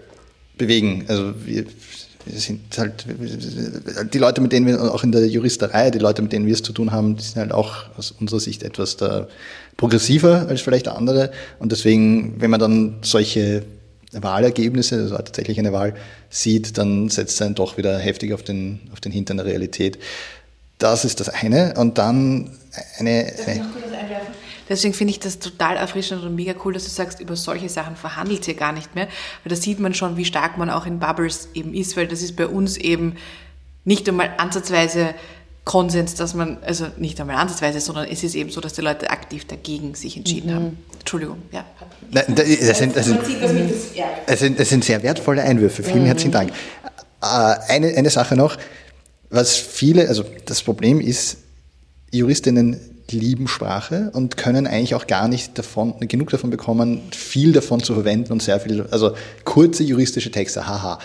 bewegen. 0.58 1.06
Also 1.08 1.34
wir 1.46 1.66
sind 2.28 2.78
halt 2.78 3.06
die 4.14 4.18
Leute, 4.18 4.42
mit 4.42 4.52
denen 4.52 4.66
wir 4.66 4.82
auch 4.94 5.04
in 5.04 5.12
der 5.12 5.28
Juristerei, 5.28 5.92
die 5.92 6.00
Leute, 6.00 6.22
mit 6.22 6.32
denen 6.32 6.46
wir 6.46 6.54
es 6.54 6.64
zu 6.64 6.74
tun 6.74 6.92
haben, 6.92 7.16
die 7.16 7.24
sind 7.24 7.38
halt 7.38 7.52
auch 7.52 7.86
aus 7.98 8.12
unserer 8.12 8.40
Sicht 8.40 8.64
etwas 8.64 8.98
da 8.98 9.28
progressiver 9.78 10.48
als 10.48 10.62
vielleicht 10.62 10.88
andere. 10.88 11.32
Und 11.60 11.72
deswegen, 11.72 12.40
wenn 12.40 12.50
man 12.50 12.60
dann 12.60 12.96
solche 13.02 13.64
Wahlergebnisse, 14.12 14.96
also 14.96 15.18
tatsächlich 15.18 15.60
eine 15.60 15.74
Wahl 15.74 15.94
sieht, 16.30 16.78
dann 16.78 17.10
setzt 17.10 17.36
es 17.36 17.42
einen 17.42 17.56
doch 17.56 17.78
wieder 17.78 17.98
heftig 17.98 18.34
auf 18.34 18.44
den, 18.44 18.80
auf 18.94 19.02
den 19.02 19.12
Hintern 19.12 19.38
der 19.38 19.46
Realität. 19.46 20.00
Das 20.78 21.06
ist 21.06 21.20
das 21.20 21.30
eine. 21.30 21.74
Und 21.78 21.98
dann 21.98 22.52
eine, 22.98 23.32
eine 23.46 23.66
Deswegen 24.68 24.94
finde 24.94 25.12
ich 25.12 25.20
das 25.20 25.40
total 25.40 25.78
erfrischend 25.78 26.24
und 26.24 26.36
mega 26.36 26.54
cool, 26.64 26.74
dass 26.74 26.86
du 26.86 26.90
sagst, 26.90 27.20
über 27.20 27.36
solche 27.36 27.70
Sachen 27.70 27.96
verhandelt 27.96 28.48
ihr 28.48 28.56
gar 28.56 28.72
nicht 28.72 28.96
mehr. 28.96 29.08
Weil 29.44 29.50
da 29.50 29.56
sieht 29.56 29.80
man 29.80 29.94
schon, 29.94 30.18
wie 30.18 30.26
stark 30.26 30.58
man 30.58 30.70
auch 30.70 30.86
in 30.86 31.00
Bubbles 31.00 31.50
eben 31.54 31.74
ist, 31.74 31.98
weil 31.98 32.08
das 32.08 32.22
ist 32.22 32.36
bei 32.36 32.48
uns 32.48 32.78
eben 32.78 33.16
nicht 33.84 34.10
einmal 34.10 34.34
ansatzweise 34.38 35.14
Konsens, 35.66 36.14
dass 36.14 36.36
man, 36.36 36.58
also 36.64 36.86
nicht 36.98 37.20
einmal 37.20 37.38
ansatzweise, 37.38 37.80
sondern 37.80 38.08
es 38.08 38.24
ist 38.24 38.36
eben 38.36 38.52
so, 38.52 38.62
dass 38.62 38.74
die 38.74 38.82
Leute 38.82 39.10
aktiv 39.10 39.46
dagegen 39.46 39.96
sich 39.96 40.16
entschieden 40.16 40.52
mhm. 40.52 40.56
haben. 40.56 40.78
Entschuldigung, 41.00 41.42
ja. 41.52 41.66
Das 42.12 42.26
sind, 42.28 42.40
das, 42.40 42.78
sind, 42.78 42.96
das, 42.96 44.40
sind, 44.40 44.60
das 44.60 44.70
sind 44.70 44.84
sehr 44.84 45.02
wertvolle 45.02 45.42
Einwürfe. 45.44 45.82
Vielen 45.82 46.04
mhm. 46.04 46.08
herzlichen 46.08 46.32
Dank. 46.32 46.52
Äh, 47.22 47.56
eine, 47.68 47.88
eine 47.96 48.10
Sache 48.12 48.36
noch, 48.36 48.58
was 49.32 49.56
viele, 49.56 50.08
also 50.08 50.24
das 50.46 50.62
Problem 50.62 51.02
ist, 51.02 51.38
Juristinnen 52.12 52.95
lieben 53.12 53.48
Sprache 53.48 54.10
und 54.14 54.38
können 54.38 54.68
eigentlich 54.68 54.96
auch 54.96 55.08
gar 55.08 55.28
nicht 55.28 55.58
davon, 55.58 55.96
genug 56.00 56.30
davon 56.32 56.50
bekommen, 56.50 57.02
viel 57.12 57.54
davon 57.54 57.82
zu 57.82 57.94
verwenden 57.94 58.32
und 58.32 58.42
sehr 58.42 58.60
viel, 58.60 58.86
also 58.92 59.14
kurze 59.44 59.84
juristische 59.84 60.32
Texte, 60.32 60.68
haha. 60.68 61.00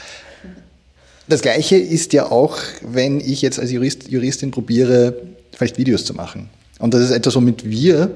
Das 1.29 1.43
Gleiche 1.43 1.77
ist 1.77 2.13
ja 2.13 2.31
auch, 2.31 2.59
wenn 2.83 3.21
ich 3.21 3.43
jetzt 3.43 3.61
als 3.61 3.71
Jurist, 3.71 4.09
Juristin 4.09 4.51
probiere, 4.51 5.15
vielleicht 5.53 5.79
Videos 5.79 6.05
zu 6.05 6.15
machen. 6.15 6.49
Und 6.79 6.95
das 6.95 7.03
ist 7.03 7.11
etwas, 7.11 7.37
womit 7.37 7.69
wir 7.69 8.11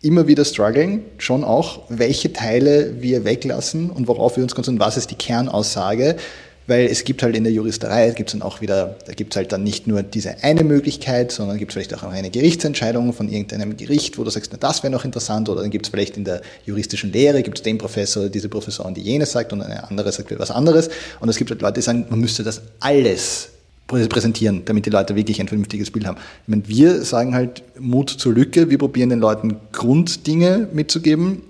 immer 0.00 0.28
wieder 0.28 0.44
strugglen, 0.44 1.02
schon 1.18 1.44
auch, 1.44 1.80
welche 1.88 2.32
Teile 2.32 3.02
wir 3.02 3.24
weglassen 3.24 3.90
und 3.90 4.06
worauf 4.06 4.36
wir 4.36 4.44
uns 4.44 4.54
konzentrieren, 4.54 4.86
was 4.86 4.96
ist 4.96 5.10
die 5.10 5.16
Kernaussage, 5.16 6.16
weil 6.68 6.86
es 6.86 7.02
gibt 7.02 7.22
halt 7.22 7.34
in 7.34 7.44
der 7.44 7.52
Juristerei, 7.52 8.10
gibt 8.10 8.28
es 8.28 8.32
dann 8.32 8.42
auch 8.42 8.60
wieder, 8.60 8.96
da 9.06 9.14
gibt 9.14 9.32
es 9.32 9.36
halt 9.36 9.50
dann 9.52 9.64
nicht 9.64 9.86
nur 9.86 10.02
diese 10.02 10.44
eine 10.44 10.64
Möglichkeit, 10.64 11.32
sondern 11.32 11.56
gibt 11.56 11.72
es 11.72 11.74
vielleicht 11.74 11.94
auch 11.94 12.02
eine 12.02 12.30
Gerichtsentscheidung 12.30 13.14
von 13.14 13.28
irgendeinem 13.28 13.76
Gericht, 13.76 14.18
wo 14.18 14.24
du 14.24 14.30
sagst, 14.30 14.50
na, 14.52 14.58
das 14.58 14.82
wäre 14.82 14.92
noch 14.92 15.06
interessant, 15.06 15.48
oder 15.48 15.62
dann 15.62 15.70
gibt 15.70 15.86
es 15.86 15.90
vielleicht 15.90 16.18
in 16.18 16.24
der 16.24 16.42
juristischen 16.66 17.10
Lehre, 17.10 17.42
gibt 17.42 17.58
es 17.58 17.62
den 17.62 17.78
Professor 17.78 18.22
oder 18.22 18.30
diese 18.30 18.50
Professorin, 18.50 18.92
die 18.92 19.00
jenes 19.00 19.32
sagt 19.32 19.52
und 19.54 19.62
eine 19.62 19.88
andere 19.88 20.12
sagt 20.12 20.38
was 20.38 20.50
anderes. 20.50 20.90
Und 21.20 21.30
es 21.30 21.38
gibt 21.38 21.50
halt 21.50 21.62
Leute, 21.62 21.74
die 21.74 21.82
sagen, 21.82 22.04
man 22.10 22.20
müsste 22.20 22.42
das 22.42 22.60
alles 22.80 23.48
präsentieren, 23.86 24.62
damit 24.66 24.84
die 24.84 24.90
Leute 24.90 25.16
wirklich 25.16 25.40
ein 25.40 25.48
vernünftiges 25.48 25.90
Bild 25.90 26.06
haben. 26.06 26.18
Ich 26.42 26.48
meine, 26.48 26.68
wir 26.68 27.02
sagen 27.02 27.34
halt 27.34 27.62
Mut 27.78 28.10
zur 28.10 28.34
Lücke, 28.34 28.68
wir 28.68 28.76
probieren 28.76 29.08
den 29.08 29.20
Leuten 29.20 29.56
Grunddinge 29.72 30.68
mitzugeben, 30.70 31.40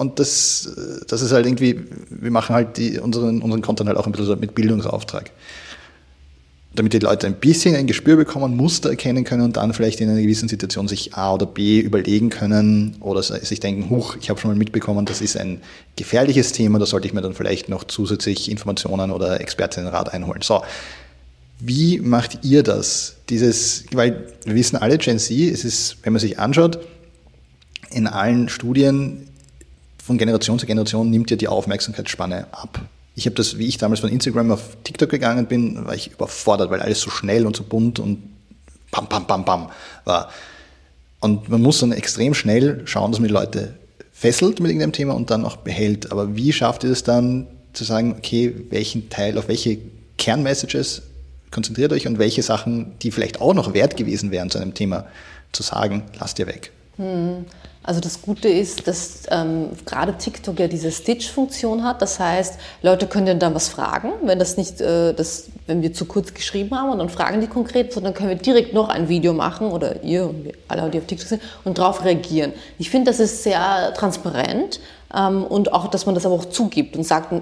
und 0.00 0.18
das, 0.18 0.72
das 1.08 1.20
ist 1.20 1.30
halt 1.30 1.44
irgendwie, 1.44 1.78
wir 2.08 2.30
machen 2.30 2.54
halt 2.54 2.78
die, 2.78 2.98
unseren, 2.98 3.42
unseren 3.42 3.60
Content 3.60 3.86
halt 3.86 3.98
auch 3.98 4.06
ein 4.06 4.12
bisschen 4.12 4.40
mit 4.40 4.54
Bildungsauftrag. 4.54 5.30
Damit 6.74 6.94
die 6.94 7.00
Leute 7.00 7.26
ein 7.26 7.34
bisschen 7.34 7.74
ein 7.74 7.86
Gespür 7.86 8.16
bekommen, 8.16 8.56
Muster 8.56 8.88
erkennen 8.88 9.24
können 9.24 9.42
und 9.42 9.58
dann 9.58 9.74
vielleicht 9.74 10.00
in 10.00 10.08
einer 10.08 10.22
gewissen 10.22 10.48
Situation 10.48 10.88
sich 10.88 11.14
A 11.16 11.34
oder 11.34 11.44
B 11.44 11.80
überlegen 11.80 12.30
können 12.30 12.96
oder 13.00 13.22
sich 13.22 13.60
denken, 13.60 13.90
huch, 13.90 14.16
ich 14.18 14.30
habe 14.30 14.40
schon 14.40 14.50
mal 14.50 14.56
mitbekommen, 14.56 15.04
das 15.04 15.20
ist 15.20 15.36
ein 15.36 15.60
gefährliches 15.96 16.52
Thema, 16.52 16.78
da 16.78 16.86
sollte 16.86 17.06
ich 17.06 17.12
mir 17.12 17.20
dann 17.20 17.34
vielleicht 17.34 17.68
noch 17.68 17.84
zusätzlich 17.84 18.50
Informationen 18.50 19.10
oder 19.10 19.38
Expertinnenrat 19.38 20.14
einholen. 20.14 20.40
So, 20.40 20.62
wie 21.58 22.00
macht 22.00 22.38
ihr 22.42 22.62
das? 22.62 23.16
Dieses, 23.28 23.84
weil 23.92 24.28
wir 24.46 24.54
wissen 24.54 24.76
alle, 24.76 24.96
Gen 24.96 25.18
Z, 25.18 25.36
es 25.36 25.66
ist, 25.66 25.98
wenn 26.04 26.14
man 26.14 26.20
sich 26.20 26.38
anschaut, 26.38 26.78
in 27.90 28.06
allen 28.06 28.48
Studien 28.48 29.26
von 30.02 30.18
Generation 30.18 30.58
zu 30.58 30.66
Generation 30.66 31.10
nimmt 31.10 31.30
ja 31.30 31.36
die 31.36 31.48
Aufmerksamkeitsspanne 31.48 32.46
ab. 32.52 32.80
Ich 33.14 33.26
habe 33.26 33.34
das, 33.36 33.58
wie 33.58 33.66
ich 33.66 33.76
damals 33.76 34.00
von 34.00 34.10
Instagram 34.10 34.52
auf 34.52 34.76
TikTok 34.84 35.10
gegangen 35.10 35.46
bin, 35.46 35.84
war 35.86 35.94
ich 35.94 36.12
überfordert, 36.12 36.70
weil 36.70 36.80
alles 36.80 37.00
so 37.00 37.10
schnell 37.10 37.46
und 37.46 37.56
so 37.56 37.64
bunt 37.64 37.98
und 37.98 38.22
pam, 38.90 39.08
pam, 39.08 39.26
pam, 39.26 39.44
pam 39.44 39.70
war. 40.04 40.30
Und 41.20 41.48
man 41.48 41.60
muss 41.60 41.80
dann 41.80 41.92
extrem 41.92 42.34
schnell 42.34 42.82
schauen, 42.86 43.12
dass 43.12 43.20
man 43.20 43.28
die 43.28 43.34
Leute 43.34 43.74
fesselt 44.12 44.60
mit 44.60 44.70
irgendeinem 44.70 44.92
Thema 44.92 45.14
und 45.14 45.30
dann 45.30 45.44
auch 45.44 45.56
behält. 45.56 46.12
Aber 46.12 46.34
wie 46.34 46.52
schafft 46.52 46.84
ihr 46.84 46.90
es 46.90 47.02
dann 47.02 47.46
zu 47.72 47.84
sagen, 47.84 48.14
okay, 48.16 48.54
welchen 48.70 49.10
Teil, 49.10 49.38
auf 49.38 49.48
welche 49.48 49.78
Kernmessages 50.16 51.02
konzentriert 51.50 51.92
euch 51.92 52.06
und 52.06 52.18
welche 52.18 52.42
Sachen, 52.42 52.98
die 53.00 53.10
vielleicht 53.10 53.40
auch 53.40 53.54
noch 53.54 53.74
wert 53.74 53.96
gewesen 53.96 54.30
wären 54.30 54.50
zu 54.50 54.58
einem 54.58 54.74
Thema 54.74 55.06
zu 55.52 55.62
sagen, 55.62 56.04
lasst 56.18 56.38
ihr 56.38 56.46
weg? 56.46 56.70
Hm. 56.96 57.44
Also 57.90 58.00
das 58.00 58.22
Gute 58.22 58.48
ist, 58.48 58.86
dass 58.86 59.22
ähm, 59.32 59.70
gerade 59.84 60.16
TikTok 60.16 60.60
ja 60.60 60.68
diese 60.68 60.92
Stitch-Funktion 60.92 61.82
hat. 61.82 62.00
Das 62.00 62.20
heißt, 62.20 62.56
Leute 62.82 63.08
können 63.08 63.40
dann 63.40 63.52
was 63.52 63.66
fragen, 63.66 64.12
wenn 64.22 64.38
das 64.38 64.56
nicht, 64.56 64.80
äh, 64.80 65.12
das, 65.12 65.48
wenn 65.66 65.82
wir 65.82 65.92
zu 65.92 66.04
kurz 66.04 66.32
geschrieben 66.32 66.78
haben 66.78 66.90
und 66.90 67.00
dann 67.00 67.08
fragen 67.08 67.40
die 67.40 67.48
konkret, 67.48 67.92
sondern 67.92 68.14
können 68.14 68.28
wir 68.28 68.36
direkt 68.36 68.74
noch 68.74 68.90
ein 68.90 69.08
Video 69.08 69.32
machen 69.32 69.72
oder 69.72 70.04
ihr 70.04 70.28
und 70.28 70.52
alle, 70.68 70.88
die 70.88 70.98
auf 70.98 71.06
TikTok 71.06 71.26
sind 71.26 71.42
und 71.64 71.78
darauf 71.78 72.04
reagieren. 72.04 72.52
Ich 72.78 72.90
finde, 72.90 73.10
das 73.10 73.18
ist 73.18 73.42
sehr 73.42 73.92
transparent 73.94 74.78
und 75.12 75.72
auch, 75.72 75.88
dass 75.88 76.06
man 76.06 76.14
das 76.14 76.24
aber 76.24 76.36
auch 76.36 76.44
zugibt 76.44 76.96
und 76.96 77.02
sagt, 77.02 77.34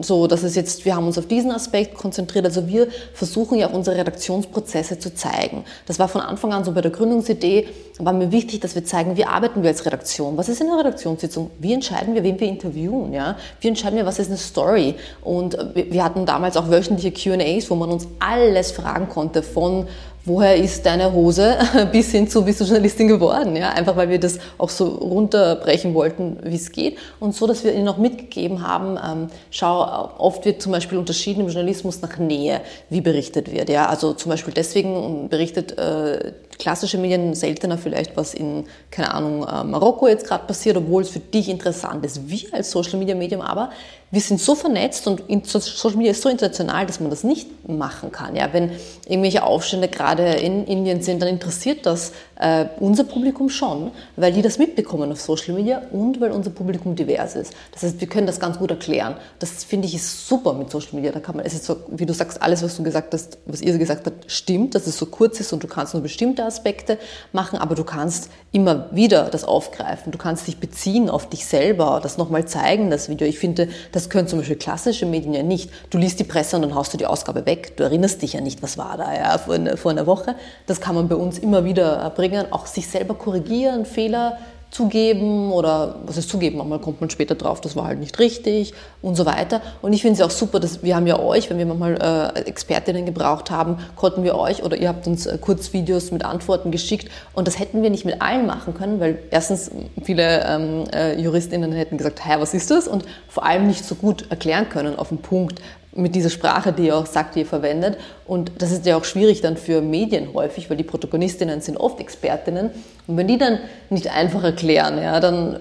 so, 0.00 0.26
das 0.26 0.42
ist 0.42 0.56
jetzt, 0.56 0.84
wir 0.84 0.96
haben 0.96 1.06
uns 1.06 1.18
auf 1.18 1.26
diesen 1.26 1.52
Aspekt 1.52 1.94
konzentriert. 1.94 2.44
Also 2.44 2.66
wir 2.66 2.88
versuchen 3.14 3.58
ja 3.58 3.68
auch 3.68 3.72
unsere 3.72 3.96
Redaktionsprozesse 3.96 4.98
zu 4.98 5.14
zeigen. 5.14 5.64
Das 5.86 6.00
war 6.00 6.08
von 6.08 6.20
Anfang 6.20 6.52
an 6.52 6.64
so 6.64 6.72
bei 6.72 6.80
der 6.80 6.90
Gründungsidee, 6.90 7.68
war 8.00 8.12
mir 8.12 8.32
wichtig, 8.32 8.60
dass 8.60 8.74
wir 8.74 8.84
zeigen, 8.84 9.16
wie 9.16 9.24
arbeiten 9.24 9.62
wir 9.62 9.70
als 9.70 9.86
Redaktion? 9.86 10.36
Was 10.36 10.48
ist 10.48 10.60
in 10.60 10.66
der 10.66 10.78
Redaktionssitzung? 10.78 11.52
Wie 11.60 11.72
entscheiden 11.72 12.14
wir, 12.14 12.24
wen 12.24 12.40
wir 12.40 12.48
interviewen? 12.48 13.12
Ja? 13.12 13.36
Wie 13.60 13.68
entscheiden 13.68 13.96
wir, 13.96 14.06
was 14.06 14.18
ist 14.18 14.26
eine 14.26 14.36
Story? 14.36 14.96
Und 15.22 15.56
wir 15.74 16.02
hatten 16.02 16.26
damals 16.26 16.56
auch 16.56 16.70
wöchentliche 16.70 17.12
Q&As, 17.12 17.70
wo 17.70 17.76
man 17.76 17.90
uns 17.90 18.08
alles 18.18 18.72
fragen 18.72 19.08
konnte 19.08 19.44
von 19.44 19.86
woher 20.24 20.56
ist 20.56 20.86
deine 20.86 21.12
Hose, 21.12 21.58
bis 21.92 22.10
hin 22.12 22.28
zu, 22.28 22.44
bist 22.44 22.60
du 22.60 22.64
Journalistin 22.64 23.08
geworden, 23.08 23.56
ja, 23.56 23.70
einfach 23.70 23.96
weil 23.96 24.08
wir 24.08 24.20
das 24.20 24.38
auch 24.58 24.68
so 24.68 24.86
runterbrechen 24.86 25.94
wollten, 25.94 26.38
wie 26.42 26.56
es 26.56 26.72
geht. 26.72 26.98
Und 27.20 27.34
so, 27.34 27.46
dass 27.46 27.64
wir 27.64 27.74
ihnen 27.74 27.88
auch 27.88 27.98
mitgegeben 27.98 28.66
haben, 28.66 28.98
ähm, 29.04 29.28
schau, 29.50 30.10
oft 30.18 30.44
wird 30.44 30.62
zum 30.62 30.72
Beispiel 30.72 30.98
unterschieden 30.98 31.40
im 31.40 31.48
Journalismus 31.48 32.02
nach 32.02 32.18
Nähe, 32.18 32.60
wie 32.88 33.00
berichtet 33.00 33.52
wird, 33.52 33.68
ja, 33.68 33.86
also 33.86 34.12
zum 34.14 34.30
Beispiel 34.30 34.54
deswegen 34.54 35.28
berichtet 35.28 35.78
äh, 35.78 36.32
klassische 36.62 36.96
Medien 36.96 37.34
seltener 37.34 37.76
vielleicht, 37.76 38.16
was 38.16 38.34
in, 38.34 38.66
keine 38.92 39.12
Ahnung, 39.12 39.42
äh, 39.42 39.64
Marokko 39.64 40.06
jetzt 40.06 40.28
gerade 40.28 40.46
passiert, 40.46 40.76
obwohl 40.76 41.02
es 41.02 41.10
für 41.10 41.18
dich 41.18 41.48
interessant 41.48 42.06
ist. 42.06 42.28
Wir 42.28 42.54
als 42.54 42.70
Social 42.70 43.00
Media 43.00 43.16
Medium 43.16 43.40
aber 43.40 43.70
wir 44.12 44.20
sind 44.20 44.40
so 44.40 44.54
vernetzt 44.54 45.06
und 45.06 45.22
Social 45.46 45.96
Media 45.96 46.12
ist 46.12 46.20
so 46.20 46.28
international, 46.28 46.84
dass 46.84 47.00
man 47.00 47.08
das 47.08 47.24
nicht 47.24 47.66
machen 47.66 48.12
kann. 48.12 48.36
Ja, 48.36 48.52
wenn 48.52 48.72
irgendwelche 49.08 49.42
Aufstände 49.42 49.88
gerade 49.88 50.34
in 50.34 50.66
Indien 50.66 51.00
sind, 51.00 51.22
dann 51.22 51.30
interessiert 51.30 51.86
das 51.86 52.12
äh, 52.38 52.66
unser 52.78 53.04
Publikum 53.04 53.48
schon, 53.48 53.90
weil 54.16 54.34
die 54.34 54.42
das 54.42 54.58
mitbekommen 54.58 55.10
auf 55.10 55.20
Social 55.22 55.54
Media 55.54 55.80
und 55.92 56.20
weil 56.20 56.30
unser 56.30 56.50
Publikum 56.50 56.94
divers 56.94 57.36
ist. 57.36 57.54
Das 57.72 57.84
heißt, 57.84 58.00
wir 58.02 58.06
können 58.06 58.26
das 58.26 58.38
ganz 58.38 58.58
gut 58.58 58.70
erklären. 58.70 59.16
Das 59.38 59.64
finde 59.64 59.88
ich 59.88 59.94
ist 59.94 60.28
super 60.28 60.52
mit 60.52 60.70
Social 60.70 60.94
Media. 60.94 61.10
Da 61.10 61.20
kann 61.20 61.36
man, 61.36 61.46
es 61.46 61.54
ist 61.54 61.64
so, 61.64 61.76
wie 61.88 62.04
du 62.04 62.12
sagst, 62.12 62.42
alles, 62.42 62.62
was 62.62 62.76
du 62.76 62.82
gesagt 62.82 63.14
hast, 63.14 63.38
was 63.46 63.62
ihr 63.62 63.78
gesagt 63.78 64.04
habt, 64.04 64.30
stimmt, 64.30 64.74
dass 64.74 64.86
es 64.86 64.98
so 64.98 65.06
kurz 65.06 65.40
ist 65.40 65.54
und 65.54 65.62
du 65.62 65.68
kannst 65.68 65.94
nur 65.94 66.02
bestimmte 66.02 66.44
Aspekte 66.52 66.98
machen, 67.32 67.58
aber 67.58 67.74
du 67.74 67.84
kannst 67.84 68.30
immer 68.52 68.88
wieder 68.92 69.30
das 69.30 69.44
aufgreifen. 69.44 70.12
Du 70.12 70.18
kannst 70.18 70.46
dich 70.46 70.58
beziehen 70.58 71.08
auf 71.08 71.28
dich 71.28 71.46
selber, 71.46 72.00
das 72.02 72.18
nochmal 72.18 72.44
zeigen, 72.44 72.90
das 72.90 73.08
Video. 73.08 73.26
Ich 73.26 73.38
finde, 73.38 73.68
das 73.92 74.10
können 74.10 74.28
zum 74.28 74.38
Beispiel 74.38 74.56
klassische 74.56 75.06
Medien 75.06 75.32
ja 75.34 75.42
nicht. 75.42 75.70
Du 75.90 75.98
liest 75.98 76.20
die 76.20 76.24
Presse 76.24 76.56
und 76.56 76.62
dann 76.62 76.74
haust 76.74 76.92
du 76.92 76.98
die 76.98 77.06
Ausgabe 77.06 77.46
weg. 77.46 77.76
Du 77.76 77.84
erinnerst 77.84 78.20
dich 78.22 78.34
ja 78.34 78.40
nicht, 78.40 78.62
was 78.62 78.76
war 78.76 78.96
da 78.96 79.14
ja, 79.14 79.38
vor, 79.38 79.58
vor 79.76 79.90
einer 79.90 80.06
Woche. 80.06 80.34
Das 80.66 80.80
kann 80.80 80.94
man 80.94 81.08
bei 81.08 81.16
uns 81.16 81.38
immer 81.38 81.64
wieder 81.64 82.10
bringen. 82.10 82.46
Auch 82.52 82.66
sich 82.66 82.88
selber 82.88 83.14
korrigieren, 83.14 83.86
Fehler 83.86 84.38
zugeben 84.72 85.52
oder 85.52 85.96
was 86.06 86.16
ist 86.16 86.30
zugeben, 86.30 86.56
manchmal 86.56 86.78
kommt 86.78 87.00
man 87.00 87.10
später 87.10 87.34
drauf, 87.34 87.60
das 87.60 87.76
war 87.76 87.84
halt 87.84 88.00
nicht 88.00 88.18
richtig 88.18 88.72
und 89.02 89.16
so 89.16 89.26
weiter. 89.26 89.60
Und 89.82 89.92
ich 89.92 90.00
finde 90.00 90.20
es 90.20 90.26
auch 90.26 90.30
super, 90.30 90.60
dass 90.60 90.82
wir 90.82 90.96
haben 90.96 91.06
ja 91.06 91.18
euch, 91.18 91.50
wenn 91.50 91.58
wir 91.58 91.66
manchmal 91.66 92.32
äh, 92.34 92.40
Expertinnen 92.40 93.04
gebraucht 93.04 93.50
haben, 93.50 93.76
konnten 93.96 94.24
wir 94.24 94.34
euch 94.34 94.62
oder 94.62 94.78
ihr 94.78 94.88
habt 94.88 95.06
uns 95.06 95.26
äh, 95.26 95.36
Kurzvideos 95.38 96.10
mit 96.10 96.24
Antworten 96.24 96.70
geschickt 96.70 97.10
und 97.34 97.46
das 97.46 97.58
hätten 97.58 97.82
wir 97.82 97.90
nicht 97.90 98.06
mit 98.06 98.22
allen 98.22 98.46
machen 98.46 98.72
können, 98.72 98.98
weil 98.98 99.18
erstens 99.30 99.70
viele 100.02 100.42
ähm, 100.46 100.84
äh, 100.94 101.20
Juristinnen 101.20 101.70
hätten 101.72 101.98
gesagt, 101.98 102.24
hä, 102.24 102.36
was 102.38 102.54
ist 102.54 102.70
das? 102.70 102.88
Und 102.88 103.04
vor 103.28 103.44
allem 103.44 103.66
nicht 103.66 103.84
so 103.84 103.94
gut 103.94 104.30
erklären 104.30 104.70
können 104.70 104.98
auf 104.98 105.10
den 105.10 105.18
Punkt, 105.18 105.60
mit 105.94 106.14
dieser 106.14 106.30
Sprache, 106.30 106.72
die 106.72 106.86
ihr 106.86 106.96
auch 106.96 107.06
sagt, 107.06 107.34
die 107.34 107.40
ihr 107.40 107.46
verwendet. 107.46 107.98
Und 108.26 108.52
das 108.58 108.72
ist 108.72 108.86
ja 108.86 108.96
auch 108.96 109.04
schwierig 109.04 109.40
dann 109.42 109.56
für 109.56 109.82
Medien 109.82 110.32
häufig, 110.32 110.70
weil 110.70 110.76
die 110.76 110.84
Protagonistinnen 110.84 111.60
sind 111.60 111.76
oft 111.76 112.00
Expertinnen. 112.00 112.70
Und 113.06 113.16
wenn 113.16 113.28
die 113.28 113.38
dann 113.38 113.58
nicht 113.90 114.10
einfach 114.10 114.42
erklären, 114.42 114.98
ja, 115.02 115.20
dann 115.20 115.58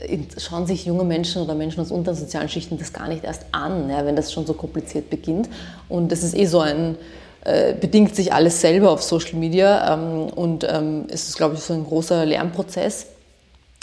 äh, 0.00 0.18
schauen 0.38 0.66
sich 0.66 0.84
junge 0.84 1.04
Menschen 1.04 1.42
oder 1.42 1.54
Menschen 1.54 1.80
aus 1.80 1.90
unteren 1.90 2.16
sozialen 2.16 2.48
Schichten 2.48 2.78
das 2.78 2.92
gar 2.92 3.08
nicht 3.08 3.24
erst 3.24 3.46
an, 3.52 3.88
ja, 3.88 4.04
wenn 4.04 4.16
das 4.16 4.32
schon 4.32 4.44
so 4.44 4.52
kompliziert 4.52 5.08
beginnt. 5.08 5.48
Und 5.88 6.12
das 6.12 6.22
ist 6.22 6.36
eh 6.36 6.44
so 6.44 6.60
ein, 6.60 6.96
äh, 7.44 7.74
bedingt 7.74 8.14
sich 8.14 8.32
alles 8.32 8.60
selber 8.60 8.90
auf 8.90 9.02
Social 9.02 9.38
Media 9.38 9.94
ähm, 9.94 10.28
und 10.28 10.66
ähm, 10.68 11.06
es 11.08 11.28
ist, 11.28 11.36
glaube 11.36 11.54
ich, 11.54 11.60
so 11.60 11.72
ein 11.72 11.84
großer 11.84 12.26
Lernprozess. 12.26 13.06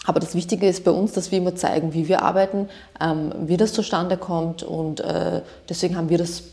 Aber 0.05 0.19
das 0.19 0.33
Wichtige 0.33 0.67
ist 0.67 0.83
bei 0.83 0.91
uns, 0.91 1.11
dass 1.11 1.31
wir 1.31 1.37
immer 1.37 1.55
zeigen, 1.55 1.93
wie 1.93 2.07
wir 2.07 2.23
arbeiten, 2.23 2.69
ähm, 2.99 3.31
wie 3.45 3.57
das 3.57 3.73
zustande 3.73 4.17
kommt. 4.17 4.63
Und 4.63 4.99
äh, 4.99 5.41
deswegen 5.69 5.95
haben 5.95 6.09
wir 6.09 6.17
das 6.17 6.43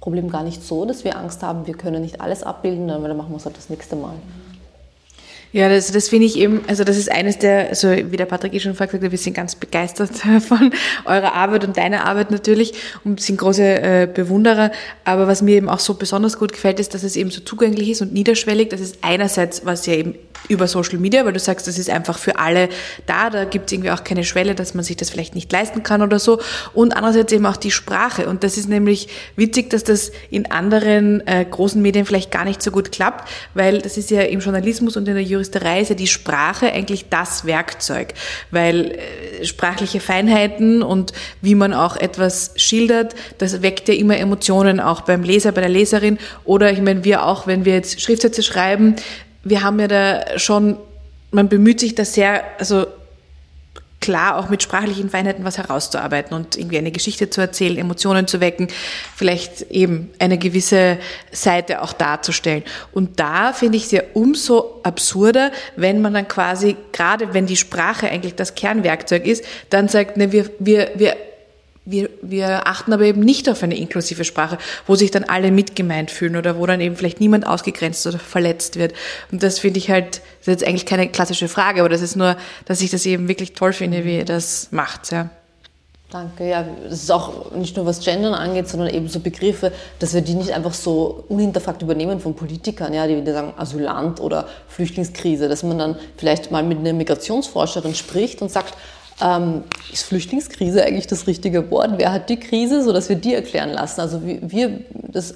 Problem 0.00 0.30
gar 0.30 0.42
nicht 0.42 0.62
so, 0.62 0.84
dass 0.84 1.04
wir 1.04 1.16
Angst 1.16 1.42
haben, 1.42 1.66
wir 1.66 1.74
können 1.74 2.02
nicht 2.02 2.20
alles 2.20 2.42
abbilden, 2.42 2.88
dann 2.88 3.16
machen 3.16 3.30
wir 3.30 3.36
es 3.36 3.44
halt 3.44 3.56
das 3.56 3.70
nächste 3.70 3.96
Mal. 3.96 4.14
Ja, 5.54 5.68
das, 5.68 5.92
das 5.92 6.08
finde 6.08 6.26
ich 6.26 6.36
eben, 6.36 6.62
also 6.66 6.82
das 6.82 6.96
ist 6.96 7.12
eines 7.12 7.38
der, 7.38 7.68
also 7.68 7.88
wie 7.88 8.16
der 8.16 8.26
Patrick 8.26 8.52
eh 8.54 8.58
schon 8.60 8.74
vorher 8.74 8.88
gesagt 8.88 9.04
hat, 9.04 9.12
wir 9.12 9.18
sind 9.18 9.34
ganz 9.34 9.54
begeistert 9.54 10.10
von 10.40 10.72
eurer 11.04 11.32
Arbeit 11.32 11.64
und 11.64 11.76
deiner 11.76 12.06
Arbeit 12.06 12.32
natürlich 12.32 12.74
und 13.04 13.20
sind 13.20 13.38
große 13.38 13.62
äh, 13.62 14.08
Bewunderer. 14.12 14.72
Aber 15.04 15.28
was 15.28 15.42
mir 15.42 15.54
eben 15.54 15.68
auch 15.68 15.78
so 15.78 15.94
besonders 15.94 16.40
gut 16.40 16.52
gefällt, 16.52 16.80
ist, 16.80 16.92
dass 16.92 17.04
es 17.04 17.14
eben 17.14 17.30
so 17.30 17.40
zugänglich 17.40 17.88
ist 17.88 18.02
und 18.02 18.12
niederschwellig. 18.12 18.70
Das 18.70 18.80
ist 18.80 18.98
einerseits, 19.02 19.64
was 19.64 19.86
ja 19.86 19.94
eben 19.94 20.16
über 20.48 20.68
Social 20.68 20.98
Media, 20.98 21.24
weil 21.24 21.32
du 21.32 21.38
sagst, 21.38 21.66
das 21.66 21.78
ist 21.78 21.90
einfach 21.90 22.18
für 22.18 22.38
alle 22.38 22.68
da, 23.06 23.30
da 23.30 23.44
gibt 23.44 23.66
es 23.66 23.72
irgendwie 23.72 23.90
auch 23.90 24.04
keine 24.04 24.24
Schwelle, 24.24 24.54
dass 24.54 24.74
man 24.74 24.84
sich 24.84 24.96
das 24.96 25.10
vielleicht 25.10 25.34
nicht 25.34 25.50
leisten 25.50 25.82
kann 25.82 26.02
oder 26.02 26.18
so. 26.18 26.40
Und 26.72 26.96
andererseits 26.96 27.32
eben 27.32 27.46
auch 27.46 27.56
die 27.56 27.70
Sprache. 27.70 28.28
Und 28.28 28.44
das 28.44 28.56
ist 28.56 28.68
nämlich 28.68 29.08
witzig, 29.36 29.70
dass 29.70 29.84
das 29.84 30.12
in 30.30 30.50
anderen 30.50 31.26
äh, 31.26 31.44
großen 31.48 31.80
Medien 31.80 32.04
vielleicht 32.04 32.30
gar 32.30 32.44
nicht 32.44 32.62
so 32.62 32.70
gut 32.70 32.92
klappt, 32.92 33.28
weil 33.54 33.80
das 33.80 33.96
ist 33.96 34.10
ja 34.10 34.22
im 34.22 34.40
Journalismus 34.40 34.96
und 34.96 35.08
in 35.08 35.14
der 35.14 35.22
Juristerei 35.22 35.80
ist 35.80 35.88
ja 35.88 35.94
die 35.94 36.06
Sprache 36.06 36.72
eigentlich 36.72 37.08
das 37.08 37.44
Werkzeug, 37.44 38.14
weil 38.50 38.92
äh, 39.40 39.44
sprachliche 39.44 40.00
Feinheiten 40.00 40.82
und 40.82 41.12
wie 41.40 41.54
man 41.54 41.72
auch 41.72 41.96
etwas 41.96 42.52
schildert, 42.56 43.14
das 43.38 43.62
weckt 43.62 43.88
ja 43.88 43.94
immer 43.94 44.16
Emotionen 44.16 44.80
auch 44.80 45.02
beim 45.02 45.22
Leser, 45.22 45.52
bei 45.52 45.60
der 45.60 45.70
Leserin 45.70 46.18
oder 46.44 46.72
ich 46.72 46.80
meine, 46.80 47.04
wir 47.04 47.24
auch, 47.26 47.46
wenn 47.46 47.64
wir 47.64 47.74
jetzt 47.74 48.00
Schriftsätze 48.00 48.42
schreiben, 48.42 48.96
wir 49.44 49.62
haben 49.62 49.78
ja 49.78 49.88
da 49.88 50.38
schon, 50.38 50.78
man 51.30 51.48
bemüht 51.48 51.80
sich 51.80 51.94
da 51.94 52.04
sehr, 52.04 52.44
also 52.58 52.86
klar 54.04 54.36
auch 54.36 54.50
mit 54.50 54.62
sprachlichen 54.62 55.08
Feinheiten 55.08 55.46
was 55.46 55.56
herauszuarbeiten 55.56 56.36
und 56.36 56.58
irgendwie 56.58 56.76
eine 56.76 56.90
Geschichte 56.90 57.30
zu 57.30 57.40
erzählen, 57.40 57.78
Emotionen 57.78 58.26
zu 58.26 58.38
wecken, 58.40 58.68
vielleicht 59.16 59.62
eben 59.70 60.10
eine 60.18 60.36
gewisse 60.36 60.98
Seite 61.32 61.80
auch 61.80 61.94
darzustellen. 61.94 62.64
Und 62.92 63.18
da 63.18 63.54
finde 63.54 63.78
ich 63.78 63.84
es 63.84 63.92
ja 63.92 64.02
umso 64.12 64.80
absurder, 64.82 65.52
wenn 65.76 66.02
man 66.02 66.12
dann 66.12 66.28
quasi, 66.28 66.76
gerade 66.92 67.32
wenn 67.32 67.46
die 67.46 67.56
Sprache 67.56 68.10
eigentlich 68.10 68.34
das 68.34 68.54
Kernwerkzeug 68.54 69.26
ist, 69.26 69.42
dann 69.70 69.88
sagt, 69.88 70.18
ne, 70.18 70.32
wir, 70.32 70.50
wir, 70.58 70.90
wir 70.96 71.16
wir, 71.84 72.08
wir 72.22 72.66
achten 72.66 72.92
aber 72.92 73.04
eben 73.04 73.20
nicht 73.20 73.48
auf 73.48 73.62
eine 73.62 73.76
inklusive 73.76 74.24
Sprache, 74.24 74.58
wo 74.86 74.94
sich 74.94 75.10
dann 75.10 75.24
alle 75.24 75.50
mitgemeint 75.50 76.10
fühlen 76.10 76.36
oder 76.36 76.58
wo 76.58 76.66
dann 76.66 76.80
eben 76.80 76.96
vielleicht 76.96 77.20
niemand 77.20 77.46
ausgegrenzt 77.46 78.06
oder 78.06 78.18
verletzt 78.18 78.76
wird. 78.76 78.94
Und 79.30 79.42
das 79.42 79.58
finde 79.58 79.78
ich 79.78 79.90
halt, 79.90 80.16
das 80.16 80.22
ist 80.40 80.46
jetzt 80.46 80.66
eigentlich 80.66 80.86
keine 80.86 81.08
klassische 81.08 81.48
Frage, 81.48 81.80
aber 81.80 81.90
das 81.90 82.00
ist 82.00 82.16
nur, 82.16 82.36
dass 82.64 82.80
ich 82.80 82.90
das 82.90 83.04
eben 83.04 83.28
wirklich 83.28 83.52
toll 83.52 83.72
finde, 83.72 84.04
wie 84.04 84.16
ihr 84.18 84.24
das 84.24 84.68
macht. 84.70 85.12
Ja. 85.12 85.28
Danke, 86.14 86.48
ja, 86.48 86.64
das 86.84 87.02
ist 87.02 87.10
auch 87.10 87.50
nicht 87.52 87.76
nur 87.76 87.86
was 87.86 87.98
Gendern 87.98 88.34
angeht, 88.34 88.68
sondern 88.68 88.88
eben 88.88 89.08
so 89.08 89.18
Begriffe, 89.18 89.72
dass 89.98 90.14
wir 90.14 90.20
die 90.20 90.34
nicht 90.34 90.52
einfach 90.52 90.72
so 90.72 91.24
unhinterfragt 91.28 91.82
übernehmen 91.82 92.20
von 92.20 92.36
Politikern, 92.36 92.94
ja, 92.94 93.06
die 93.08 93.30
sagen 93.32 93.52
Asylant 93.56 94.20
oder 94.20 94.46
Flüchtlingskrise, 94.68 95.48
dass 95.48 95.64
man 95.64 95.76
dann 95.76 95.96
vielleicht 96.16 96.52
mal 96.52 96.62
mit 96.62 96.78
einer 96.78 96.92
Migrationsforscherin 96.92 97.96
spricht 97.96 98.42
und 98.42 98.50
sagt, 98.52 98.74
ähm, 99.20 99.64
ist 99.92 100.04
Flüchtlingskrise 100.04 100.84
eigentlich 100.84 101.06
das 101.06 101.26
richtige 101.26 101.70
Wort? 101.70 101.92
Wer 101.96 102.12
hat 102.12 102.28
die 102.28 102.38
Krise, 102.38 102.82
sodass 102.82 103.08
wir 103.08 103.16
die 103.16 103.34
erklären 103.34 103.70
lassen? 103.70 104.00
Also 104.00 104.20
wir, 104.24 104.80
das 104.90 105.34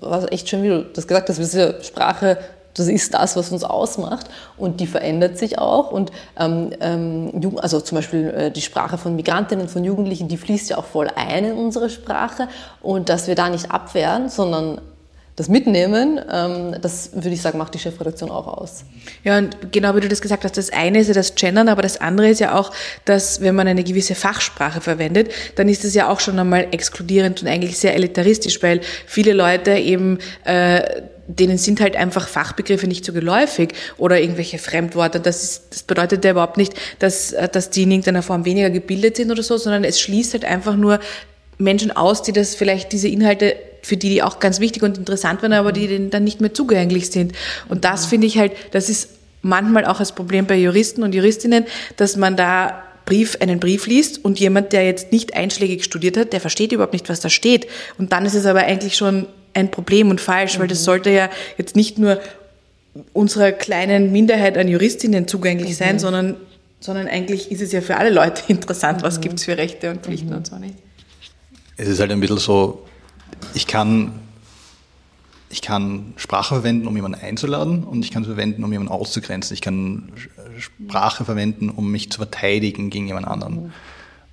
war 0.00 0.32
echt 0.32 0.48
schön, 0.48 0.62
wie 0.62 0.68
du 0.68 0.84
das 0.84 1.06
gesagt 1.06 1.28
hast, 1.28 1.38
diese 1.38 1.82
Sprache, 1.82 2.38
das 2.74 2.88
ist 2.88 3.14
das, 3.14 3.36
was 3.36 3.50
uns 3.50 3.64
ausmacht 3.64 4.26
und 4.56 4.80
die 4.80 4.86
verändert 4.86 5.38
sich 5.38 5.58
auch 5.58 5.90
und 5.90 6.12
ähm, 6.38 6.70
ähm 6.80 7.56
also 7.58 7.80
zum 7.80 7.96
Beispiel 7.96 8.28
äh, 8.28 8.50
die 8.50 8.60
Sprache 8.60 8.98
von 8.98 9.16
Migrantinnen, 9.16 9.68
von 9.68 9.84
Jugendlichen, 9.84 10.28
die 10.28 10.36
fließt 10.36 10.70
ja 10.70 10.78
auch 10.78 10.84
voll 10.84 11.08
ein 11.14 11.44
in 11.44 11.52
unsere 11.52 11.90
Sprache 11.90 12.48
und 12.80 13.08
dass 13.08 13.26
wir 13.26 13.34
da 13.34 13.48
nicht 13.48 13.70
abwehren, 13.70 14.28
sondern 14.28 14.80
das 15.38 15.48
mitnehmen, 15.48 16.20
ähm, 16.32 16.74
das 16.80 17.10
würde 17.12 17.30
ich 17.30 17.40
sagen, 17.40 17.58
macht 17.58 17.72
die 17.72 17.78
Chefredaktion 17.78 18.30
auch 18.30 18.48
aus. 18.48 18.84
Ja, 19.22 19.38
und 19.38 19.70
genau 19.70 19.94
wie 19.94 20.00
du 20.00 20.08
das 20.08 20.20
gesagt 20.20 20.44
hast, 20.44 20.56
das 20.56 20.70
eine 20.70 20.98
ist 20.98 21.06
ja 21.08 21.14
das 21.14 21.36
Gendern, 21.36 21.68
aber 21.68 21.82
das 21.82 22.00
andere 22.00 22.28
ist 22.28 22.40
ja 22.40 22.58
auch, 22.58 22.72
dass 23.04 23.40
wenn 23.40 23.54
man 23.54 23.68
eine 23.68 23.84
gewisse 23.84 24.16
Fachsprache 24.16 24.80
verwendet, 24.80 25.30
dann 25.54 25.68
ist 25.68 25.84
das 25.84 25.94
ja 25.94 26.08
auch 26.08 26.18
schon 26.18 26.38
einmal 26.38 26.66
exkludierend 26.72 27.42
und 27.42 27.48
eigentlich 27.48 27.78
sehr 27.78 27.94
elitaristisch, 27.94 28.60
weil 28.64 28.80
viele 29.06 29.32
Leute 29.32 29.72
eben 29.72 30.18
äh, 30.44 31.02
denen 31.28 31.58
sind 31.58 31.80
halt 31.82 31.94
einfach 31.94 32.26
Fachbegriffe 32.26 32.86
nicht 32.86 33.04
so 33.04 33.12
geläufig 33.12 33.74
oder 33.98 34.18
irgendwelche 34.18 34.58
Fremdworte. 34.58 35.20
Das, 35.20 35.44
ist, 35.44 35.64
das 35.70 35.82
bedeutet 35.82 36.24
ja 36.24 36.30
überhaupt 36.30 36.56
nicht, 36.56 36.72
dass, 37.00 37.34
dass 37.52 37.68
die 37.68 37.82
in 37.82 37.90
irgendeiner 37.90 38.22
Form 38.22 38.46
weniger 38.46 38.70
gebildet 38.70 39.18
sind 39.18 39.30
oder 39.30 39.42
so, 39.42 39.58
sondern 39.58 39.84
es 39.84 40.00
schließt 40.00 40.32
halt 40.32 40.46
einfach 40.46 40.74
nur 40.74 41.00
Menschen 41.58 41.90
aus, 41.90 42.22
die 42.22 42.32
das 42.32 42.54
vielleicht 42.54 42.92
diese 42.92 43.08
Inhalte 43.08 43.56
für 43.88 43.96
die 43.96 44.10
die 44.10 44.22
auch 44.22 44.38
ganz 44.38 44.60
wichtig 44.60 44.82
und 44.82 44.98
interessant 44.98 45.42
waren, 45.42 45.54
aber 45.54 45.72
die 45.72 45.86
denen 45.88 46.10
dann 46.10 46.22
nicht 46.22 46.42
mehr 46.42 46.52
zugänglich 46.52 47.10
sind. 47.10 47.32
Und 47.68 47.84
das 47.84 48.04
finde 48.04 48.26
ich 48.26 48.36
halt, 48.36 48.52
das 48.72 48.90
ist 48.90 49.08
manchmal 49.40 49.86
auch 49.86 49.98
das 49.98 50.14
Problem 50.14 50.46
bei 50.46 50.56
Juristen 50.56 51.02
und 51.02 51.14
Juristinnen, 51.14 51.64
dass 51.96 52.16
man 52.16 52.36
da 52.36 52.82
Brief, 53.06 53.38
einen 53.40 53.58
Brief 53.58 53.86
liest 53.86 54.22
und 54.22 54.38
jemand, 54.38 54.74
der 54.74 54.84
jetzt 54.84 55.10
nicht 55.10 55.34
einschlägig 55.34 55.82
studiert 55.84 56.18
hat, 56.18 56.34
der 56.34 56.40
versteht 56.42 56.72
überhaupt 56.72 56.92
nicht, 56.92 57.08
was 57.08 57.20
da 57.20 57.30
steht. 57.30 57.66
Und 57.96 58.12
dann 58.12 58.26
ist 58.26 58.34
es 58.34 58.44
aber 58.44 58.60
eigentlich 58.60 58.96
schon 58.96 59.26
ein 59.54 59.70
Problem 59.70 60.10
und 60.10 60.20
falsch, 60.20 60.56
mhm. 60.56 60.60
weil 60.60 60.68
das 60.68 60.80
mhm. 60.80 60.84
sollte 60.84 61.10
ja 61.10 61.30
jetzt 61.56 61.74
nicht 61.74 61.96
nur 61.96 62.20
unserer 63.14 63.52
kleinen 63.52 64.12
Minderheit 64.12 64.58
an 64.58 64.68
Juristinnen 64.68 65.26
zugänglich 65.26 65.78
sein, 65.78 65.94
mhm. 65.94 66.00
sondern, 66.00 66.36
sondern 66.80 67.08
eigentlich 67.08 67.50
ist 67.50 67.62
es 67.62 67.72
ja 67.72 67.80
für 67.80 67.96
alle 67.96 68.10
Leute 68.10 68.42
interessant, 68.48 69.02
was 69.02 69.16
mhm. 69.16 69.22
gibt 69.22 69.38
es 69.38 69.46
für 69.46 69.56
Rechte 69.56 69.90
und 69.90 70.02
Pflichten 70.02 70.28
mhm. 70.28 70.36
und 70.36 70.46
so 70.46 70.58
nicht. 70.58 70.74
Es 71.78 71.88
ist 71.88 72.00
halt 72.00 72.10
ein 72.10 72.20
bisschen 72.20 72.36
so, 72.36 72.84
ich 73.54 73.66
kann, 73.66 74.12
ich 75.50 75.62
kann 75.62 76.12
Sprache 76.16 76.54
verwenden, 76.54 76.86
um 76.86 76.96
jemanden 76.96 77.20
einzuladen 77.20 77.84
und 77.84 78.04
ich 78.04 78.10
kann 78.10 78.24
sie 78.24 78.28
verwenden, 78.28 78.64
um 78.64 78.72
jemanden 78.72 78.92
auszugrenzen. 78.92 79.54
Ich 79.54 79.60
kann 79.60 80.12
Sprache 80.58 81.24
verwenden, 81.24 81.70
um 81.70 81.90
mich 81.90 82.10
zu 82.10 82.18
verteidigen 82.18 82.90
gegen 82.90 83.06
jemand 83.06 83.26
anderen. 83.26 83.72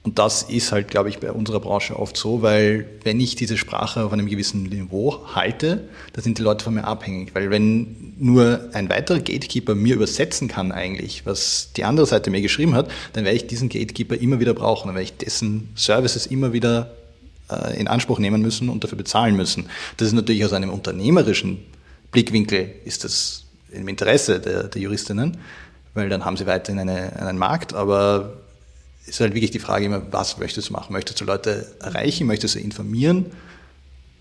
Und 0.05 0.20
das 0.20 0.43
ist 0.43 0.72
halt, 0.72 0.88
glaube 0.88 1.09
ich, 1.09 1.18
bei 1.18 1.32
unserer 1.32 1.59
Branche 1.59 1.97
oft 1.97 2.16
so, 2.16 2.43
weil 2.43 2.88
wenn 3.03 3.20
ich 3.20 3.36
diese 3.36 3.57
Sprache 3.57 4.05
auf 4.05 4.13
einem 4.13 4.28
gewissen 4.28 4.61
Niveau 4.61 5.26
halte, 5.34 5.89
dann 6.13 6.24
sind 6.24 6.38
die 6.38 6.43
Leute 6.43 6.63
von 6.63 6.76
mir 6.76 6.84
abhängig. 6.84 7.34
Weil 7.34 7.49
wenn 7.49 8.13
nur 8.20 8.70
ein 8.74 8.88
weiterer 8.88 9.18
Gatekeeper 9.18 9.74
mir 9.74 9.95
übersetzen 9.95 10.47
kann 10.47 10.72
eigentlich, 10.72 11.26
was 11.26 11.72
die 11.76 11.86
andere 11.86 12.05
Seite 12.05 12.30
mir 12.30 12.41
geschrieben 12.41 12.76
hat, 12.76 12.91
dann 13.13 13.26
werde 13.26 13.38
ich 13.38 13.47
diesen 13.47 13.68
Gatekeeper 13.68 14.16
immer 14.16 14.39
wieder 14.39 14.53
brauchen, 14.53 14.89
dann 14.89 14.95
werde 14.95 15.05
ich 15.05 15.18
dessen 15.18 15.70
Services 15.76 16.28
immer 16.28 16.53
wieder 16.53 16.91
in 17.77 17.87
Anspruch 17.87 18.19
nehmen 18.19 18.41
müssen 18.41 18.69
und 18.69 18.83
dafür 18.83 18.97
bezahlen 18.97 19.35
müssen. 19.35 19.69
Das 19.97 20.07
ist 20.07 20.13
natürlich 20.13 20.43
aus 20.45 20.53
einem 20.53 20.69
unternehmerischen 20.69 21.59
Blickwinkel 22.11 22.75
ist 22.85 23.03
das 23.03 23.43
im 23.71 23.87
Interesse 23.89 24.39
der, 24.39 24.63
der 24.63 24.81
Juristinnen, 24.81 25.37
weil 25.93 26.07
dann 26.07 26.23
haben 26.23 26.37
sie 26.37 26.45
weiterhin 26.45 26.79
eine, 26.79 27.13
einen 27.19 27.37
Markt, 27.37 27.73
aber 27.73 28.37
ist 29.05 29.19
halt 29.19 29.33
wirklich 29.33 29.51
die 29.51 29.59
Frage 29.59 29.85
immer, 29.85 30.01
was 30.11 30.37
möchtest 30.37 30.69
du 30.69 30.73
machen? 30.73 30.93
Möchtest 30.93 31.19
du 31.19 31.25
Leute 31.25 31.67
erreichen? 31.81 32.25
Möchtest 32.25 32.55
du 32.55 32.59
informieren? 32.59 33.25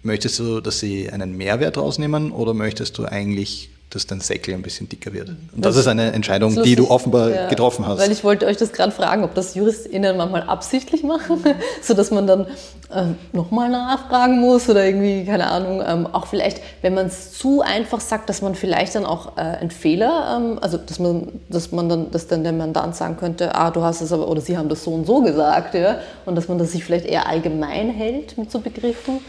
Möchtest 0.03 0.39
du, 0.41 0.61
dass 0.61 0.81
sie 0.81 1.09
einen 1.09 1.37
Mehrwert 1.37 1.79
rausnehmen 1.79 2.33
oder 2.33 2.53
möchtest 2.53 2.99
du 2.99 3.07
eigentlich 3.07 3.71
dass 3.91 4.07
dein 4.07 4.21
Säckel 4.21 4.55
ein 4.55 4.63
bisschen 4.63 4.89
dicker 4.89 5.13
wird. 5.13 5.29
Und 5.29 5.39
das, 5.53 5.75
das 5.75 5.83
ist 5.83 5.87
eine 5.87 6.13
Entscheidung, 6.13 6.63
die 6.63 6.75
du 6.75 6.91
offenbar 6.91 7.31
ja, 7.31 7.49
getroffen 7.49 7.87
hast. 7.87 8.01
Weil 8.01 8.11
ich 8.11 8.25
wollte 8.25 8.47
euch 8.47 8.57
das 8.57 8.73
gerade 8.73 8.91
fragen, 8.91 9.23
ob 9.23 9.35
das 9.35 9.55
JuristInnen 9.55 10.17
manchmal 10.17 10.43
absichtlich 10.43 11.05
machen, 11.05 11.45
sodass 11.83 12.11
man 12.11 12.27
dann 12.27 12.47
äh, 12.91 13.05
nochmal 13.33 13.69
nachfragen 13.71 14.41
muss 14.41 14.69
oder 14.69 14.85
irgendwie, 14.85 15.25
keine 15.25 15.47
Ahnung, 15.47 15.83
ähm, 15.87 16.09
auch 16.09 16.27
vielleicht, 16.27 16.61
wenn 16.83 16.95
man 16.95 17.07
es 17.07 17.33
zu 17.33 17.63
einfach 17.63 18.01
sagt, 18.01 18.29
dass 18.29 18.43
man 18.43 18.57
vielleicht 18.57 18.97
dann 18.97 19.07
auch 19.07 19.37
äh, 19.37 19.41
einen 19.41 19.71
Fehler, 19.71 20.39
ähm, 20.39 20.59
also 20.61 20.77
dass 20.77 20.99
man, 20.99 21.29
dass 21.49 21.71
man 21.71 21.89
dann, 21.89 22.11
dass 22.11 22.27
dann 22.27 22.43
der 22.43 22.53
Mandant 22.53 22.97
sagen 22.97 23.17
könnte, 23.17 23.55
ah, 23.55 23.71
du 23.71 23.83
hast 23.83 24.01
es 24.01 24.13
aber, 24.13 24.29
oder 24.29 24.41
sie 24.41 24.59
haben 24.59 24.69
das 24.69 24.83
so 24.83 24.91
und 24.91 25.07
so 25.07 25.23
gesagt, 25.23 25.75
ja, 25.75 25.99
und 26.27 26.35
dass 26.35 26.49
man 26.49 26.59
das 26.59 26.73
sich 26.73 26.85
vielleicht 26.85 27.07
eher 27.07 27.29
allgemein 27.29 27.91
hält 27.91 28.37
mit 28.39 28.51
so 28.51 28.59
Begriffen. 28.59 29.21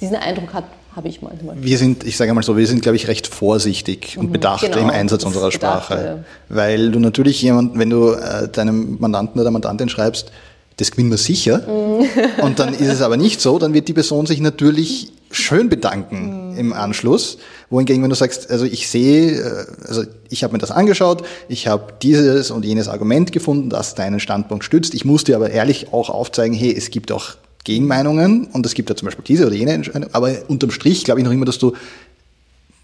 diesen 0.00 0.16
Eindruck 0.16 0.54
hat 0.54 0.64
habe 0.98 1.08
ich 1.08 1.22
manchmal. 1.22 1.56
Wir 1.60 1.78
sind, 1.78 2.04
ich 2.04 2.16
sage 2.16 2.34
mal 2.34 2.42
so, 2.42 2.56
wir 2.56 2.66
sind, 2.66 2.82
glaube 2.82 2.96
ich, 2.96 3.08
recht 3.08 3.26
vorsichtig 3.26 4.16
mhm, 4.16 4.22
und 4.22 4.32
bedacht 4.32 4.62
genau, 4.62 4.78
im 4.78 4.90
Einsatz 4.90 5.24
unserer 5.24 5.50
Sprache. 5.50 5.94
Bedacht, 5.94 6.16
ja. 6.18 6.24
Weil 6.48 6.90
du 6.90 6.98
natürlich 6.98 7.40
jemand, 7.40 7.78
wenn 7.78 7.88
du 7.88 8.10
äh, 8.10 8.48
deinem 8.48 8.98
Mandanten 9.00 9.40
oder 9.40 9.50
Mandantin 9.50 9.88
schreibst, 9.88 10.32
das 10.76 10.90
gewinnen 10.90 11.10
wir 11.10 11.16
sicher, 11.16 11.62
mhm. 11.66 12.06
und 12.42 12.58
dann 12.58 12.74
ist 12.74 12.88
es 12.88 13.00
aber 13.00 13.16
nicht 13.16 13.40
so, 13.40 13.58
dann 13.58 13.74
wird 13.74 13.88
die 13.88 13.92
Person 13.92 14.26
sich 14.26 14.40
natürlich 14.40 15.12
schön 15.30 15.68
bedanken 15.68 16.52
mhm. 16.52 16.58
im 16.58 16.72
Anschluss. 16.72 17.38
Wohingegen, 17.70 18.02
wenn 18.02 18.10
du 18.10 18.16
sagst, 18.16 18.50
also 18.50 18.64
ich 18.64 18.88
sehe, 18.88 19.40
äh, 19.40 19.66
also 19.86 20.02
ich 20.30 20.42
habe 20.42 20.52
mir 20.52 20.58
das 20.58 20.72
angeschaut, 20.72 21.22
ich 21.48 21.68
habe 21.68 21.94
dieses 22.02 22.50
und 22.50 22.64
jenes 22.64 22.88
Argument 22.88 23.30
gefunden, 23.30 23.70
das 23.70 23.94
deinen 23.94 24.18
Standpunkt 24.18 24.64
stützt. 24.64 24.94
Ich 24.94 25.04
muss 25.04 25.24
dir 25.24 25.36
aber 25.36 25.50
ehrlich 25.50 25.92
auch 25.92 26.10
aufzeigen, 26.10 26.56
hey, 26.56 26.74
es 26.76 26.90
gibt 26.90 27.12
auch 27.12 27.36
Gegenmeinungen 27.64 28.46
und 28.52 28.64
es 28.64 28.74
gibt 28.74 28.88
ja 28.88 28.96
zum 28.96 29.06
Beispiel 29.06 29.24
diese 29.24 29.46
oder 29.46 29.54
jene 29.54 29.72
Entscheidung, 29.72 30.08
aber 30.12 30.32
unterm 30.48 30.70
Strich 30.70 31.04
glaube 31.04 31.20
ich 31.20 31.24
noch 31.24 31.32
immer, 31.32 31.44
dass 31.44 31.58
du 31.58 31.74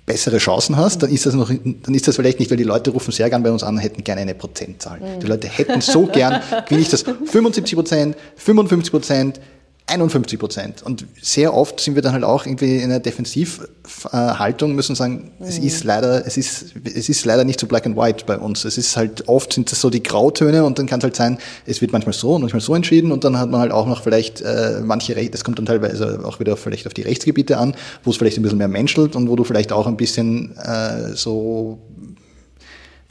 bessere 0.06 0.38
Chancen 0.38 0.76
hast, 0.76 1.02
dann 1.02 1.10
ist 1.10 1.24
das 1.24 1.34
noch, 1.34 1.50
dann 1.50 1.94
ist 1.94 2.06
das 2.06 2.16
vielleicht 2.16 2.38
nicht, 2.38 2.50
weil 2.50 2.58
die 2.58 2.64
Leute 2.64 2.90
rufen 2.90 3.10
sehr 3.10 3.30
gern 3.30 3.42
bei 3.42 3.50
uns 3.50 3.62
an, 3.62 3.78
hätten 3.78 4.04
gerne 4.04 4.20
eine 4.20 4.34
Prozentzahl. 4.34 5.00
Mhm. 5.00 5.20
Die 5.20 5.26
Leute 5.26 5.48
hätten 5.48 5.80
so 5.80 6.06
gern, 6.06 6.42
gewinne 6.66 6.82
ich 6.82 6.90
das 6.90 7.02
75 7.24 7.74
Prozent, 7.74 8.16
55 8.36 8.90
Prozent, 8.90 9.40
51 9.87 10.39
Prozent. 10.39 10.82
Und 10.82 11.05
sehr 11.20 11.53
oft 11.53 11.78
sind 11.78 11.95
wir 11.95 12.01
dann 12.01 12.14
halt 12.14 12.24
auch 12.24 12.47
irgendwie 12.47 12.76
in 12.76 12.85
einer 12.85 13.01
Defensivhaltung, 13.01 14.74
müssen 14.74 14.95
sagen, 14.95 15.32
mhm. 15.39 15.47
es 15.47 15.59
ist 15.59 15.85
leider, 15.85 16.26
es 16.26 16.39
ist, 16.39 16.74
es 16.85 17.11
ist 17.11 17.24
leider 17.26 17.45
nicht 17.45 17.61
so 17.61 17.66
black 17.66 17.85
and 17.85 17.95
white 17.95 18.24
bei 18.24 18.39
uns. 18.39 18.64
Es 18.64 18.78
ist 18.78 18.97
halt, 18.97 19.28
oft 19.28 19.53
sind 19.53 19.70
das 19.70 19.82
so 19.82 19.91
die 19.91 20.03
Grautöne 20.03 20.64
und 20.64 20.78
dann 20.78 20.87
kann 20.87 21.01
es 21.01 21.05
halt 21.05 21.16
sein, 21.16 21.39
es 21.66 21.82
wird 21.82 21.93
manchmal 21.93 22.14
so 22.14 22.35
und 22.35 22.41
manchmal 22.41 22.62
so 22.62 22.74
entschieden 22.74 23.12
und 23.12 23.24
dann 23.24 23.39
hat 23.39 23.51
man 23.51 23.61
halt 23.61 23.72
auch 23.72 23.87
noch 23.87 24.03
vielleicht 24.03 24.41
äh, 24.41 24.80
manche 24.82 25.16
Rechte, 25.16 25.32
das 25.32 25.45
kommt 25.45 25.59
dann 25.59 25.66
teilweise 25.66 26.20
auch 26.24 26.41
wieder 26.41 26.57
vielleicht 26.57 26.87
auf 26.87 26.95
die 26.95 27.03
Rechtsgebiete 27.03 27.59
an, 27.59 27.76
wo 28.05 28.11
es 28.11 28.16
vielleicht 28.16 28.39
ein 28.39 28.43
bisschen 28.43 28.59
mehr 28.59 28.68
menschelt 28.68 29.14
und 29.14 29.28
wo 29.28 29.37
du 29.37 29.45
vielleicht 29.45 29.70
auch 29.70 29.87
ein 29.87 29.99
bisschen 29.99 30.57
äh, 30.57 31.14
so 31.14 31.78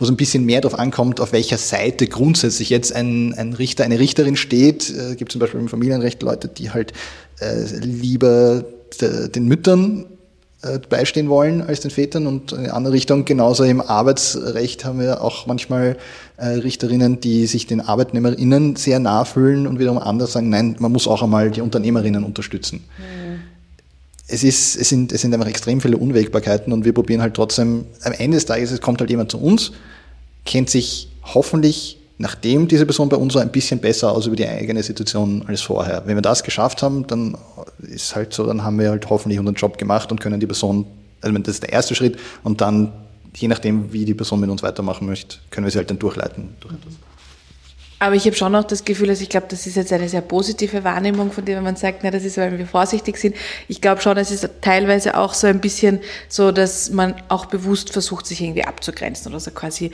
wo 0.03 0.05
es 0.05 0.11
ein 0.11 0.17
bisschen 0.17 0.43
mehr 0.43 0.59
darauf 0.59 0.77
ankommt, 0.77 1.21
auf 1.21 1.31
welcher 1.31 1.57
Seite 1.57 2.07
grundsätzlich 2.07 2.69
jetzt 2.69 2.93
ein, 2.93 3.33
ein 3.35 3.53
Richter, 3.53 3.85
eine 3.85 3.99
Richterin 3.99 4.35
steht. 4.35 4.89
Es 4.89 5.13
äh, 5.13 5.15
gibt 5.15 5.31
zum 5.31 5.39
Beispiel 5.39 5.61
im 5.61 5.69
Familienrecht 5.69 6.21
Leute, 6.21 6.49
die 6.49 6.71
halt 6.71 6.91
äh, 7.39 7.63
lieber 7.79 8.65
den 8.99 9.47
Müttern 9.47 10.05
äh, 10.61 10.79
beistehen 10.89 11.29
wollen 11.29 11.61
als 11.61 11.79
den 11.79 11.89
Vätern 11.89 12.27
und 12.27 12.51
in 12.51 12.59
eine 12.59 12.73
andere 12.73 12.93
Richtung. 12.93 13.23
Genauso 13.23 13.63
im 13.63 13.79
Arbeitsrecht 13.79 14.83
haben 14.83 14.99
wir 14.99 15.21
auch 15.21 15.47
manchmal 15.47 15.95
äh, 16.35 16.47
Richterinnen, 16.47 17.21
die 17.21 17.47
sich 17.47 17.65
den 17.65 17.79
ArbeitnehmerInnen 17.79 18.75
sehr 18.75 18.99
nah 18.99 19.23
fühlen 19.23 19.65
und 19.67 19.79
wiederum 19.79 19.99
anders 19.99 20.33
sagen, 20.33 20.49
nein, 20.49 20.75
man 20.79 20.91
muss 20.91 21.07
auch 21.07 21.23
einmal 21.23 21.49
die 21.49 21.61
Unternehmerinnen 21.61 22.25
unterstützen. 22.25 22.83
Mhm. 22.97 23.22
Es, 24.27 24.43
ist, 24.43 24.75
es, 24.75 24.89
sind, 24.89 25.11
es 25.11 25.21
sind 25.21 25.33
einfach 25.33 25.47
extrem 25.47 25.81
viele 25.81 25.97
Unwägbarkeiten 25.97 26.71
und 26.71 26.85
wir 26.85 26.93
probieren 26.93 27.21
halt 27.21 27.33
trotzdem, 27.33 27.85
am 28.03 28.13
Ende 28.13 28.37
des 28.37 28.45
Tages, 28.45 28.71
es 28.71 28.81
kommt 28.81 28.99
halt 28.99 29.09
jemand 29.09 29.31
zu 29.31 29.39
uns, 29.39 29.71
kennt 30.45 30.69
sich 30.69 31.09
hoffentlich, 31.23 31.99
nachdem 32.17 32.67
diese 32.67 32.85
Person 32.85 33.09
bei 33.09 33.17
uns 33.17 33.35
war, 33.35 33.41
ein 33.41 33.51
bisschen 33.51 33.79
besser 33.79 34.11
aus 34.11 34.27
über 34.27 34.35
die 34.35 34.47
eigene 34.47 34.81
Situation 34.81 35.43
als 35.47 35.61
vorher. 35.61 36.03
Wenn 36.05 36.15
wir 36.15 36.21
das 36.21 36.43
geschafft 36.43 36.81
haben, 36.81 37.05
dann 37.07 37.37
ist 37.81 38.15
halt 38.15 38.33
so, 38.33 38.45
dann 38.45 38.63
haben 38.63 38.79
wir 38.79 38.91
halt 38.91 39.09
hoffentlich 39.09 39.39
unseren 39.39 39.55
Job 39.55 39.77
gemacht 39.77 40.11
und 40.11 40.21
können 40.21 40.39
die 40.39 40.47
Person, 40.47 40.85
also 41.21 41.37
das 41.37 41.55
ist 41.55 41.63
der 41.63 41.73
erste 41.73 41.95
Schritt 41.95 42.17
und 42.43 42.61
dann, 42.61 42.93
je 43.35 43.47
nachdem, 43.47 43.91
wie 43.91 44.05
die 44.05 44.13
Person 44.13 44.39
mit 44.39 44.49
uns 44.49 44.63
weitermachen 44.63 45.05
möchte, 45.05 45.37
können 45.49 45.65
wir 45.65 45.71
sie 45.71 45.79
halt 45.79 45.89
dann 45.89 45.99
durchleiten 45.99 46.55
durch 46.61 46.73
etwas. 46.75 46.93
Aber 48.03 48.15
ich 48.15 48.25
habe 48.25 48.35
schon 48.35 48.53
auch 48.53 48.65
das 48.65 48.83
Gefühl, 48.83 49.09
also 49.09 49.23
ich 49.23 49.29
glaube, 49.29 49.47
das 49.49 49.65
ist 49.65 49.77
jetzt 49.77 49.93
eine 49.93 50.09
sehr 50.09 50.19
positive 50.19 50.83
Wahrnehmung, 50.83 51.31
von 51.31 51.45
der 51.45 51.61
man 51.61 51.77
sagt, 51.77 51.99
na, 52.03 52.11
das 52.11 52.25
ist, 52.25 52.35
weil 52.35 52.57
wir 52.57 52.67
vorsichtig 52.67 53.15
sind. 53.15 53.33
Ich 53.69 53.79
glaube 53.79 54.01
schon, 54.01 54.17
es 54.17 54.29
ist 54.29 54.45
teilweise 54.59 55.17
auch 55.17 55.33
so 55.33 55.47
ein 55.47 55.61
bisschen 55.61 56.01
so, 56.27 56.51
dass 56.51 56.89
man 56.89 57.15
auch 57.29 57.45
bewusst 57.45 57.93
versucht, 57.93 58.25
sich 58.25 58.41
irgendwie 58.41 58.65
abzugrenzen 58.65 59.31
oder 59.31 59.39
so 59.39 59.51
quasi. 59.51 59.91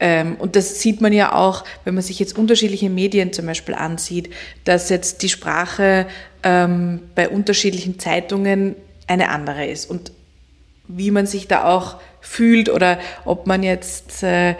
Ähm, 0.00 0.34
und 0.40 0.56
das 0.56 0.80
sieht 0.80 1.00
man 1.00 1.12
ja 1.12 1.36
auch, 1.36 1.62
wenn 1.84 1.94
man 1.94 2.02
sich 2.02 2.18
jetzt 2.18 2.36
unterschiedliche 2.36 2.90
Medien 2.90 3.32
zum 3.32 3.46
Beispiel 3.46 3.76
ansieht, 3.76 4.30
dass 4.64 4.88
jetzt 4.88 5.22
die 5.22 5.28
Sprache 5.28 6.08
ähm, 6.42 7.02
bei 7.14 7.28
unterschiedlichen 7.28 8.00
Zeitungen 8.00 8.74
eine 9.06 9.28
andere 9.28 9.66
ist 9.68 9.88
und 9.88 10.10
wie 10.88 11.12
man 11.12 11.26
sich 11.26 11.46
da 11.46 11.72
auch 11.72 12.00
fühlt 12.20 12.68
oder 12.68 12.98
ob 13.24 13.46
man 13.46 13.62
jetzt 13.62 14.24
äh, 14.24 14.56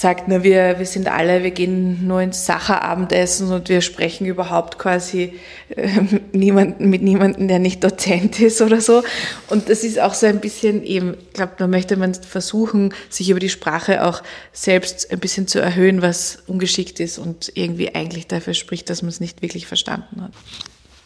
sagt, 0.00 0.28
na, 0.28 0.42
wir, 0.42 0.78
wir 0.78 0.86
sind 0.86 1.08
alle, 1.08 1.42
wir 1.42 1.50
gehen 1.50 2.06
nur 2.06 2.22
ins 2.22 2.46
Sacher-Abendessen 2.46 3.52
und 3.52 3.68
wir 3.68 3.82
sprechen 3.82 4.26
überhaupt 4.26 4.78
quasi 4.78 5.34
äh, 5.68 6.00
niemanden, 6.32 6.88
mit 6.88 7.02
niemandem, 7.02 7.48
der 7.48 7.58
nicht 7.58 7.84
Dozent 7.84 8.40
ist 8.40 8.62
oder 8.62 8.80
so. 8.80 9.02
Und 9.48 9.68
das 9.68 9.84
ist 9.84 10.00
auch 10.00 10.14
so 10.14 10.24
ein 10.24 10.40
bisschen 10.40 10.82
eben, 10.84 11.18
ich 11.28 11.34
glaube, 11.34 11.52
da 11.58 11.66
möchte 11.66 11.98
man 11.98 12.14
versuchen, 12.14 12.94
sich 13.10 13.28
über 13.28 13.40
die 13.40 13.50
Sprache 13.50 14.06
auch 14.06 14.22
selbst 14.54 15.10
ein 15.12 15.18
bisschen 15.18 15.46
zu 15.46 15.60
erhöhen, 15.60 16.00
was 16.00 16.44
ungeschickt 16.46 16.98
ist 16.98 17.18
und 17.18 17.52
irgendwie 17.54 17.94
eigentlich 17.94 18.26
dafür 18.26 18.54
spricht, 18.54 18.88
dass 18.88 19.02
man 19.02 19.10
es 19.10 19.20
nicht 19.20 19.42
wirklich 19.42 19.66
verstanden 19.66 20.22
hat. 20.22 20.32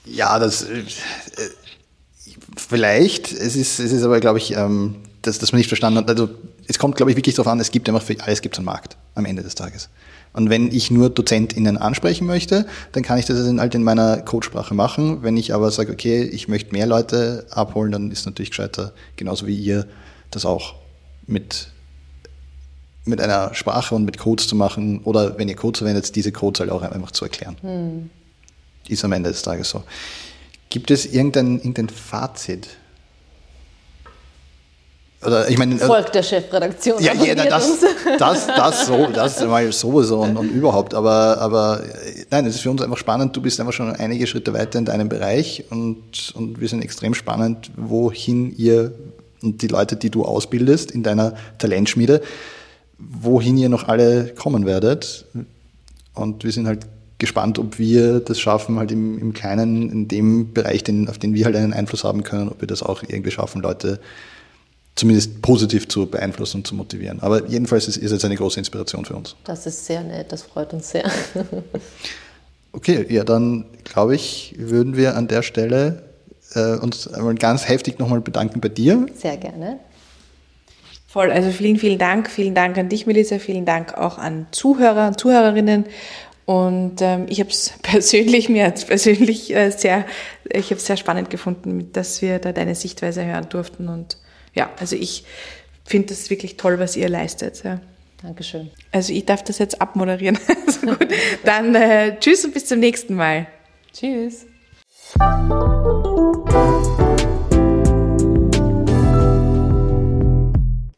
Ja, 0.05 0.39
das 0.39 0.63
äh, 0.63 0.85
vielleicht, 2.57 3.33
es 3.33 3.57
ist, 3.57 3.81
es 3.81 3.91
ist 3.91 4.05
aber, 4.05 4.21
glaube 4.21 4.39
ich, 4.39 4.53
ähm, 4.53 4.99
dass, 5.23 5.41
dass 5.41 5.51
man 5.51 5.59
nicht 5.59 5.69
verstanden 5.69 5.99
hat. 5.99 6.09
Also 6.09 6.31
es 6.67 6.79
kommt, 6.79 6.97
glaube 6.97 7.11
ich, 7.11 7.17
wirklich 7.17 7.35
darauf 7.35 7.51
an, 7.51 7.61
es 7.61 7.71
gibt 7.71 7.89
einfach 7.89 8.03
für 8.03 8.19
alles 8.21 8.43
gibt 8.43 8.57
einen 8.57 8.65
Markt 8.65 8.97
am 9.15 9.25
Ende 9.25 9.43
des 9.43 9.55
Tages. 9.55 9.89
Und 10.33 10.51
wenn 10.51 10.73
ich 10.73 10.91
nur 10.91 11.11
DozentInnen 11.11 11.79
ansprechen 11.79 12.27
möchte, 12.27 12.67
dann 12.93 13.03
kann 13.03 13.19
ich 13.19 13.25
das 13.25 13.39
halt 13.39 13.75
in 13.75 13.85
meiner 13.85 14.19
Codesprache 14.19 14.75
machen. 14.75 15.23
Wenn 15.23 15.37
ich 15.37 15.55
aber 15.55 15.71
sage, 15.71 15.93
okay, 15.93 16.23
ich 16.23 16.49
möchte 16.49 16.73
mehr 16.73 16.87
Leute 16.87 17.47
abholen, 17.51 17.93
dann 17.93 18.11
ist 18.11 18.27
natürlich 18.27 18.51
gescheiter, 18.51 18.93
genauso 19.17 19.47
wie 19.47 19.57
ihr, 19.57 19.87
das 20.33 20.45
auch 20.45 20.75
mit, 21.29 21.69
mit 23.05 23.21
einer 23.21 23.55
Sprache 23.55 23.95
und 23.95 24.05
mit 24.05 24.19
Codes 24.19 24.49
zu 24.49 24.57
machen. 24.57 25.03
Oder 25.05 25.39
wenn 25.39 25.49
ihr 25.49 25.57
Codes 25.57 25.79
verwendet, 25.79 26.17
diese 26.17 26.33
Codes 26.33 26.61
halt 26.61 26.71
auch 26.71 26.83
einfach 26.83 27.13
zu 27.13 27.25
erklären. 27.25 27.57
Hm. 27.61 28.11
Ist 28.89 29.05
am 29.05 29.13
Ende 29.13 29.31
des 29.31 29.43
Tages 29.43 29.71
so. 29.71 29.85
Gibt 30.69 30.91
es 30.91 31.07
irgendein, 31.07 31.59
irgendein 31.59 31.89
Fazit 31.89 32.69
oder 35.27 35.49
ich 35.49 35.59
meine, 35.59 35.79
Volk 35.79 36.13
der 36.13 36.23
Chefredaktion. 36.23 37.03
Ja, 37.03 37.13
jeder, 37.15 37.47
das, 37.47 37.79
das, 38.19 38.47
das, 38.47 38.87
so, 38.87 39.07
das 39.13 39.39
sowieso 39.39 40.21
und, 40.21 40.37
und 40.37 40.51
überhaupt. 40.51 40.95
Aber, 40.95 41.39
aber 41.39 41.83
nein, 42.31 42.47
es 42.47 42.57
ist 42.57 42.61
für 42.63 42.71
uns 42.71 42.83
einfach 42.83 42.99
spannend. 42.99 43.37
Du 43.37 43.41
bist 43.41 43.61
einfach 43.61 43.73
schon 43.73 43.91
einige 43.95 44.27
Schritte 44.27 44.53
weiter 44.53 44.79
in 44.79 44.85
deinem 44.85 45.09
Bereich 45.09 45.65
und, 45.71 46.33
und 46.35 46.61
wir 46.61 46.69
sind 46.69 46.83
extrem 46.83 47.15
spannend, 47.15 47.71
wohin 47.77 48.55
ihr 48.57 48.93
und 49.43 49.61
die 49.63 49.69
Leute, 49.69 49.97
die 49.97 50.11
du 50.11 50.25
ausbildest 50.25 50.91
in 50.91 51.03
deiner 51.03 51.35
Talentschmiede, 51.59 52.23
wohin 52.99 53.57
ihr 53.57 53.69
noch 53.69 53.89
alle 53.89 54.33
kommen 54.35 54.65
werdet. 54.67 55.27
Und 56.15 56.45
wir 56.45 56.53
sind 56.53 56.67
halt 56.67 56.87
gespannt, 57.19 57.59
ob 57.59 57.79
wir 57.79 58.21
das 58.21 58.41
schaffen, 58.41 58.79
halt 58.79 58.91
im, 58.91 59.19
im 59.19 59.33
Kleinen, 59.33 59.91
in 59.91 60.09
dem 60.09 60.53
Bereich, 60.53 60.83
den, 60.83 61.09
auf 61.09 61.19
den 61.19 61.35
wir 61.35 61.45
halt 61.45 61.57
einen 61.57 61.73
Einfluss 61.73 62.05
haben 62.05 62.23
können, 62.23 62.49
ob 62.49 62.61
wir 62.61 62.69
das 62.69 62.83
auch 62.83 63.03
irgendwie 63.03 63.31
schaffen, 63.31 63.63
Leute 63.63 64.01
zumindest 64.97 65.43
positiv 65.43 65.89
zu 65.89 66.07
beeinflussen 66.07 66.59
und 66.59 66.67
zu 66.67 66.75
motivieren. 66.75 67.21
Aber 67.21 67.47
jedenfalls 67.49 67.89
ist, 67.89 67.97
ist 67.97 68.13
jetzt 68.13 68.25
eine 68.25 68.37
große 68.37 68.59
Inspiration 68.59 69.05
für 69.05 69.15
uns. 69.15 69.37
Das 69.45 69.67
ist 69.67 69.85
sehr 69.87 70.03
nett, 70.03 70.31
das 70.31 70.43
freut 70.43 70.73
uns 70.73 70.91
sehr. 70.91 71.11
okay, 72.73 73.07
ja, 73.09 73.25
dann 73.25 73.67
glaube 73.83 74.15
ich, 74.15 74.55
würden 74.57 74.97
wir 74.97 75.17
an 75.17 75.27
der 75.27 75.43
Stelle 75.43 76.05
äh, 76.55 76.77
uns 76.77 77.09
einmal 77.09 77.35
ganz 77.35 77.69
heftig 77.69 77.99
nochmal 77.99 78.21
bedanken 78.21 78.61
bei 78.61 78.69
dir. 78.69 79.07
Sehr 79.15 79.37
gerne. 79.37 79.81
Voll, 81.09 81.31
also 81.31 81.51
vielen, 81.51 81.77
vielen 81.77 81.99
Dank. 81.99 82.29
Vielen 82.31 82.55
Dank 82.55 82.77
an 82.77 82.89
dich, 82.89 83.07
Melissa. 83.07 83.39
Vielen 83.39 83.65
Dank 83.65 83.97
auch 83.97 84.19
an 84.19 84.47
Zuhörer 84.51 85.09
und 85.09 85.19
Zuhörerinnen. 85.19 85.87
Und 86.45 87.01
ähm, 87.01 87.27
ich 87.29 87.41
habe 87.41 87.51
es 87.51 87.73
persönlich, 87.83 88.49
mir 88.49 88.71
persönlich 88.71 89.55
äh, 89.55 89.71
sehr, 89.71 90.07
ich 90.45 90.67
habe 90.67 90.77
es 90.77 90.87
sehr 90.87 90.97
spannend 90.97 91.31
gefunden, 91.31 91.91
dass 91.93 92.21
wir 92.21 92.39
da 92.39 92.53
deine 92.53 92.75
Sichtweise 92.75 93.25
hören 93.25 93.49
durften. 93.49 93.89
Und 93.89 94.19
ja, 94.55 94.71
also 94.79 94.97
ich 94.97 95.25
finde 95.85 96.09
das 96.09 96.31
wirklich 96.31 96.57
toll, 96.57 96.79
was 96.79 96.97
ihr 96.97 97.09
leistet. 97.09 97.63
Ja. 97.65 97.81
Dankeschön. 98.23 98.71
Also 98.91 99.13
ich 99.13 99.27
darf 99.27 99.45
das 99.45 99.59
jetzt 99.59 99.81
abmoderieren. 99.83 100.39
also 100.67 100.87
gut. 100.87 101.09
Dann 101.45 101.75
äh, 101.75 102.19
tschüss 102.19 102.45
und 102.45 102.55
bis 102.55 102.67
zum 102.67 102.81
nächsten 102.81 103.15
Mal. 103.15 103.47
Tschüss. 103.93 104.47